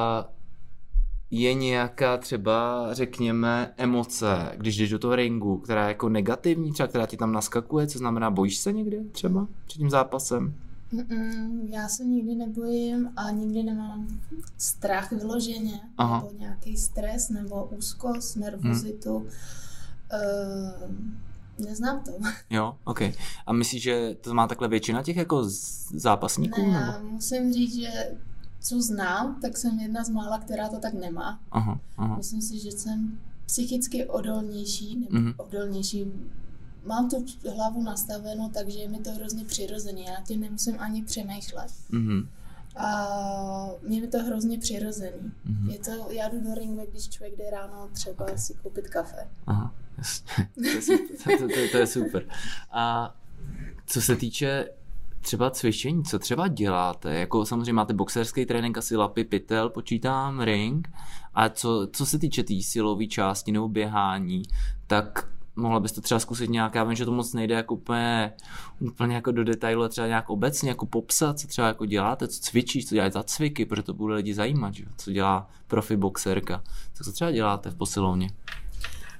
je 1.31 1.53
nějaká 1.53 2.17
třeba, 2.17 2.87
řekněme, 2.91 3.73
emoce, 3.77 4.51
když 4.57 4.77
jdeš 4.77 4.89
do 4.89 4.99
toho 4.99 5.15
ringu, 5.15 5.57
která 5.57 5.81
je 5.83 5.87
jako 5.87 6.09
negativní, 6.09 6.71
třeba 6.71 6.87
která 6.87 7.05
ti 7.05 7.17
tam 7.17 7.31
naskakuje, 7.31 7.87
co 7.87 7.97
znamená, 7.97 8.31
bojíš 8.31 8.57
se 8.57 8.73
někdy 8.73 9.03
třeba 9.11 9.47
před 9.67 9.77
tím 9.77 9.89
zápasem? 9.89 10.53
Mm-mm, 10.93 11.59
já 11.69 11.87
se 11.87 12.05
nikdy 12.05 12.35
nebojím 12.35 13.09
a 13.15 13.31
nikdy 13.31 13.63
nemám 13.63 14.07
strach 14.57 15.11
vyloženě, 15.11 15.81
Aha. 15.97 16.17
nebo 16.17 16.39
nějaký 16.39 16.77
stres, 16.77 17.29
nebo 17.29 17.65
úzkost, 17.65 18.35
nervozitu. 18.35 19.17
Hmm. 19.17 19.27
Uh, 20.87 20.97
neznám 21.59 22.03
to. 22.03 22.11
Jo, 22.49 22.77
ok. 22.83 23.01
A 23.45 23.53
myslíš, 23.53 23.83
že 23.83 24.15
to 24.21 24.33
má 24.33 24.47
takhle 24.47 24.67
většina 24.67 25.03
těch 25.03 25.17
jako 25.17 25.43
zápasníků? 25.93 26.61
Ne, 26.61 26.67
nebo? 26.67 26.91
já 26.91 26.99
musím 26.99 27.53
říct, 27.53 27.75
že 27.75 28.17
co 28.59 28.81
znám, 28.81 29.39
tak 29.41 29.57
jsem 29.57 29.79
jedna 29.79 30.03
z 30.03 30.09
mála, 30.09 30.39
která 30.39 30.69
to 30.69 30.79
tak 30.79 30.93
nemá. 30.93 31.39
Aha, 31.51 31.79
aha. 31.97 32.17
Myslím 32.17 32.41
si, 32.41 32.59
že 32.59 32.71
jsem 32.71 33.19
psychicky 33.45 34.05
odolnější, 34.05 34.99
nebo 34.99 35.17
mm-hmm. 35.17 35.33
odolnější. 35.37 36.05
Mám 36.85 37.09
tu 37.09 37.25
hlavu 37.55 37.83
nastaveno, 37.83 38.51
takže 38.53 38.79
je 38.79 38.89
mi 38.89 38.99
to 38.99 39.11
hrozně 39.11 39.45
přirozené. 39.45 40.01
Já 40.01 40.21
tím 40.27 40.41
nemusím 40.41 40.75
ani 40.79 41.03
přemýšlet. 41.03 41.71
Mm-hmm. 41.91 42.27
A 42.77 43.69
mě 43.87 43.99
je 43.99 44.07
to 44.07 44.23
hrozně 44.23 44.57
přirozený. 44.57 45.31
Mm-hmm. 45.47 45.71
Je 45.71 45.79
to, 45.79 46.11
já 46.11 46.29
jdu 46.29 46.41
do 46.41 46.53
ringu, 46.53 46.87
když 46.91 47.09
člověk 47.09 47.37
jde 47.37 47.49
ráno 47.49 47.89
třeba 47.93 48.25
okay. 48.25 48.37
si 48.37 48.53
koupit 48.53 48.89
kafe. 48.89 49.27
Aha. 49.47 49.73
To 51.23 51.37
to, 51.37 51.47
to, 51.47 51.71
to 51.71 51.77
je 51.77 51.87
super. 51.87 52.25
A 52.71 53.15
co 53.85 54.01
se 54.01 54.15
týče 54.15 54.69
třeba 55.21 55.49
cvičení, 55.49 56.03
co 56.03 56.19
třeba 56.19 56.47
děláte? 56.47 57.13
Jako 57.13 57.45
samozřejmě 57.45 57.73
máte 57.73 57.93
boxerský 57.93 58.45
trénink, 58.45 58.77
asi 58.77 58.95
lapy, 58.95 59.23
pytel, 59.23 59.69
počítám, 59.69 60.41
ring. 60.41 60.89
A 61.33 61.49
co, 61.49 61.87
co 61.93 62.05
se 62.05 62.19
týče 62.19 62.43
té 62.43 62.47
tý 62.47 62.63
silové 62.63 63.05
části 63.05 63.51
nebo 63.51 63.67
běhání, 63.69 64.43
tak 64.87 65.27
mohla 65.55 65.79
bys 65.79 65.91
to 65.91 66.01
třeba 66.01 66.19
zkusit 66.19 66.49
nějak, 66.49 66.75
já 66.75 66.83
vím, 66.83 66.95
že 66.95 67.05
to 67.05 67.11
moc 67.11 67.33
nejde 67.33 67.55
jako 67.55 67.73
úplně, 67.73 68.33
úplně 68.79 69.15
jako 69.15 69.31
do 69.31 69.43
detailu, 69.43 69.87
třeba 69.87 70.07
nějak 70.07 70.29
obecně 70.29 70.69
jako 70.69 70.85
popsat, 70.85 71.39
co 71.39 71.47
třeba 71.47 71.67
jako 71.67 71.85
děláte, 71.85 72.27
co 72.27 72.41
cvičíš, 72.41 72.87
co 72.87 72.95
děláte 72.95 73.11
za 73.11 73.23
cviky, 73.23 73.65
protože 73.65 73.83
to 73.83 73.93
bude 73.93 74.15
lidi 74.15 74.33
zajímat, 74.33 74.73
že? 74.73 74.85
co 74.97 75.11
dělá 75.11 75.49
profi 75.67 75.97
boxerka, 75.97 76.63
co 76.93 77.11
třeba 77.11 77.31
děláte 77.31 77.69
v 77.69 77.75
posilovně. 77.75 78.29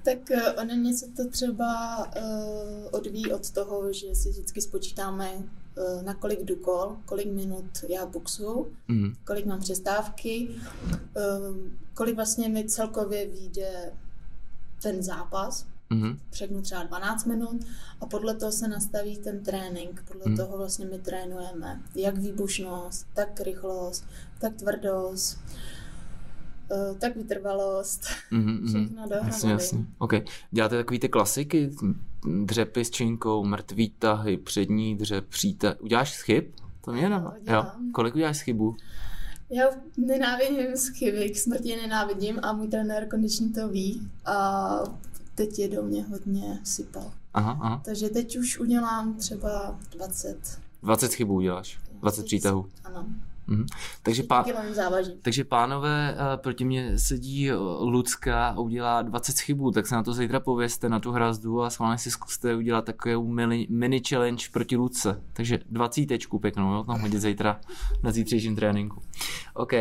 Tak 0.08 0.30
uh, 0.32 0.62
ono 0.62 0.74
něco 0.74 1.06
to 1.16 1.30
třeba 1.30 1.98
uh, 1.98 2.88
odvíjí 2.92 3.34
od 3.34 3.52
toho, 3.52 3.94
že 3.94 4.16
si 4.16 4.30
vždycky 4.30 4.62
spočítáme, 4.62 5.32
uh, 5.36 6.04
na 6.04 6.14
kolik 6.14 6.40
jdu 6.44 6.56
kol, 6.56 6.98
kolik 7.06 7.28
minut 7.28 7.66
já 7.90 8.06
boxu, 8.06 8.68
mm. 8.88 9.16
kolik 9.26 9.46
mám 9.46 9.60
přestávky, 9.60 10.48
uh, 10.90 11.58
kolik 11.94 12.16
vlastně 12.16 12.50
mi 12.50 12.66
celkově 12.66 13.28
vyjde 13.28 13.94
ten 14.82 15.04
zápas, 15.04 15.66
mm-hmm. 15.92 16.62
třeba 16.62 16.84
12 16.84 17.26
minut 17.26 17.66
a 18.02 18.06
podle 18.06 18.36
toho 18.36 18.52
se 18.52 18.68
nastaví 18.68 19.18
ten 19.18 19.44
trénink, 19.44 20.04
podle 20.08 20.24
mm. 20.26 20.38
toho 20.38 20.58
vlastně 20.58 20.86
my 20.86 21.00
trénujeme 21.00 21.82
jak 21.96 22.18
výbušnost, 22.18 23.08
tak 23.14 23.40
rychlost, 23.40 24.06
tak 24.40 24.56
tvrdost, 24.56 25.38
tak 27.00 27.16
vytrvalost, 27.16 28.02
mm-hmm, 28.32 28.68
všechno 28.68 29.02
dohromady. 29.02 29.28
Jasně, 29.28 29.52
jasně. 29.52 29.86
OK. 29.98 30.14
Děláte 30.52 30.76
takový 30.78 31.00
ty 31.00 31.10
klasiky, 31.10 31.72
dřepy 32.46 32.86
s 32.86 32.90
činkou, 32.90 33.44
mrtvý 33.44 33.90
tahy, 33.90 34.38
přední 34.38 34.96
dřep, 34.96 35.28
příte. 35.28 35.76
Uděláš 35.76 36.22
chyb? 36.22 36.44
To 36.82 36.92
mě 36.94 37.10
no, 37.10 37.34
jo. 37.48 37.66
Kolik 37.94 38.16
uděláš 38.16 38.42
chybu? 38.42 38.76
Já 39.50 39.66
nenávidím 39.98 40.78
chyby, 40.98 41.30
k 41.30 41.38
smrti 41.38 41.76
nenávidím 41.76 42.40
a 42.44 42.54
můj 42.54 42.68
trenér 42.68 43.08
kondiční 43.08 43.54
to 43.54 43.70
ví 43.70 44.12
a 44.26 44.70
teď 45.36 45.60
je 45.60 45.68
do 45.70 45.84
mě 45.84 46.04
hodně 46.04 46.60
sypal. 46.64 47.12
Aha, 47.34 47.58
aha. 47.62 47.82
Takže 47.86 48.10
teď 48.10 48.38
už 48.38 48.60
udělám 48.60 49.14
třeba 49.14 49.80
20. 49.92 50.60
20 50.84 51.14
chybů 51.14 51.34
uděláš? 51.34 51.80
20 52.00 52.26
přítahů? 52.26 52.66
Ano. 52.84 53.06
Mhm. 53.48 53.66
Takže, 54.04 54.24
pá... 54.24 54.46
takže 55.22 55.44
pánové, 55.44 56.16
uh, 56.16 56.42
proti 56.42 56.66
mě 56.66 57.00
sedí 57.00 57.52
uh, 57.52 57.58
Lucka 57.82 58.48
a 58.48 58.60
udělá 58.60 59.02
20 59.02 59.40
chybů, 59.40 59.72
tak 59.72 59.88
se 59.88 59.96
na 59.96 60.04
to 60.04 60.14
zítra 60.14 60.40
pověste 60.40 60.90
na 60.90 61.00
tu 61.00 61.12
hrazdu 61.12 61.64
a 61.64 61.70
schválně 61.70 61.98
si 61.98 62.12
zkuste 62.12 62.56
udělat 62.56 62.86
takovou 62.86 63.28
mini, 63.28 63.68
mini 63.70 64.02
challenge 64.10 64.46
proti 64.52 64.76
Luce. 64.76 65.22
Takže 65.34 65.60
20 65.70 66.06
pěknou, 66.42 66.74
jo, 66.74 66.84
tam 66.84 67.02
hodit 67.02 67.20
zítra 67.20 67.60
na 68.04 68.12
zítřejším 68.12 68.56
tréninku. 68.56 69.02
OK. 69.54 69.74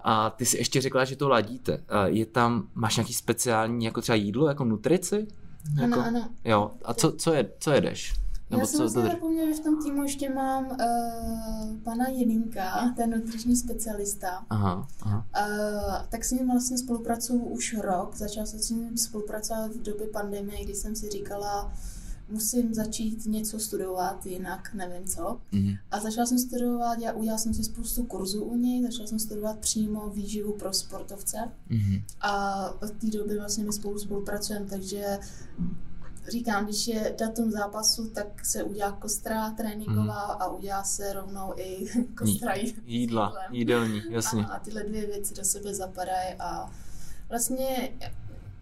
A 0.00 0.30
ty 0.30 0.46
si 0.46 0.58
ještě 0.58 0.80
řekla, 0.80 1.04
že 1.04 1.16
to 1.16 1.28
ladíte. 1.28 1.72
Uh, 1.72 1.82
je 2.04 2.26
tam, 2.26 2.68
máš 2.74 2.96
nějaký 2.96 3.14
speciální, 3.14 3.84
jako 3.84 4.00
třeba 4.00 4.16
jídlo, 4.16 4.48
jako 4.48 4.64
nutrici? 4.64 5.26
Jako, 5.80 6.00
ano, 6.00 6.06
ano. 6.06 6.28
Jo. 6.44 6.70
A 6.84 6.94
co, 6.94 7.12
co, 7.12 7.32
je, 7.32 7.50
co 7.58 7.70
jedeš? 7.70 8.14
Nebo 8.50 8.60
Já 8.60 8.66
jsem 8.66 8.88
si 8.88 8.94
zapomněla, 8.94 9.48
že 9.48 9.54
v 9.54 9.64
tom 9.64 9.82
týmu 9.82 10.02
ještě 10.02 10.34
mám 10.34 10.66
uh, 10.66 11.76
pana 11.82 12.08
Jedinka, 12.08 12.94
ten 12.96 13.10
nutriční 13.10 13.56
specialista. 13.56 14.46
Aha, 14.50 14.88
aha. 15.02 15.26
Uh, 15.36 16.06
tak 16.08 16.24
s 16.24 16.30
ním 16.30 16.50
vlastně 16.50 16.78
spolupracuju 16.78 17.40
už 17.40 17.74
rok. 17.74 18.16
Začala 18.16 18.46
jsem 18.46 18.58
s 18.58 18.70
ním 18.70 18.96
spolupracovat 18.96 19.70
v 19.70 19.82
době 19.82 20.06
pandemie, 20.06 20.64
kdy 20.64 20.74
jsem 20.74 20.96
si 20.96 21.08
říkala, 21.10 21.72
musím 22.30 22.74
začít 22.74 23.26
něco 23.26 23.58
studovat, 23.58 24.26
jinak 24.26 24.74
nevím 24.74 25.04
co. 25.04 25.40
Mm-hmm. 25.52 25.78
A 25.90 26.00
začala 26.00 26.26
jsem 26.26 26.38
studovat, 26.38 26.98
já 26.98 27.12
udělala 27.12 27.38
jsem 27.38 27.54
si 27.54 27.64
spoustu 27.64 28.04
kurzů 28.04 28.44
u 28.44 28.56
něj, 28.56 28.82
začala 28.82 29.06
jsem 29.06 29.18
studovat 29.18 29.58
přímo 29.58 30.08
výživu 30.08 30.52
pro 30.52 30.72
sportovce. 30.72 31.36
Mm-hmm. 31.70 32.02
A 32.20 32.64
od 32.82 32.90
té 32.90 33.06
doby 33.06 33.38
vlastně 33.38 33.64
my 33.64 33.72
spolu 33.72 33.98
spolupracujeme, 33.98 34.66
takže 34.66 35.18
říkám, 36.30 36.64
když 36.64 36.88
je 36.88 37.14
datum 37.18 37.50
zápasu, 37.50 38.10
tak 38.10 38.44
se 38.44 38.62
udělá 38.62 38.92
kostra 38.92 39.50
tréninková 39.50 40.26
mm. 40.26 40.42
a 40.42 40.48
udělá 40.48 40.84
se 40.84 41.12
rovnou 41.12 41.54
i 41.56 41.86
kostra 42.18 42.54
jídla, 42.84 43.34
jídelní, 43.50 44.02
jasně. 44.08 44.46
A, 44.46 44.48
a 44.48 44.58
tyhle 44.58 44.82
dvě 44.82 45.06
věci 45.06 45.34
do 45.34 45.44
sebe 45.44 45.74
zapadají 45.74 46.34
a 46.38 46.70
vlastně 47.28 47.92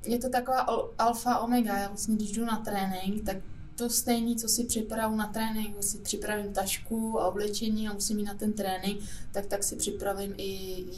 je 0.06 0.18
to 0.18 0.28
taková 0.28 0.60
alfa 0.98 1.38
omega. 1.38 1.78
Já 1.78 1.88
vlastně, 1.88 2.16
když 2.16 2.32
jdu 2.32 2.44
na 2.44 2.56
trénink, 2.56 3.24
tak 3.24 3.36
to 3.78 3.90
stejné, 3.90 4.34
co 4.34 4.48
si 4.48 4.64
připravu 4.64 5.16
na 5.16 5.26
trénink, 5.26 5.82
si 5.82 5.98
připravím 5.98 6.52
tašku 6.52 7.20
a 7.20 7.28
oblečení 7.28 7.88
a 7.88 7.92
musím 7.92 8.18
jít 8.18 8.24
na 8.24 8.34
ten 8.34 8.52
trénink, 8.52 9.00
tak 9.32 9.46
tak 9.46 9.64
si 9.64 9.76
připravím 9.76 10.34
i 10.36 10.44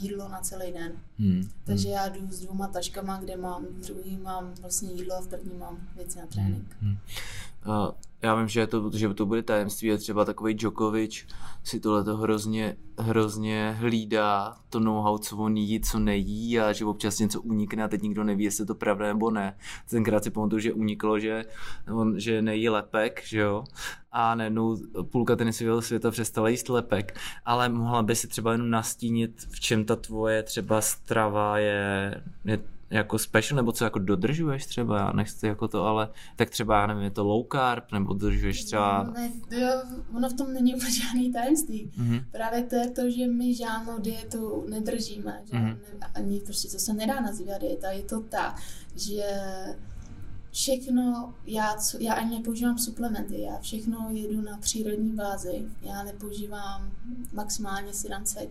jídlo 0.01 0.29
na 0.29 0.41
celý 0.41 0.71
den. 0.71 0.91
Hmm. 1.21 1.49
Takže 1.63 1.89
já 1.89 2.09
jdu 2.09 2.27
s 2.31 2.39
dvěma 2.39 2.67
taškama, 2.67 3.17
kde 3.17 3.37
mám, 3.37 3.65
v 3.65 3.85
druhý 3.87 4.17
mám 4.17 4.53
vlastně 4.61 4.91
jídlo 4.91 5.15
a 5.15 5.21
v 5.21 5.27
první 5.27 5.57
mám 5.57 5.77
věci 5.95 6.19
na 6.19 6.25
trénink. 6.25 6.77
Hmm. 6.81 6.97
Uh, 7.65 7.91
já 8.21 8.35
vím, 8.35 8.47
že 8.47 8.67
to, 8.67 8.91
že 8.93 9.13
to 9.13 9.25
bude 9.25 9.43
tajemství, 9.43 9.87
je 9.87 9.97
třeba 9.97 10.25
takový 10.25 10.53
Djokovic 10.53 11.27
si 11.63 11.79
tohle 11.79 12.03
to 12.03 12.17
hrozně, 12.17 12.77
hrozně 12.99 13.75
hlídá, 13.79 14.57
to 14.69 14.79
know-how, 14.79 15.17
co 15.17 15.37
on 15.37 15.57
jí, 15.57 15.81
co 15.81 15.99
nejí 15.99 16.59
a 16.59 16.73
že 16.73 16.85
občas 16.85 17.19
něco 17.19 17.41
unikne 17.41 17.83
a 17.83 17.87
teď 17.87 18.01
nikdo 18.01 18.23
neví, 18.23 18.43
jestli 18.43 18.65
to 18.65 18.75
pravda 18.75 19.07
nebo 19.07 19.31
ne. 19.31 19.57
Tenkrát 19.89 20.23
si 20.23 20.29
pamatuju, 20.29 20.59
že 20.59 20.73
uniklo, 20.73 21.19
že, 21.19 21.45
on, 21.93 22.19
že 22.19 22.41
nejí 22.41 22.69
lepek, 22.69 23.21
že 23.25 23.39
jo, 23.39 23.63
a 24.11 24.35
najednou 24.35 24.77
půlka 25.03 25.35
tenisového 25.35 25.81
světa 25.81 26.11
přestala 26.11 26.49
jíst 26.49 26.69
lepek, 26.69 27.19
ale 27.45 27.69
mohla 27.69 28.03
by 28.03 28.15
si 28.15 28.27
třeba 28.27 28.51
jenom 28.51 28.69
nastínit, 28.69 29.47
v 29.49 29.59
čem 29.59 29.85
ta 29.85 29.95
tvoje 29.95 30.43
třeba 30.43 30.81
strava 30.81 31.57
je, 31.57 32.21
je 32.45 32.59
jako 32.91 33.19
special, 33.19 33.55
nebo 33.55 33.71
co 33.71 33.83
jako 33.83 33.99
dodržuješ 33.99 34.65
třeba, 34.65 34.97
já 34.97 35.11
nechci 35.11 35.47
jako 35.47 35.67
to, 35.67 35.83
ale 35.83 36.09
tak 36.35 36.49
třeba, 36.49 36.81
já 36.81 36.87
nevím, 36.87 37.03
je 37.03 37.11
to 37.11 37.23
low 37.23 37.45
carb, 37.51 37.91
nebo 37.91 38.13
dodržuješ 38.13 38.63
třeba... 38.63 39.03
Ne, 39.03 39.31
jo, 39.51 39.69
ono 40.15 40.29
v 40.29 40.33
tom 40.33 40.53
není 40.53 40.75
úplně 40.75 40.91
žádný 40.91 41.33
tajemství. 41.33 41.91
Mm-hmm. 41.97 42.23
Právě 42.31 42.63
to 42.63 42.75
je 42.75 42.89
to, 42.89 43.01
že 43.09 43.27
my 43.27 43.55
žádnou 43.55 43.99
dietu 43.99 44.65
nedržíme, 44.69 45.41
že 45.45 45.57
mm-hmm. 45.57 45.77
ani 46.15 46.39
prostě 46.39 46.67
to 46.67 46.79
se 46.79 46.93
nedá 46.93 47.21
nazývat 47.21 47.61
dieta, 47.61 47.91
je 47.91 48.03
to 48.03 48.21
tak, 48.21 48.55
že 48.95 49.23
všechno, 50.51 51.33
já, 51.45 51.75
co, 51.75 51.97
já 51.99 52.13
ani 52.13 52.37
nepoužívám 52.37 52.77
suplementy, 52.77 53.41
já 53.41 53.59
všechno 53.59 54.07
jedu 54.11 54.41
na 54.41 54.57
přírodní 54.57 55.13
bázi, 55.13 55.65
já 55.81 56.03
nepoužívám, 56.03 56.91
maximálně 57.33 57.93
si 57.93 58.09
dám 58.09 58.23
C, 58.23 58.47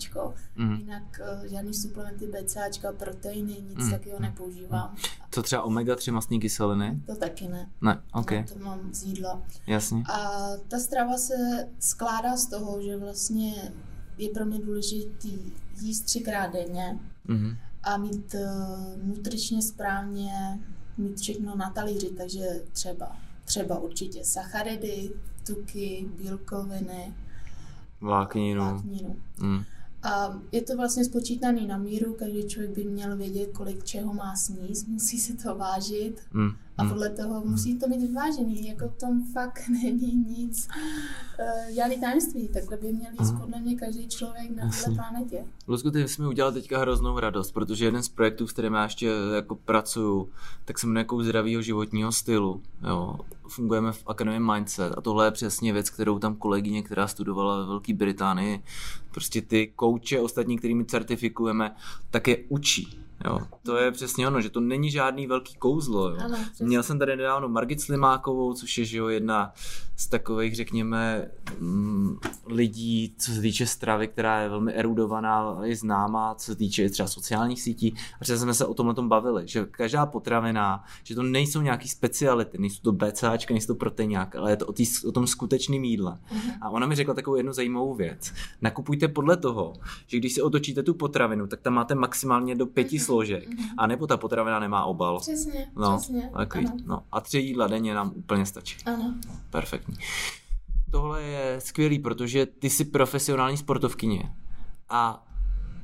mm. 0.57 0.75
jinak 0.75 1.21
uh, 1.21 1.47
žádný 1.47 1.75
suplementy 1.75 2.27
BCAčka, 2.27 2.93
proteiny, 2.93 3.57
nic 3.69 3.79
mm. 3.79 3.91
takového 3.91 4.21
nepoužívám. 4.21 4.97
Co 5.31 5.43
třeba 5.43 5.63
omega-3 5.63 6.13
mastní 6.13 6.41
kyseliny? 6.41 7.01
To 7.07 7.17
taky 7.17 7.49
ne. 7.49 7.71
Ne, 7.81 8.03
ok. 8.13 8.31
No, 8.31 8.45
to 8.53 8.59
mám 8.59 8.95
z 8.95 9.03
jídla. 9.03 9.43
Jasně. 9.67 10.03
A 10.13 10.47
ta 10.69 10.79
strava 10.79 11.19
se 11.19 11.69
skládá 11.79 12.37
z 12.37 12.47
toho, 12.47 12.83
že 12.83 12.97
vlastně 12.97 13.73
je 14.19 14.29
pro 14.29 14.47
mě 14.47 14.59
důležitý 14.59 15.53
jíst 15.81 16.01
třikrát 16.01 16.53
denně 16.53 16.99
mm. 17.25 17.57
a 17.83 17.97
mít 17.97 18.35
uh, 18.35 19.07
nutričně 19.09 19.63
správně 19.63 20.61
mít 21.01 21.21
všechno 21.21 21.57
na 21.57 21.71
talíři, 21.71 22.11
takže 22.11 22.47
třeba, 22.73 23.17
třeba 23.45 23.79
určitě 23.79 24.25
sacharidy, 24.25 25.11
tuky, 25.47 26.09
bílkoviny, 26.19 27.15
vlákninu. 28.01 28.63
vlákninu. 28.63 29.17
Mm. 29.39 29.65
A 30.03 30.41
je 30.53 30.63
to 30.63 30.77
vlastně 30.77 31.05
spočítaný 31.05 31.67
na 31.67 31.79
míru, 31.79 32.15
každý 32.19 32.49
člověk 32.49 32.75
by 32.75 32.85
měl 32.85 33.17
vědět, 33.17 33.51
kolik 33.53 33.85
čeho 33.85 34.15
má 34.15 34.37
sníst, 34.37 34.89
musí 34.89 35.19
se 35.19 35.37
to 35.37 35.55
vážit 35.55 36.21
mm. 36.33 36.51
a 36.79 36.85
podle 36.85 37.11
toho 37.11 37.45
musí 37.45 37.79
to 37.79 37.89
mít 37.89 38.01
vyvážený, 38.01 38.69
jako 38.69 38.89
v 38.89 38.99
tom 39.01 39.25
fakt 39.33 39.61
není 39.83 40.15
nic, 40.15 40.69
uh, 41.39 41.75
žádný 41.75 42.01
tajemství, 42.01 42.49
takhle 42.49 42.77
by 42.77 42.93
měl 42.93 43.13
jít 43.13 43.31
mm. 43.33 43.41
podle 43.41 43.61
mě 43.61 43.77
každý 43.77 44.09
člověk 44.09 44.51
na 44.51 44.71
této 44.71 44.95
planetě. 44.95 45.45
Luzku, 45.69 45.91
ty 45.91 46.09
jsi 46.09 46.23
mi 46.23 46.29
udělal 46.29 46.53
teďka 46.53 46.79
hroznou 46.79 47.19
radost, 47.19 47.53
protože 47.53 47.85
jeden 47.85 48.03
z 48.03 48.09
projektů, 48.09 48.47
s 48.47 48.53
kterým 48.53 48.75
já 48.75 48.85
ještě 48.85 49.11
jako 49.35 49.55
pracuju, 49.55 50.29
tak 50.65 50.79
se 50.79 50.87
jmenuje 50.87 51.01
jako 51.01 51.23
zdravého 51.23 51.63
životního 51.63 52.13
stylu. 52.13 52.63
Jo. 52.89 53.19
Fungujeme 53.51 53.93
v 53.93 54.03
Akademii 54.07 54.41
Mindset 54.41 54.93
a 54.99 55.01
tohle 55.01 55.27
je 55.27 55.31
přesně 55.31 55.73
věc, 55.73 55.91
kterou 55.91 56.19
tam 56.19 56.37
kolegyně, 56.37 56.83
která 56.83 57.07
studovala 57.07 57.61
ve 57.61 57.67
Velké 57.67 57.95
Británii, 57.95 58.63
prostě 59.11 59.43
ty 59.43 59.73
kouče 59.77 60.21
ostatní, 60.21 60.59
kterými 60.59 60.85
certifikujeme, 60.85 61.75
tak 62.11 62.29
je 62.29 62.39
učí. 62.49 63.01
Jo, 63.25 63.39
to 63.63 63.77
je 63.77 63.93
přesně 63.93 64.29
ono, 64.29 64.41
že 64.41 64.51
to 64.51 64.61
není 64.61 64.91
žádný 64.91 65.27
velký 65.27 65.55
kouzlo. 65.55 66.11
Jo. 66.11 66.17
Ano, 66.25 66.39
Měl 66.61 66.83
jsem 66.83 66.99
tady 66.99 67.17
nedávno 67.17 67.49
Margit 67.49 67.81
Slimákovou, 67.81 68.55
což 68.55 68.79
je 68.79 68.85
že 68.85 68.99
jo, 68.99 69.09
jedna 69.09 69.53
z 70.01 70.07
takových, 70.07 70.57
řekněme, 70.57 71.31
mm, 71.59 72.19
lidí, 72.47 73.15
co 73.19 73.33
se 73.33 73.41
týče 73.41 73.67
stravy, 73.67 74.09
která 74.09 74.41
je 74.41 74.49
velmi 74.49 74.73
erudovaná, 74.73 75.59
je 75.63 75.77
známá, 75.77 76.35
co 76.35 76.47
se 76.47 76.57
týče 76.57 76.91
třeba 76.91 77.09
sociálních 77.09 77.63
sítí. 77.63 77.95
A 78.15 78.19
přesně 78.21 78.43
jsme 78.43 78.55
se 78.55 78.67
o 78.67 78.75
tomhle 78.75 78.95
tom 78.95 79.09
bavili, 79.09 79.43
že 79.47 79.67
každá 79.71 80.07
potravina, 80.07 80.85
že 81.05 81.15
to 81.15 81.23
nejsou 81.23 81.61
nějaký 81.61 81.89
speciality, 81.89 82.59
nejsou 82.59 82.83
to 82.83 82.93
BCAčka, 82.93 83.55
nejsou 83.55 83.67
to 83.67 83.75
proteinák, 83.75 84.37
ale 84.37 84.51
je 84.51 84.57
to 84.57 84.67
o, 84.67 84.73
tý, 84.73 84.85
o 85.07 85.13
tom 85.13 85.27
skutečném 85.27 85.85
jídle. 85.85 86.19
Uh-huh. 86.33 86.53
A 86.61 86.71
ona 86.71 86.87
mi 86.87 86.95
řekla 86.95 87.15
takovou 87.15 87.37
jednu 87.37 87.53
zajímavou 87.53 87.95
věc. 87.95 88.33
Nakupujte 88.63 89.09
podle 89.09 89.37
toho, 89.37 89.73
že 90.07 90.19
když 90.19 90.35
si 90.35 90.43
otočíte 90.43 90.83
tu 90.83 90.95
potravinu, 90.95 91.47
tak 91.47 91.61
tam 91.61 91.73
máte 91.73 91.95
maximálně 91.95 92.55
do 92.55 92.67
pěti 92.67 92.97
uh-huh 92.97 93.05
složek, 93.05 93.49
mm-hmm. 93.49 93.75
a 93.79 93.87
nebo 93.87 94.07
ta 94.07 94.17
potravina 94.17 94.59
nemá 94.61 94.85
obal. 94.85 95.21
Přesně, 95.21 95.71
no, 95.77 95.97
přesně. 95.97 96.31
Takový, 96.37 96.67
no. 96.87 97.03
A 97.13 97.21
tři 97.21 97.39
jídla 97.39 97.67
denně 97.67 97.95
nám 97.95 98.13
úplně 98.15 98.47
stačí. 98.47 98.77
Ano. 98.87 99.15
Perfektní. 99.51 99.90
Tohle 100.91 101.23
je 101.23 101.61
skvělý, 101.61 101.99
protože 101.99 102.47
ty 102.47 102.71
jsi 102.71 102.85
profesionální 102.85 103.57
sportovkyně 103.57 104.31
a 104.89 105.27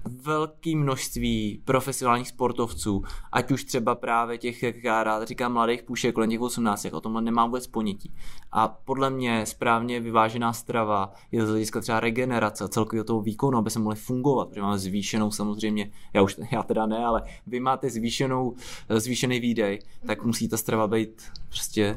velké 0.08 0.76
množství 0.76 1.62
profesionálních 1.64 2.28
sportovců, 2.28 3.02
ať 3.32 3.50
už 3.50 3.64
třeba 3.64 3.94
právě 3.94 4.38
těch, 4.38 4.62
jak 4.62 4.84
já 4.84 5.04
rád 5.04 5.28
říkám, 5.28 5.52
mladých 5.52 5.82
půšek 5.82 6.14
kolem 6.14 6.30
těch 6.30 6.40
18, 6.40 6.84
o 6.92 7.00
tomhle 7.00 7.22
nemám 7.22 7.48
vůbec 7.48 7.66
ponětí. 7.66 8.14
A 8.52 8.68
podle 8.68 9.10
mě 9.10 9.46
správně 9.46 10.00
vyvážená 10.00 10.52
strava 10.52 11.12
je 11.32 11.46
z 11.46 11.48
hlediska 11.48 11.80
třeba 11.80 12.00
regenerace, 12.00 12.68
celkově 12.68 13.04
toho 13.04 13.20
výkonu, 13.20 13.58
aby 13.58 13.70
se 13.70 13.78
mohli 13.78 13.96
fungovat, 13.96 14.48
protože 14.48 14.62
máme 14.62 14.78
zvýšenou 14.78 15.30
samozřejmě, 15.30 15.90
já 16.12 16.22
už 16.22 16.36
já 16.50 16.62
teda 16.62 16.86
ne, 16.86 17.04
ale 17.04 17.22
vy 17.46 17.60
máte 17.60 17.90
zvýšenou, 17.90 18.54
zvýšený 18.88 19.40
výdej, 19.40 19.78
tak 20.06 20.24
musí 20.24 20.48
ta 20.48 20.56
strava 20.56 20.88
být 20.88 21.22
prostě 21.48 21.96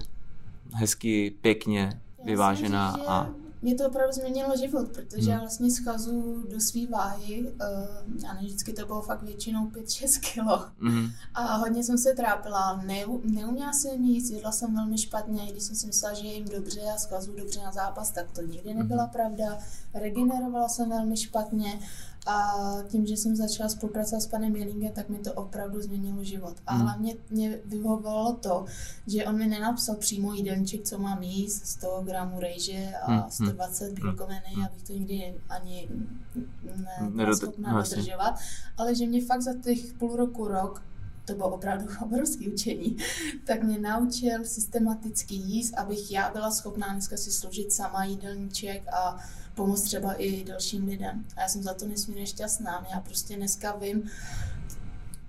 hezky, 0.74 1.32
pěkně 1.42 2.02
vyvážená 2.24 2.98
a 3.08 3.30
mě 3.62 3.76
to 3.76 3.88
opravdu 3.88 4.14
změnilo 4.14 4.58
život, 4.58 4.90
protože 4.90 5.22
hmm. 5.22 5.32
já 5.32 5.40
vlastně 5.40 5.72
schazu 5.72 6.44
do 6.52 6.60
své 6.60 6.88
váhy, 6.88 7.42
uh, 7.42 8.24
já 8.24 8.34
ne, 8.34 8.40
vždycky 8.42 8.74
to 8.74 8.86
bylo 8.86 9.02
fakt 9.02 9.22
většinou 9.22 9.68
5-6 9.68 10.34
kilo 10.34 10.66
hmm. 10.82 11.10
a 11.34 11.56
hodně 11.56 11.84
jsem 11.84 11.98
se 11.98 12.14
trápila, 12.14 12.82
ne, 12.86 13.06
neuměla 13.24 13.74
jsem 13.74 14.04
nic, 14.04 14.30
jedla 14.30 14.52
jsem 14.52 14.76
velmi 14.76 14.98
špatně, 14.98 15.52
když 15.52 15.64
jsem 15.64 15.76
si 15.76 15.88
myslela, 15.88 16.14
že 16.14 16.28
jim 16.28 16.46
dobře 16.46 16.82
a 16.96 16.98
schazu 16.98 17.34
dobře 17.38 17.60
na 17.64 17.72
zápas, 17.72 18.12
tak 18.12 18.32
to 18.32 18.42
nikdy 18.42 18.74
nebyla 18.74 19.04
hmm. 19.04 19.12
pravda, 19.12 19.58
regenerovala 19.94 20.70
jsem 20.70 20.90
velmi 20.90 21.18
špatně 21.18 21.80
a 22.28 22.54
tím, 22.88 23.06
že 23.06 23.18
jsem 23.18 23.36
začala 23.36 23.70
spolupracovat 23.70 24.22
s 24.22 24.28
panem 24.28 24.56
Jelingem, 24.56 24.92
tak 24.92 25.10
mi 25.10 25.18
to 25.18 25.34
opravdu 25.34 25.82
změnilo 25.82 26.24
život. 26.24 26.56
A 26.68 26.74
hmm. 26.74 26.82
hlavně 26.82 27.16
mě 27.30 27.60
vyhovovalo 27.66 28.34
to, 28.34 28.66
že 29.08 29.26
on 29.26 29.38
mi 29.38 29.48
nenapsal 29.48 29.96
přímo 29.96 30.34
jídelníček, 30.34 30.84
co 30.84 30.98
mám 31.00 31.24
jíst, 31.24 31.66
100 31.66 32.02
gramů 32.06 32.40
rejže 32.40 32.94
a 33.04 33.30
120 33.30 33.86
hmm. 33.86 33.94
bílkoviny, 33.96 34.42
hmm. 34.54 34.66
abych 34.66 34.84
to 34.84 34.94
nikdy 34.94 35.36
ani 35.50 35.90
nebyla 37.00 37.36
schopná 37.36 37.74
no, 37.74 37.84
dodržovat, 37.84 38.40
ale 38.78 38.96
že 38.96 39.06
mě 39.06 39.26
fakt 39.26 39.42
za 39.42 39.54
těch 39.54 39.94
půl 39.94 40.16
roku, 40.16 40.48
rok 40.48 40.82
to 41.26 41.36
bylo 41.36 41.50
opravdu 41.50 41.86
obrovské 42.02 42.50
učení, 42.50 42.98
tak 43.46 43.64
mě 43.64 43.80
naučil 43.80 44.46
systematicky 44.46 45.36
jíst, 45.36 45.74
abych 45.74 46.12
já 46.12 46.32
byla 46.32 46.52
schopná 46.52 46.88
dneska 46.88 47.18
si 47.18 47.32
složit 47.32 47.74
sama 47.74 48.04
jídelníček 48.04 48.88
a 48.94 49.18
pomoct 49.60 49.82
třeba 49.82 50.14
i 50.14 50.44
dalším 50.44 50.88
lidem. 50.88 51.26
A 51.36 51.42
já 51.42 51.48
jsem 51.48 51.64
za 51.64 51.74
to 51.74 51.88
nesmírně 51.88 52.28
šťastná. 52.28 52.88
Já 52.92 53.00
prostě 53.00 53.36
dneska 53.36 53.76
vím, 53.76 54.10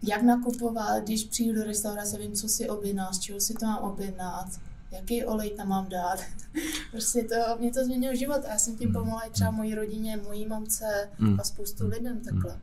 jak 0.03 0.23
nakupovat, 0.23 1.03
když 1.05 1.25
přijdu 1.25 1.55
do 1.55 1.65
restaurace, 1.65 2.19
vím, 2.19 2.33
co 2.33 2.49
si 2.49 2.69
objednat, 2.69 3.15
z 3.15 3.19
čeho 3.19 3.41
si 3.41 3.55
to 3.55 3.67
mám 3.67 3.83
objednat, 3.83 4.49
jaký 4.91 5.25
olej 5.25 5.51
tam 5.51 5.69
mám 5.69 5.89
dát. 5.89 6.21
prostě 6.91 7.23
to, 7.23 7.37
mě 7.59 7.73
to 7.73 7.85
změnilo 7.85 8.15
život 8.15 8.45
a 8.45 8.49
já 8.49 8.59
jsem 8.59 8.77
tím 8.77 8.89
hmm. 8.89 8.95
pomohla 8.95 9.21
i 9.21 9.31
třeba 9.31 9.51
mojí 9.51 9.75
rodině, 9.75 10.17
mojí 10.17 10.47
mamce 10.47 11.09
hmm. 11.19 11.41
a 11.41 11.45
spoustu 11.45 11.89
lidem 11.89 12.21
takhle. 12.21 12.59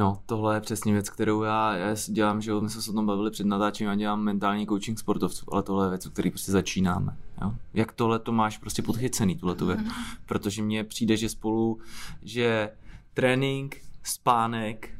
No, 0.00 0.18
tohle 0.26 0.56
je 0.56 0.60
přesně 0.60 0.92
věc, 0.92 1.10
kterou 1.10 1.42
já, 1.42 1.76
já 1.76 1.96
dělám, 2.08 2.40
že 2.40 2.52
my 2.54 2.70
jsme 2.70 2.82
se 2.82 2.90
o 2.90 2.94
tom 2.94 3.06
bavili 3.06 3.30
před 3.30 3.46
natáčením, 3.46 3.90
já 3.90 3.96
dělám 3.96 4.22
mentální 4.22 4.66
coaching 4.66 4.98
sportovců, 4.98 5.46
ale 5.52 5.62
tohle 5.62 5.86
je 5.86 5.90
věc, 5.90 6.06
o 6.06 6.10
který 6.10 6.30
prostě 6.30 6.52
začínáme. 6.52 7.16
Jo? 7.42 7.52
Jak 7.74 7.92
tohle 7.92 8.18
to 8.18 8.32
máš 8.32 8.58
prostě 8.58 8.82
podchycený, 8.82 9.36
tuhle 9.36 9.54
tu 9.54 9.66
věc. 9.66 9.80
Protože 10.26 10.62
mně 10.62 10.84
přijde, 10.84 11.16
že 11.16 11.28
spolu, 11.28 11.78
že 12.22 12.70
trénink, 13.14 13.76
spánek, 14.02 14.90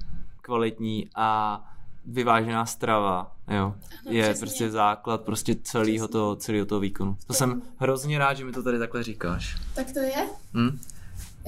kvalitní 0.42 1.08
a 1.14 1.60
vyvážená 2.06 2.66
strava, 2.66 3.36
jo, 3.48 3.74
no, 4.06 4.12
je 4.12 4.22
přesně. 4.22 4.40
prostě 4.40 4.70
základ 4.70 5.20
prostě 5.20 5.56
celého 5.62 6.08
toho, 6.08 6.36
celého 6.36 6.66
toho 6.66 6.80
výkonu. 6.80 7.16
To 7.26 7.32
jsem 7.32 7.62
hrozně 7.76 8.18
rád, 8.18 8.34
že 8.34 8.44
mi 8.44 8.52
to 8.52 8.62
tady 8.62 8.78
takhle 8.78 9.02
říkáš. 9.02 9.56
Tak 9.74 9.92
to 9.92 9.98
je. 9.98 10.28
Hm? 10.54 10.78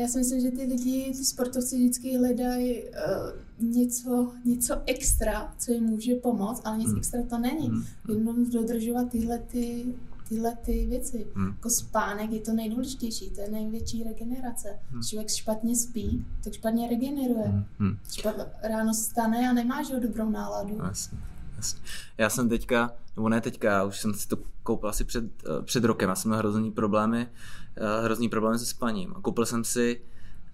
Já 0.02 0.08
si 0.08 0.18
myslím, 0.18 0.40
že 0.40 0.50
ty 0.50 0.62
lidi, 0.62 1.14
ty 1.16 1.24
sportovci 1.24 1.76
vždycky 1.76 2.18
hledají 2.18 2.82
uh, 2.82 3.70
něco, 3.70 4.32
něco 4.44 4.82
extra, 4.86 5.54
co 5.58 5.72
jim 5.72 5.84
může 5.84 6.14
pomoct, 6.14 6.62
ale 6.64 6.78
nic 6.78 6.88
hmm. 6.88 6.96
extra 6.96 7.22
to 7.22 7.38
není. 7.38 7.68
Hmm. 7.68 7.84
Jenom 8.08 8.50
dodržovat 8.50 9.10
tyhle 9.10 9.38
ty, 9.38 9.84
tyhle 10.28 10.56
ty 10.64 10.86
věci. 10.86 11.26
Hmm. 11.34 11.48
Jako 11.48 11.70
spánek 11.70 12.30
je 12.30 12.40
to 12.40 12.52
nejdůležitější, 12.52 13.30
to 13.30 13.40
je 13.40 13.50
největší 13.50 14.02
regenerace. 14.02 14.68
Hmm. 14.90 15.02
Člověk 15.02 15.28
špatně 15.28 15.76
spí, 15.76 16.26
tak 16.44 16.52
špatně 16.52 16.88
regeneruje. 16.88 17.46
Hmm. 17.46 17.64
hmm. 17.78 17.96
Špat, 18.12 18.34
ráno 18.62 18.94
stane 18.94 19.50
a 19.50 19.52
nemá 19.52 19.82
že 19.82 20.00
dobrou 20.00 20.30
náladu. 20.30 20.80
Jasně. 20.84 21.18
Já 22.18 22.30
jsem 22.30 22.48
teďka, 22.48 22.92
nebo 23.16 23.28
ne 23.28 23.40
teďka, 23.40 23.70
já 23.72 23.84
už 23.84 24.00
jsem 24.00 24.14
si 24.14 24.28
to 24.28 24.36
koupil 24.62 24.88
asi 24.88 25.04
před, 25.04 25.24
eh, 25.24 25.62
před 25.62 25.84
rokem, 25.84 26.08
já 26.08 26.14
jsem 26.14 26.28
měl 26.28 26.38
hrozný 26.38 26.70
problémy, 26.70 27.28
hrozný 28.04 28.28
problémy 28.28 28.58
se 28.58 28.66
spaním. 28.66 29.12
A 29.16 29.20
koupil 29.20 29.46
jsem 29.46 29.64
si 29.64 30.00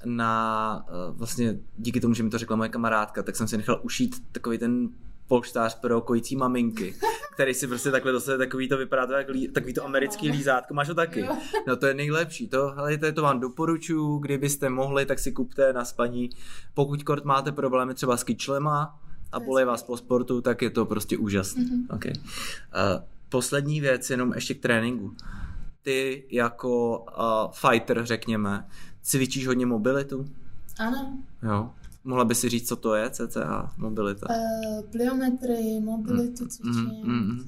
na, 0.05 0.87
eh, 0.89 0.93
vlastně 1.11 1.59
díky 1.77 2.01
tomu, 2.01 2.15
že 2.15 2.23
mi 2.23 2.31
to 2.31 2.39
řekla 2.39 2.57
moje 2.57 2.69
kamarádka, 2.69 3.23
tak 3.23 3.37
jsem 3.37 3.49
si 3.49 3.57
nechal 3.57 3.81
ušít 3.83 4.33
takový 4.33 4.59
ten 4.59 4.89
polštář 5.27 5.81
pro 5.81 6.01
kojící 6.01 6.37
maminky, 6.37 6.95
který 7.35 7.55
si 7.55 7.67
prostě 7.67 7.91
takhle 7.91 8.13
dostane 8.13 8.39
takový 8.39 8.69
to 8.69 8.77
vypadá 8.77 9.07
to 9.07 9.13
jak 9.13 9.29
lí, 9.29 9.49
takový 9.49 9.75
to 9.75 9.85
americký 9.85 10.31
lízátko, 10.31 10.75
máš 10.75 10.87
to 10.87 10.95
taky? 10.95 11.29
No 11.67 11.77
to 11.77 11.87
je 11.87 11.95
nejlepší, 11.95 12.49
to, 12.49 12.79
ale 12.79 12.99
to, 12.99 13.13
to 13.13 13.23
vám 13.23 13.41
doporučuji, 13.41 14.19
kdybyste 14.19 14.69
mohli, 14.69 15.07
tak 15.07 15.19
si 15.19 15.33
kupte 15.33 15.73
na 15.73 15.85
spaní, 15.85 16.31
pokud 16.75 17.03
kort 17.03 17.25
máte 17.25 17.53
problémy 17.53 17.95
třeba 17.95 18.17
s 18.17 18.25
kyčlema, 18.25 19.01
a 19.33 19.41
bolej 19.41 19.65
vás 19.65 19.83
po 19.83 19.97
sportu, 19.97 20.41
tak 20.41 20.63
je 20.63 20.71
to 20.71 20.87
prostě 20.87 21.19
úžasné. 21.19 21.65
Mm-hmm. 21.65 21.95
Okay. 21.97 22.13
Uh, 22.17 23.03
poslední 23.29 23.81
věc, 23.81 24.11
jenom 24.11 24.33
ještě 24.33 24.55
k 24.55 24.61
tréninku. 24.61 25.17
Ty 25.89 26.25
jako 26.31 26.99
uh, 26.99 27.53
fighter, 27.53 28.07
řekněme, 28.07 28.67
cvičíš 29.03 29.47
hodně 29.47 29.67
mobilitu? 29.67 30.27
Ano. 30.79 31.19
Jo. 31.43 31.71
Mohla 32.05 32.25
by 32.25 32.35
si 32.35 32.49
říct, 32.49 32.69
co 32.69 32.77
to 32.77 32.95
je 32.95 33.11
CCA, 33.11 33.73
mobilita? 33.77 34.27
Uh, 34.31 34.83
pliometry, 34.91 35.81
mobilitu 35.81 36.45
Mm, 36.45 36.49
cvičení, 36.51 37.03
mm, 37.05 37.15
mm. 37.15 37.41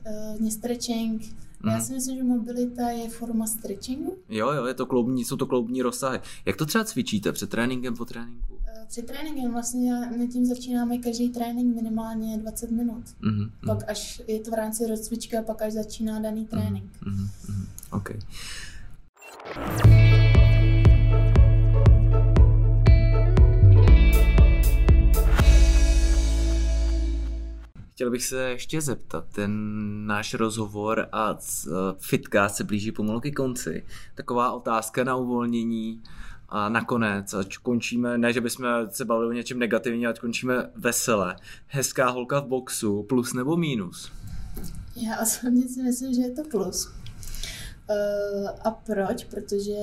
uh, 0.42 0.48
stretching. 0.48 1.22
Já 1.66 1.74
Mm. 1.76 1.80
si 1.80 1.92
myslím, 1.92 2.16
že 2.16 2.22
mobilita 2.24 2.90
je 2.90 3.08
forma 3.10 3.46
stretchingu. 3.46 4.16
Jo, 4.28 4.50
jo, 4.52 4.64
je 4.66 4.74
to 4.74 4.86
kloubní, 4.86 5.24
jsou 5.24 5.36
to 5.36 5.46
kloubní 5.46 5.82
rozsahy. 5.82 6.20
Jak 6.46 6.56
to 6.56 6.66
třeba 6.66 6.84
cvičíte 6.84 7.32
před 7.32 7.50
tréninkem, 7.50 7.96
po 7.96 8.04
tréninku? 8.04 8.58
Před 8.90 9.06
tréninkem 9.06 9.52
vlastně 9.52 9.92
my 10.18 10.28
tím 10.28 10.46
začínáme 10.46 10.98
každý 10.98 11.28
trénink 11.28 11.74
minimálně 11.74 12.38
20 12.38 12.70
minut. 12.70 13.04
Mhm, 13.20 13.50
Pak 13.66 13.90
až 13.90 14.22
je 14.28 14.40
to 14.40 14.50
v 14.50 14.54
rámci 14.54 14.86
rozcvičky 14.86 15.36
a 15.36 15.42
pak 15.42 15.62
až 15.62 15.72
začíná 15.72 16.20
daný 16.20 16.46
trénink. 16.46 16.90
mhm, 17.06 17.28
mhm, 17.48 17.66
OK. 17.90 18.10
Chtěl 27.92 28.10
bych 28.10 28.24
se 28.24 28.42
ještě 28.50 28.80
zeptat, 28.80 29.24
ten 29.34 29.52
náš 30.06 30.34
rozhovor 30.34 31.08
a 31.12 31.34
c- 31.34 31.70
fitcast 31.98 32.56
se 32.56 32.64
blíží 32.64 32.92
pomalu 32.92 33.20
ke 33.20 33.30
konci. 33.30 33.84
Taková 34.14 34.52
otázka 34.52 35.04
na 35.04 35.16
uvolnění 35.16 36.02
a 36.50 36.68
nakonec, 36.68 37.34
ať 37.34 37.56
končíme, 37.56 38.18
ne, 38.18 38.32
že 38.32 38.40
bychom 38.40 38.66
se 38.90 39.04
bavili 39.04 39.28
o 39.28 39.32
něčem 39.32 39.58
negativním, 39.58 40.08
ať 40.08 40.18
končíme 40.18 40.70
vesele. 40.76 41.36
Hezká 41.66 42.10
holka 42.10 42.40
v 42.40 42.46
boxu, 42.46 43.02
plus 43.02 43.32
nebo 43.32 43.56
mínus? 43.56 44.12
Já 44.96 45.20
osobně 45.22 45.68
si 45.68 45.82
myslím, 45.82 46.14
že 46.14 46.20
je 46.20 46.30
to 46.30 46.42
plus. 46.50 46.92
Uh, 47.90 48.48
a 48.64 48.70
proč? 48.70 49.24
Protože 49.24 49.74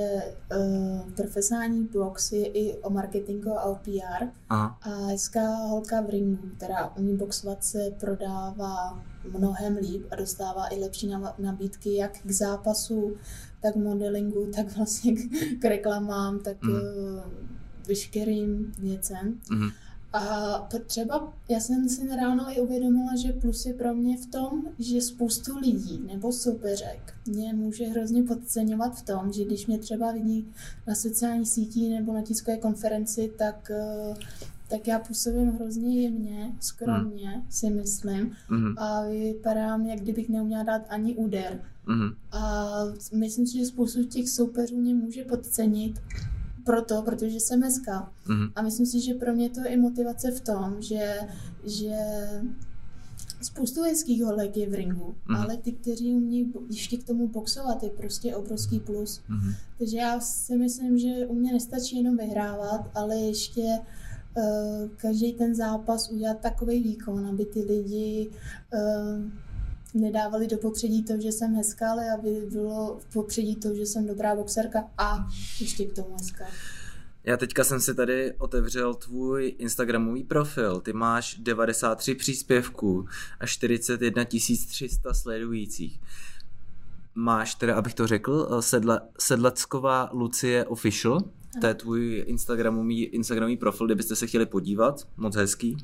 uh, 0.57 1.11
profesionální 1.11 1.83
box 1.83 2.31
je 2.31 2.45
i 2.47 2.77
o 2.77 2.89
marketingu 2.89 3.51
a 3.51 3.63
o 3.63 3.75
PR 3.75 4.25
Aha. 4.49 4.77
a 4.81 4.89
hezká 4.89 5.55
holka 5.55 6.01
v 6.01 6.09
ringu, 6.09 6.49
která 6.57 6.95
umí 6.97 7.17
boxovat, 7.17 7.63
se 7.63 7.91
prodává 7.99 9.03
mnohem 9.37 9.77
líp 9.77 10.05
a 10.11 10.15
dostává 10.15 10.73
i 10.73 10.79
lepší 10.79 11.11
nabídky 11.39 11.95
jak 11.95 12.11
k 12.21 12.31
zápasu, 12.31 13.17
tak 13.61 13.75
modelingu, 13.75 14.51
tak 14.55 14.77
vlastně 14.77 15.13
k, 15.15 15.19
k 15.59 15.65
reklamám, 15.65 16.39
tak 16.39 16.57
Mm. 16.63 16.71
veškerým 17.87 18.73
věcem. 18.79 19.39
Mhm. 19.51 19.69
A 20.13 20.67
třeba, 20.85 21.33
já 21.49 21.59
jsem 21.59 21.89
si 21.89 22.15
ráno 22.15 22.45
i 22.49 22.59
uvědomila, 22.61 23.15
že 23.15 23.31
plus 23.33 23.65
je 23.65 23.73
pro 23.73 23.93
mě 23.93 24.17
v 24.17 24.25
tom, 24.25 24.63
že 24.79 25.01
spoustu 25.01 25.57
lidí 25.57 26.03
nebo 26.07 26.31
soupeřek 26.31 27.13
mě 27.25 27.53
může 27.53 27.85
hrozně 27.85 28.23
podceňovat 28.23 28.97
v 28.97 29.01
tom, 29.01 29.33
že 29.33 29.45
když 29.45 29.67
mě 29.67 29.77
třeba 29.77 30.11
vidí 30.11 30.47
na 30.87 30.95
sociálních 30.95 31.49
sítích 31.49 31.89
nebo 31.89 32.13
na 32.13 32.21
tiskové 32.21 32.57
konferenci, 32.57 33.31
tak, 33.37 33.71
eh, 33.71 34.13
tak 34.69 34.87
já 34.87 34.99
působím 34.99 35.47
hrozně 35.51 36.01
jemně, 36.03 36.55
skromně, 36.59 37.43
si 37.49 37.69
myslím. 37.69 38.31
Mhm. 38.49 38.75
A 38.77 39.03
vypadám, 39.09 39.85
jak 39.85 39.99
kdybych 39.99 40.29
neuměla 40.29 40.63
dát 40.63 40.81
ani 40.89 41.15
úder. 41.15 41.61
Mhm. 41.85 42.09
A 42.31 42.65
myslím 43.13 43.47
si, 43.47 43.57
že 43.57 43.65
spoustu 43.65 44.03
těch 44.03 44.29
soupeřů 44.29 44.77
mě 44.77 44.95
může 44.95 45.23
podcenit 45.23 46.01
proto, 46.63 47.01
protože 47.01 47.39
jsem 47.39 47.63
hezká. 47.63 48.11
Mhm. 48.27 48.51
A 48.55 48.61
myslím 48.61 48.85
si, 48.85 49.01
že 49.01 49.13
pro 49.13 49.33
mě 49.33 49.49
to 49.49 49.59
je 49.59 49.67
i 49.67 49.77
motivace 49.77 50.31
v 50.31 50.41
tom, 50.41 50.75
že, 50.79 51.19
že 51.65 51.95
spoustu 53.41 53.81
hezkých 53.83 54.23
holek 54.23 54.57
je 54.57 54.69
v 54.69 54.73
ringu, 54.73 55.15
Mhm. 55.27 55.37
ale 55.41 55.57
ty, 55.57 55.71
kteří 55.71 56.13
umí 56.13 56.53
ještě 56.69 56.97
k 56.97 57.03
tomu 57.03 57.27
boxovat, 57.27 57.83
je 57.83 57.89
prostě 57.89 58.35
obrovský 58.35 58.79
plus. 58.79 59.21
Mhm. 59.29 59.53
Takže 59.77 59.97
já 59.97 60.19
si 60.19 60.57
myslím, 60.57 60.97
že 60.97 61.27
u 61.27 61.35
mě 61.35 61.53
nestačí 61.53 61.97
jenom 61.97 62.17
vyhrávat, 62.17 62.91
ale 62.95 63.15
ještě 63.15 63.61
uh, 63.61 63.85
každý 64.97 65.33
ten 65.33 65.55
zápas 65.55 66.09
udělat 66.09 66.39
takový 66.39 66.83
výkon, 66.83 67.27
aby 67.27 67.45
ty 67.45 67.59
lidi 67.59 68.29
uh, 68.73 69.31
nedávali 69.93 70.47
do 70.47 70.57
popředí 70.57 71.03
to, 71.03 71.13
že 71.21 71.31
jsem 71.31 71.55
hezká, 71.55 71.91
ale 71.91 72.11
aby 72.11 72.47
bylo 72.51 72.99
v 72.99 73.13
popředí 73.13 73.55
to, 73.55 73.75
že 73.75 73.85
jsem 73.85 74.07
dobrá 74.07 74.35
boxerka 74.35 74.89
a 74.97 75.27
ještě 75.59 75.85
k 75.85 75.93
tomu 75.93 76.15
hezká. 76.19 76.45
Já 77.23 77.37
teďka 77.37 77.63
jsem 77.63 77.81
si 77.81 77.95
tady 77.95 78.33
otevřel 78.33 78.93
tvůj 78.93 79.55
Instagramový 79.57 80.23
profil. 80.23 80.81
Ty 80.81 80.93
máš 80.93 81.35
93 81.39 82.15
příspěvků 82.15 83.07
a 83.39 83.45
41 83.45 84.25
300 84.25 85.13
sledujících. 85.13 86.01
Máš 87.15 87.55
teda, 87.55 87.75
abych 87.75 87.93
to 87.93 88.07
řekl, 88.07 88.49
eh, 88.51 88.61
Sedle, 88.61 89.01
Sedlecková 89.19 90.09
Lucie 90.13 90.65
Official. 90.65 91.19
To 91.61 91.67
je 91.67 91.73
tvůj 91.73 92.23
Instagramový, 92.27 93.03
Instagramový 93.03 93.57
profil, 93.57 93.85
kdybyste 93.85 94.15
se 94.15 94.27
chtěli 94.27 94.45
podívat. 94.45 95.07
Moc 95.17 95.35
hezký. 95.35 95.77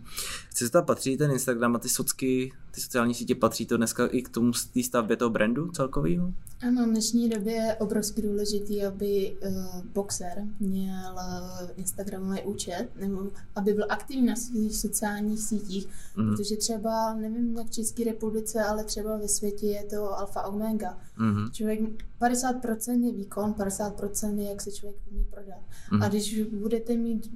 Chci 0.49 0.65
se 0.65 0.71
tam 0.71 0.85
patří 0.85 1.17
ten 1.17 1.31
Instagram 1.31 1.75
a 1.75 1.79
ty 1.79 1.89
socky, 1.89 2.51
ty 2.75 2.81
sociální 2.81 3.13
sítě, 3.13 3.35
patří 3.35 3.65
to 3.65 3.77
dneska 3.77 4.07
i 4.07 4.21
k 4.21 4.29
tomu 4.29 4.51
té 4.73 4.83
stavbě 4.83 5.17
toho 5.17 5.29
brandu 5.29 5.71
celkového? 5.71 6.33
Ano, 6.67 6.85
v 6.85 6.89
dnešní 6.89 7.29
době 7.29 7.53
je 7.53 7.75
obrovsky 7.75 8.21
důležitý, 8.21 8.85
aby 8.85 9.37
uh, 9.47 9.85
boxer 9.93 10.43
měl 10.59 11.13
uh, 11.13 11.69
Instagramový 11.75 12.41
účet, 12.41 12.87
nebo 12.99 13.27
aby 13.55 13.73
byl 13.73 13.85
aktivní 13.89 14.25
na 14.25 14.35
svých 14.35 14.77
sociálních 14.77 15.39
sítích, 15.39 15.87
mm. 16.15 16.29
protože 16.29 16.55
třeba, 16.55 17.13
nevím 17.13 17.57
jak 17.57 17.67
v 17.67 17.71
České 17.71 18.03
republice, 18.03 18.63
ale 18.63 18.83
třeba 18.83 19.17
ve 19.17 19.27
světě 19.27 19.67
je 19.67 19.83
to 19.83 20.17
alfa 20.17 20.43
omega. 20.43 20.97
Mhm. 21.17 21.51
Člověk, 21.51 21.79
50% 22.21 23.05
je 23.05 23.11
výkon, 23.11 23.51
50% 23.53 24.37
je, 24.37 24.49
jak 24.49 24.61
se 24.61 24.71
člověk 24.71 24.97
umí 25.11 25.25
prodat. 25.31 25.59
Mhm. 25.91 26.03
A 26.03 26.09
když 26.09 26.43
budete 26.43 26.95
mít 26.95 27.31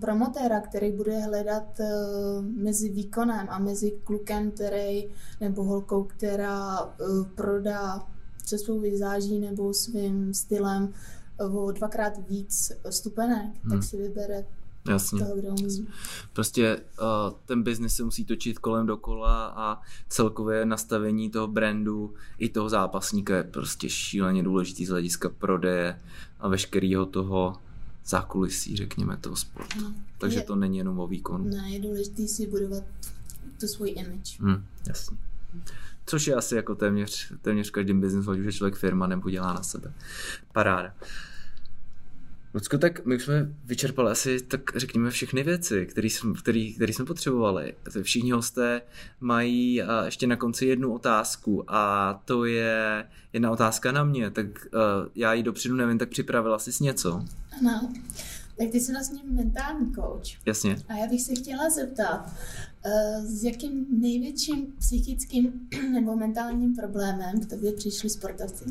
promotéra, 0.00 0.60
který 0.60 0.92
bude 0.92 1.18
hledat 1.18 1.80
uh, 1.80 2.44
mezi 2.44 2.88
výkonem 2.88 3.46
a 3.50 3.58
mezi 3.58 3.92
klukem, 4.04 4.50
který, 4.50 4.81
nebo 5.40 5.64
holkou, 5.64 6.04
která 6.04 6.82
uh, 6.82 7.26
prodá 7.34 8.06
se 8.46 8.58
svou 8.58 8.80
vizáží 8.80 9.38
nebo 9.38 9.74
svým 9.74 10.34
stylem 10.34 10.92
uh, 11.40 11.56
o 11.64 11.72
dvakrát 11.72 12.28
víc 12.28 12.72
stupenek, 12.90 13.46
Hmm. 13.62 13.70
tak 13.70 13.82
si 13.84 13.96
vybere 13.96 14.44
Jasně. 14.88 15.18
toho, 15.18 15.36
kdo 15.36 15.48
umí. 15.48 15.86
Prostě 16.32 16.76
uh, 16.76 17.38
ten 17.46 17.62
biznis 17.62 17.94
se 17.94 18.04
musí 18.04 18.24
točit 18.24 18.58
kolem 18.58 18.86
dokola 18.86 19.46
a 19.46 19.80
celkově 20.08 20.66
nastavení 20.66 21.30
toho 21.30 21.46
brandu 21.46 22.14
i 22.38 22.48
toho 22.48 22.68
zápasníka 22.68 23.36
je 23.36 23.42
prostě 23.42 23.88
šíleně 23.88 24.42
důležitý 24.42 24.86
z 24.86 24.88
hlediska 24.88 25.28
prodeje 25.38 26.00
a 26.40 26.48
veškerého 26.48 27.06
toho 27.06 27.56
zákulisí, 28.06 28.76
řekněme, 28.76 29.16
toho 29.16 29.36
sportu. 29.36 29.80
No. 29.80 29.92
Takže 30.18 30.38
je, 30.38 30.42
to 30.42 30.56
není 30.56 30.78
jenom 30.78 30.98
o 31.00 31.06
výkonu. 31.06 31.44
Ne, 31.44 31.70
je 31.70 31.80
důležité 31.80 32.28
si 32.28 32.46
budovat 32.46 32.82
tu 33.62 33.68
svůj 33.68 33.94
image. 33.96 34.38
Hm, 34.40 34.64
jasně. 34.88 35.16
Což 36.06 36.26
je 36.26 36.34
asi 36.34 36.56
jako 36.56 36.74
téměř, 36.74 37.32
téměř 37.42 37.68
v 37.68 37.72
každém 37.72 38.00
biznesu, 38.00 38.30
ať 38.30 38.38
už 38.38 38.46
je 38.46 38.52
člověk 38.52 38.74
firma 38.74 39.06
nebo 39.06 39.30
dělá 39.30 39.52
na 39.52 39.62
sebe. 39.62 39.92
Paráda. 40.52 40.94
Lucko, 42.54 42.78
tak 42.78 43.06
my 43.06 43.16
už 43.16 43.22
jsme 43.22 43.48
vyčerpali 43.64 44.10
asi, 44.10 44.40
tak 44.40 44.60
řekněme, 44.76 45.10
všechny 45.10 45.42
věci, 45.42 45.86
které 45.86 46.06
jsme, 46.06 46.34
který, 46.34 46.74
který 46.74 46.92
jsme 46.92 47.04
potřebovali. 47.04 47.74
Všichni 48.02 48.30
hosté 48.32 48.82
mají 49.20 49.82
a 49.82 50.04
ještě 50.04 50.26
na 50.26 50.36
konci 50.36 50.66
jednu 50.66 50.94
otázku 50.94 51.64
a 51.68 52.12
to 52.24 52.44
je 52.44 53.04
jedna 53.32 53.50
otázka 53.50 53.92
na 53.92 54.04
mě, 54.04 54.30
tak 54.30 54.46
uh, 54.46 54.80
já 55.14 55.32
ji 55.32 55.42
dopředu 55.42 55.74
nevím, 55.74 55.98
tak 55.98 56.08
připravila 56.08 56.58
jsi 56.58 56.84
něco? 56.84 57.24
Ano. 57.60 57.92
Tak 58.58 58.68
ty 58.72 58.80
jsi 58.80 58.92
vlastně 58.92 59.20
mentální 59.24 59.94
coach. 59.94 60.46
Jasně. 60.46 60.76
A 60.88 60.94
já 60.96 61.06
bych 61.06 61.22
se 61.22 61.34
chtěla 61.34 61.70
zeptat, 61.70 62.30
eh, 62.84 63.20
s 63.26 63.44
jakým 63.44 63.86
největším 64.00 64.66
psychickým 64.78 65.68
nebo 65.92 66.16
mentálním 66.16 66.74
problémem 66.76 67.40
k 67.40 67.50
tobě 67.50 67.72
přišli 67.72 68.10
sportovci? 68.10 68.64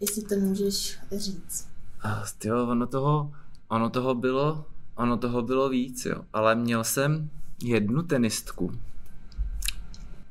Jestli 0.00 0.22
to 0.22 0.34
můžeš 0.34 0.98
říct. 1.12 1.68
A 2.02 2.24
jo, 2.44 2.66
ono 2.68 2.86
toho, 2.86 3.32
ono 3.68 3.90
toho 3.90 4.14
bylo, 4.14 4.66
ono 4.96 5.16
toho 5.16 5.42
bylo 5.42 5.68
víc, 5.68 6.04
jo. 6.04 6.24
Ale 6.32 6.54
měl 6.54 6.84
jsem 6.84 7.30
jednu 7.64 8.02
tenistku, 8.02 8.72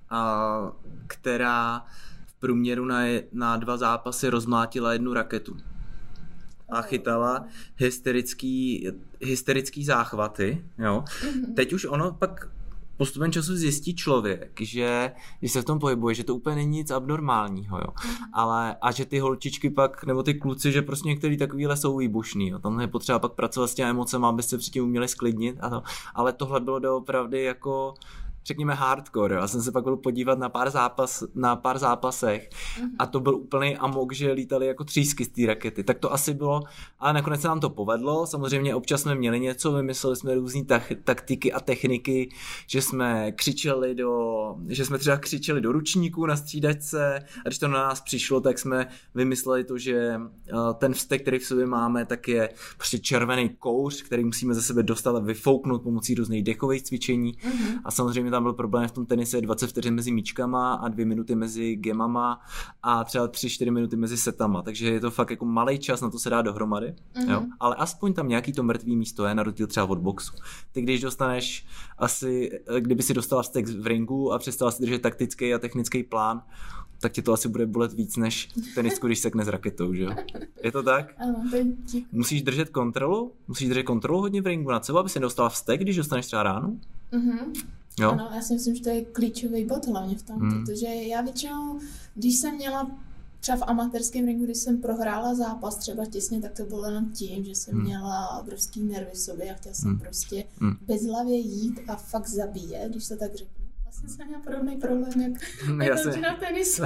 a, 0.09 0.71
která 1.07 1.85
v 2.25 2.33
průměru 2.33 2.85
na, 2.85 3.01
je- 3.05 3.23
na 3.31 3.57
dva 3.57 3.77
zápasy 3.77 4.29
rozmlátila 4.29 4.93
jednu 4.93 5.13
raketu. 5.13 5.57
A 6.71 6.81
chytala 6.81 7.45
hysterický, 7.75 8.87
hysterický 9.21 9.85
záchvaty, 9.85 10.65
jo. 10.77 11.03
Teď 11.55 11.73
už 11.73 11.85
ono 11.85 12.11
pak 12.11 12.49
postupem 12.97 13.31
času 13.31 13.55
zjistí 13.55 13.95
člověk, 13.95 14.61
že 14.61 15.11
když 15.39 15.51
se 15.51 15.61
v 15.61 15.65
tom 15.65 15.79
pohybuje, 15.79 16.15
že 16.15 16.23
to 16.23 16.35
úplně 16.35 16.55
není 16.55 16.77
nic 16.77 16.91
abnormálního, 16.91 17.77
jo. 17.77 17.87
Ale 18.33 18.75
a 18.81 18.91
že 18.91 19.05
ty 19.05 19.19
holčičky 19.19 19.69
pak, 19.69 20.05
nebo 20.05 20.23
ty 20.23 20.33
kluci, 20.33 20.71
že 20.71 20.81
prostě 20.81 21.09
některý 21.09 21.37
takovýhle 21.37 21.77
jsou 21.77 21.97
výbušný, 21.97 22.47
jo. 22.47 22.59
Tam 22.59 22.79
je 22.79 22.87
potřeba 22.87 23.19
pak 23.19 23.31
pracovat 23.31 23.67
s 23.67 23.73
těmi 23.73 23.89
emocemi, 23.89 24.25
aby 24.25 24.43
se 24.43 24.57
předtím 24.57 24.83
uměli 24.83 25.07
sklidnit 25.07 25.57
a 25.59 25.69
to. 25.69 25.83
Ale 26.15 26.33
tohle 26.33 26.59
bylo 26.59 26.79
doopravdy 26.79 27.43
jako 27.43 27.93
řekněme 28.45 28.73
hardcore. 28.73 29.35
Já 29.35 29.47
jsem 29.47 29.61
se 29.61 29.71
pak 29.71 29.83
byl 29.83 29.97
podívat 29.97 30.39
na 30.39 30.49
pár, 30.49 30.69
zápas, 30.69 31.23
na 31.35 31.55
pár 31.55 31.77
zápasech 31.77 32.49
a 32.99 33.05
to 33.05 33.19
byl 33.19 33.35
úplný 33.35 33.77
amok, 33.77 34.13
že 34.13 34.31
lítali 34.31 34.67
jako 34.67 34.83
třísky 34.83 35.25
z 35.25 35.27
té 35.27 35.45
rakety. 35.45 35.83
Tak 35.83 35.99
to 35.99 36.13
asi 36.13 36.33
bylo, 36.33 36.61
ale 36.99 37.13
nakonec 37.13 37.41
se 37.41 37.47
nám 37.47 37.59
to 37.59 37.69
povedlo. 37.69 38.27
Samozřejmě 38.27 38.75
občas 38.75 39.01
jsme 39.01 39.15
měli 39.15 39.39
něco, 39.39 39.71
vymysleli 39.71 40.15
jsme 40.15 40.35
různé 40.35 40.61
taktiky 41.03 41.53
a 41.53 41.59
techniky, 41.59 42.29
že 42.67 42.81
jsme 42.81 43.31
křičeli 43.31 43.95
do, 43.95 44.55
že 44.67 44.85
jsme 44.85 44.97
třeba 44.97 45.17
křičeli 45.17 45.61
do 45.61 45.71
ručníků 45.71 46.25
na 46.25 46.35
střídačce 46.35 47.19
a 47.45 47.47
když 47.47 47.59
to 47.59 47.67
na 47.67 47.79
nás 47.79 48.01
přišlo, 48.01 48.41
tak 48.41 48.59
jsme 48.59 48.87
vymysleli 49.15 49.63
to, 49.63 49.77
že 49.77 50.19
eh, 50.49 50.53
ten 50.77 50.93
vztek, 50.93 51.21
který 51.21 51.39
v 51.39 51.45
sobě 51.45 51.65
máme, 51.65 52.05
tak 52.05 52.27
je 52.27 52.49
prostě 52.77 52.99
červený 52.99 53.49
kouř, 53.49 54.01
který 54.01 54.23
musíme 54.23 54.53
ze 54.53 54.61
sebe 54.61 54.83
dostat 54.83 55.15
a 55.15 55.19
vyfouknout 55.19 55.83
pomocí 55.83 56.15
různých 56.15 56.43
dechových 56.43 56.83
cvičení. 56.83 57.33
Mm-hmm. 57.33 57.81
A 57.85 57.91
samozřejmě 57.91 58.30
tam 58.31 58.43
byl 58.43 58.53
problém 58.53 58.87
v 58.87 58.91
tom 58.91 59.05
tenise 59.05 59.41
20 59.41 59.67
vteřin 59.67 59.95
mezi 59.95 60.11
míčkama 60.11 60.73
a 60.73 60.87
dvě 60.87 61.05
minuty 61.05 61.35
mezi 61.35 61.75
gemama 61.75 62.41
a 62.83 63.03
třeba 63.03 63.27
3-4 63.27 63.71
minuty 63.71 63.95
mezi 63.95 64.17
setama. 64.17 64.61
Takže 64.61 64.93
je 64.93 64.99
to 64.99 65.11
fakt 65.11 65.29
jako 65.29 65.45
malý 65.45 65.79
čas, 65.79 66.01
na 66.01 66.09
to 66.09 66.19
se 66.19 66.29
dá 66.29 66.41
dohromady. 66.41 66.93
Mm-hmm. 67.15 67.31
Jo? 67.31 67.43
Ale 67.59 67.75
aspoň 67.75 68.13
tam 68.13 68.27
nějaký 68.27 68.53
to 68.53 68.63
mrtvý 68.63 68.95
místo 68.95 69.25
je, 69.25 69.35
na 69.35 69.43
rozdíl 69.43 69.67
třeba 69.67 69.85
od 69.85 69.99
boxu. 69.99 70.33
Ty 70.71 70.81
když 70.81 71.01
dostaneš 71.01 71.65
asi, 71.97 72.51
kdyby 72.79 73.03
si 73.03 73.13
dostala 73.13 73.43
vztek 73.43 73.67
v 73.67 73.87
ringu 73.87 74.33
a 74.33 74.39
přestala 74.39 74.71
si 74.71 74.81
držet 74.81 75.01
taktický 75.01 75.53
a 75.53 75.59
technický 75.59 76.03
plán, 76.03 76.41
tak 77.01 77.11
tě 77.11 77.21
to 77.21 77.33
asi 77.33 77.49
bude 77.49 77.65
bolet 77.65 77.93
víc 77.93 78.17
než 78.17 78.49
tenisku, 78.75 79.07
když 79.07 79.19
sekne 79.19 79.45
s 79.45 79.47
raketou, 79.47 79.93
že 79.93 80.03
jo? 80.03 80.11
Je 80.63 80.71
to 80.71 80.83
tak? 80.83 81.13
Ano, 81.21 81.43
Musíš 82.11 82.41
držet 82.41 82.69
kontrolu? 82.69 83.33
Musíš 83.47 83.69
držet 83.69 83.83
kontrolu 83.83 84.19
hodně 84.19 84.41
v 84.41 84.47
ringu 84.47 84.71
nad 84.71 84.85
sebou, 84.85 84.99
aby 84.99 85.09
si 85.09 85.19
nedostala 85.19 85.49
vztek, 85.49 85.81
když 85.81 85.95
dostaneš 85.95 86.25
třeba 86.25 86.43
ránu? 86.43 86.79
Mhm. 87.11 87.53
Jo? 88.01 88.11
Ano, 88.11 88.29
já 88.35 88.41
si 88.41 88.53
myslím, 88.53 88.75
že 88.75 88.83
to 88.83 88.89
je 88.89 89.05
klíčový 89.05 89.65
bod 89.65 89.87
hlavně 89.87 90.17
v 90.17 90.23
tom, 90.23 90.39
hmm. 90.39 90.65
protože 90.65 90.87
já 90.87 91.21
většinou, 91.21 91.79
když 92.15 92.37
jsem 92.37 92.55
měla 92.55 92.91
třeba 93.39 93.57
v 93.57 93.69
amatérském 93.69 94.25
ringu, 94.25 94.45
když 94.45 94.57
jsem 94.57 94.81
prohrála 94.81 95.35
zápas 95.35 95.75
třeba 95.75 96.05
těsně, 96.05 96.41
tak 96.41 96.51
to 96.51 96.65
bylo 96.65 96.85
jenom 96.85 97.11
tím, 97.11 97.45
že 97.45 97.51
jsem 97.51 97.73
hmm. 97.73 97.83
měla 97.83 98.37
obrovský 98.39 98.83
nervy 98.83 99.11
v 99.13 99.19
sobě 99.19 99.51
a 99.51 99.53
chtěla 99.53 99.75
jsem 99.75 99.89
hmm. 99.89 99.99
prostě 99.99 100.43
hmm. 100.59 100.77
bezhlavě 100.81 101.37
jít 101.37 101.79
a 101.87 101.95
fakt 101.95 102.27
zabíjet, 102.27 102.91
když 102.91 103.07
to 103.07 103.17
tak 103.17 103.35
řeknu 103.35 103.61
vlastně 103.83 104.09
jsem 104.09 104.27
měla 104.27 104.41
podobný 104.41 104.77
problém, 104.77 105.21
jak, 105.21 105.31
jako 105.83 106.19
na 106.19 106.35
tenisu. 106.35 106.83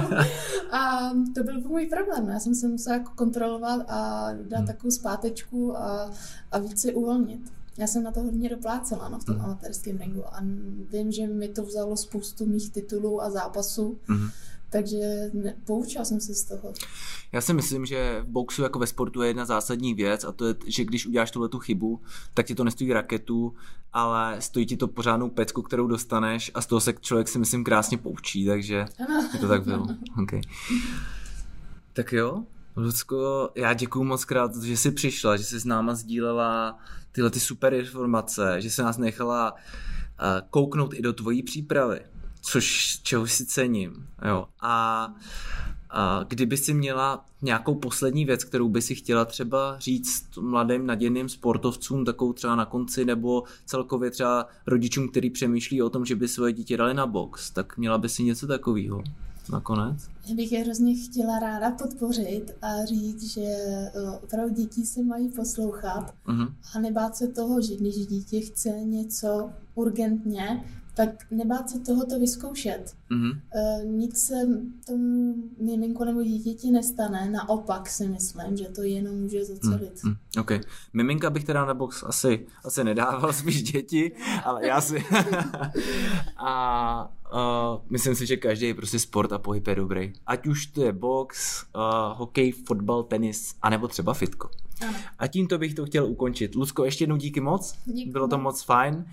A 0.70 1.10
to 1.34 1.42
byl 1.42 1.60
můj 1.60 1.86
problém. 1.86 2.28
Já 2.28 2.40
jsem 2.40 2.54
se 2.54 2.68
musela 2.68 2.96
jako 2.96 3.12
kontrolovat 3.14 3.90
a 3.90 4.28
dát 4.42 4.56
hmm. 4.56 4.66
takovou 4.66 4.90
zpátečku 4.90 5.76
a, 5.76 6.10
a 6.52 6.58
víc 6.58 6.80
si 6.80 6.94
uvolnit. 6.94 7.52
Já 7.78 7.86
jsem 7.86 8.02
na 8.02 8.10
to 8.12 8.20
hodně 8.20 8.48
doplácela 8.48 9.08
no, 9.08 9.18
v 9.18 9.24
tom 9.24 9.34
hmm. 9.34 9.44
amatérském 9.44 9.98
ringu 9.98 10.26
a 10.26 10.40
vím, 10.90 11.12
že 11.12 11.26
mi 11.26 11.48
to 11.48 11.62
vzalo 11.62 11.96
spoustu 11.96 12.46
mých 12.46 12.72
titulů 12.72 13.22
a 13.22 13.30
zápasů. 13.30 13.98
Hmm 14.06 14.28
takže 14.70 15.30
ne, 15.32 15.56
poučila 15.64 16.04
jsem 16.04 16.20
se 16.20 16.34
z 16.34 16.44
toho. 16.44 16.72
Já 17.32 17.40
si 17.40 17.54
myslím, 17.54 17.86
že 17.86 18.20
v 18.20 18.26
boxu 18.26 18.62
jako 18.62 18.78
ve 18.78 18.86
sportu 18.86 19.22
je 19.22 19.28
jedna 19.28 19.44
zásadní 19.44 19.94
věc 19.94 20.24
a 20.24 20.32
to 20.32 20.46
je, 20.46 20.54
že 20.66 20.84
když 20.84 21.06
uděláš 21.06 21.30
tuhle 21.30 21.48
tu 21.48 21.58
chybu, 21.58 22.00
tak 22.34 22.46
ti 22.46 22.54
to 22.54 22.64
nestojí 22.64 22.92
raketu, 22.92 23.54
ale 23.92 24.40
stojí 24.40 24.66
ti 24.66 24.76
to 24.76 24.88
pořádnou 24.88 25.30
pecku, 25.30 25.62
kterou 25.62 25.86
dostaneš 25.86 26.50
a 26.54 26.60
z 26.60 26.66
toho 26.66 26.80
se 26.80 26.92
člověk 27.00 27.28
si 27.28 27.38
myslím 27.38 27.64
krásně 27.64 27.98
poučí, 27.98 28.46
takže 28.46 28.86
ano. 29.08 29.28
je 29.32 29.38
to 29.38 29.48
tak 29.48 29.64
bylo. 29.64 29.86
Okay. 30.22 30.40
Tak 31.92 32.12
jo, 32.12 32.44
Lucko, 32.76 33.50
já 33.54 33.74
děkuji 33.74 34.04
moc 34.04 34.24
krát, 34.24 34.56
že 34.56 34.76
jsi 34.76 34.90
přišla, 34.90 35.36
že 35.36 35.44
jsi 35.44 35.60
s 35.60 35.64
náma 35.64 35.94
sdílela 35.94 36.78
tyhle 37.12 37.30
ty 37.30 37.40
super 37.40 37.74
informace, 37.74 38.60
že 38.60 38.70
se 38.70 38.82
nás 38.82 38.98
nechala 38.98 39.52
uh, 39.52 39.58
kouknout 40.50 40.94
i 40.94 41.02
do 41.02 41.12
tvojí 41.12 41.42
přípravy 41.42 42.00
což 42.46 42.98
čeho 43.02 43.26
si 43.26 43.46
cením. 43.46 44.08
Jo. 44.28 44.46
A, 44.62 45.08
a 45.90 46.24
kdyby 46.28 46.56
si 46.56 46.74
měla 46.74 47.24
nějakou 47.42 47.74
poslední 47.74 48.24
věc, 48.24 48.44
kterou 48.44 48.68
by 48.68 48.82
si 48.82 48.94
chtěla 48.94 49.24
třeba 49.24 49.78
říct 49.78 50.36
mladým 50.40 50.86
nadějným 50.86 51.28
sportovcům, 51.28 52.04
takovou 52.04 52.32
třeba 52.32 52.56
na 52.56 52.64
konci, 52.64 53.04
nebo 53.04 53.42
celkově 53.64 54.10
třeba 54.10 54.46
rodičům, 54.66 55.08
který 55.08 55.30
přemýšlí 55.30 55.82
o 55.82 55.90
tom, 55.90 56.04
že 56.04 56.16
by 56.16 56.28
svoje 56.28 56.52
dítě 56.52 56.76
dali 56.76 56.94
na 56.94 57.06
box, 57.06 57.50
tak 57.50 57.76
měla 57.76 57.98
by 57.98 58.08
si 58.08 58.22
něco 58.22 58.46
takového 58.46 59.02
nakonec? 59.48 60.08
Já 60.28 60.34
bych 60.34 60.52
je 60.52 60.64
hrozně 60.64 60.94
chtěla 60.94 61.38
ráda 61.38 61.70
podpořit 61.70 62.56
a 62.62 62.84
říct, 62.84 63.22
že 63.22 63.40
eh, 63.44 63.90
opravdu 64.22 64.54
děti 64.54 64.86
se 64.86 65.02
mají 65.02 65.28
poslouchat 65.28 66.14
uh-huh. 66.26 66.52
a 66.74 66.78
nebát 66.78 67.16
se 67.16 67.28
toho, 67.28 67.60
že 67.60 67.76
když 67.76 68.06
dítě 68.06 68.40
chce 68.40 68.68
něco 68.68 69.50
urgentně, 69.74 70.64
tak 70.96 71.30
nebát 71.30 71.70
se 71.70 71.80
tohoto 71.80 72.18
vyzkoušet. 72.18 72.96
Mm-hmm. 73.10 73.40
Nic 73.84 74.26
se 74.26 74.34
tomu 74.86 75.34
miminku 75.60 76.04
nebo 76.04 76.22
dítěti 76.22 76.70
nestane, 76.70 77.30
naopak 77.30 77.88
si 77.88 78.08
myslím, 78.08 78.56
že 78.56 78.64
to 78.64 78.82
jenom 78.82 79.14
může 79.14 79.44
zacelit. 79.44 80.04
Mm, 80.04 80.10
mm, 80.10 80.16
ok. 80.40 80.50
Miminka 80.92 81.30
bych 81.30 81.44
teda 81.44 81.64
na 81.64 81.74
box 81.74 82.04
asi, 82.06 82.46
asi 82.64 82.84
nedával, 82.84 83.32
spíš 83.32 83.62
děti, 83.62 84.12
ale 84.44 84.66
já 84.66 84.80
si... 84.80 85.04
a 86.36 87.12
uh, 87.32 87.82
myslím 87.90 88.14
si, 88.14 88.26
že 88.26 88.36
každý 88.36 88.74
prostě 88.74 88.98
sport 88.98 89.32
a 89.32 89.38
pohyb 89.38 89.66
je 89.66 89.74
dobrý. 89.74 90.12
Ať 90.26 90.46
už 90.46 90.66
to 90.66 90.82
je 90.82 90.92
box, 90.92 91.62
uh, 91.76 92.18
hokej, 92.18 92.52
fotbal, 92.52 93.02
tenis, 93.02 93.54
anebo 93.62 93.88
třeba 93.88 94.14
fitko. 94.14 94.50
Ano. 94.82 94.98
A 95.18 95.26
tímto 95.26 95.58
bych 95.58 95.74
to 95.74 95.86
chtěl 95.86 96.06
ukončit. 96.06 96.54
Lucko, 96.54 96.84
ještě 96.84 97.02
jednou 97.02 97.16
díky 97.16 97.40
moc. 97.40 97.74
Díky. 97.84 98.10
Bylo 98.10 98.28
to 98.28 98.38
moc 98.38 98.62
fajn. 98.62 99.04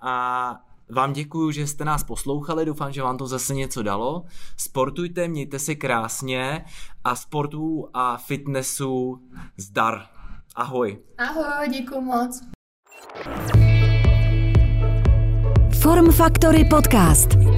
A 0.00 0.67
vám 0.90 1.12
děkuji, 1.12 1.50
že 1.50 1.66
jste 1.66 1.84
nás 1.84 2.04
poslouchali, 2.04 2.64
doufám, 2.64 2.92
že 2.92 3.02
vám 3.02 3.16
to 3.18 3.26
zase 3.26 3.54
něco 3.54 3.82
dalo. 3.82 4.24
Sportujte, 4.56 5.28
mějte 5.28 5.58
se 5.58 5.74
krásně 5.74 6.64
a 7.04 7.16
sportu 7.16 7.88
a 7.94 8.16
fitnessu 8.16 9.20
zdar. 9.56 10.02
Ahoj. 10.54 10.98
Ahoj, 11.18 11.68
děkuji 11.68 12.00
moc. 12.00 12.42
Form 15.82 16.12
Factory 16.12 16.64
Podcast. 16.64 17.57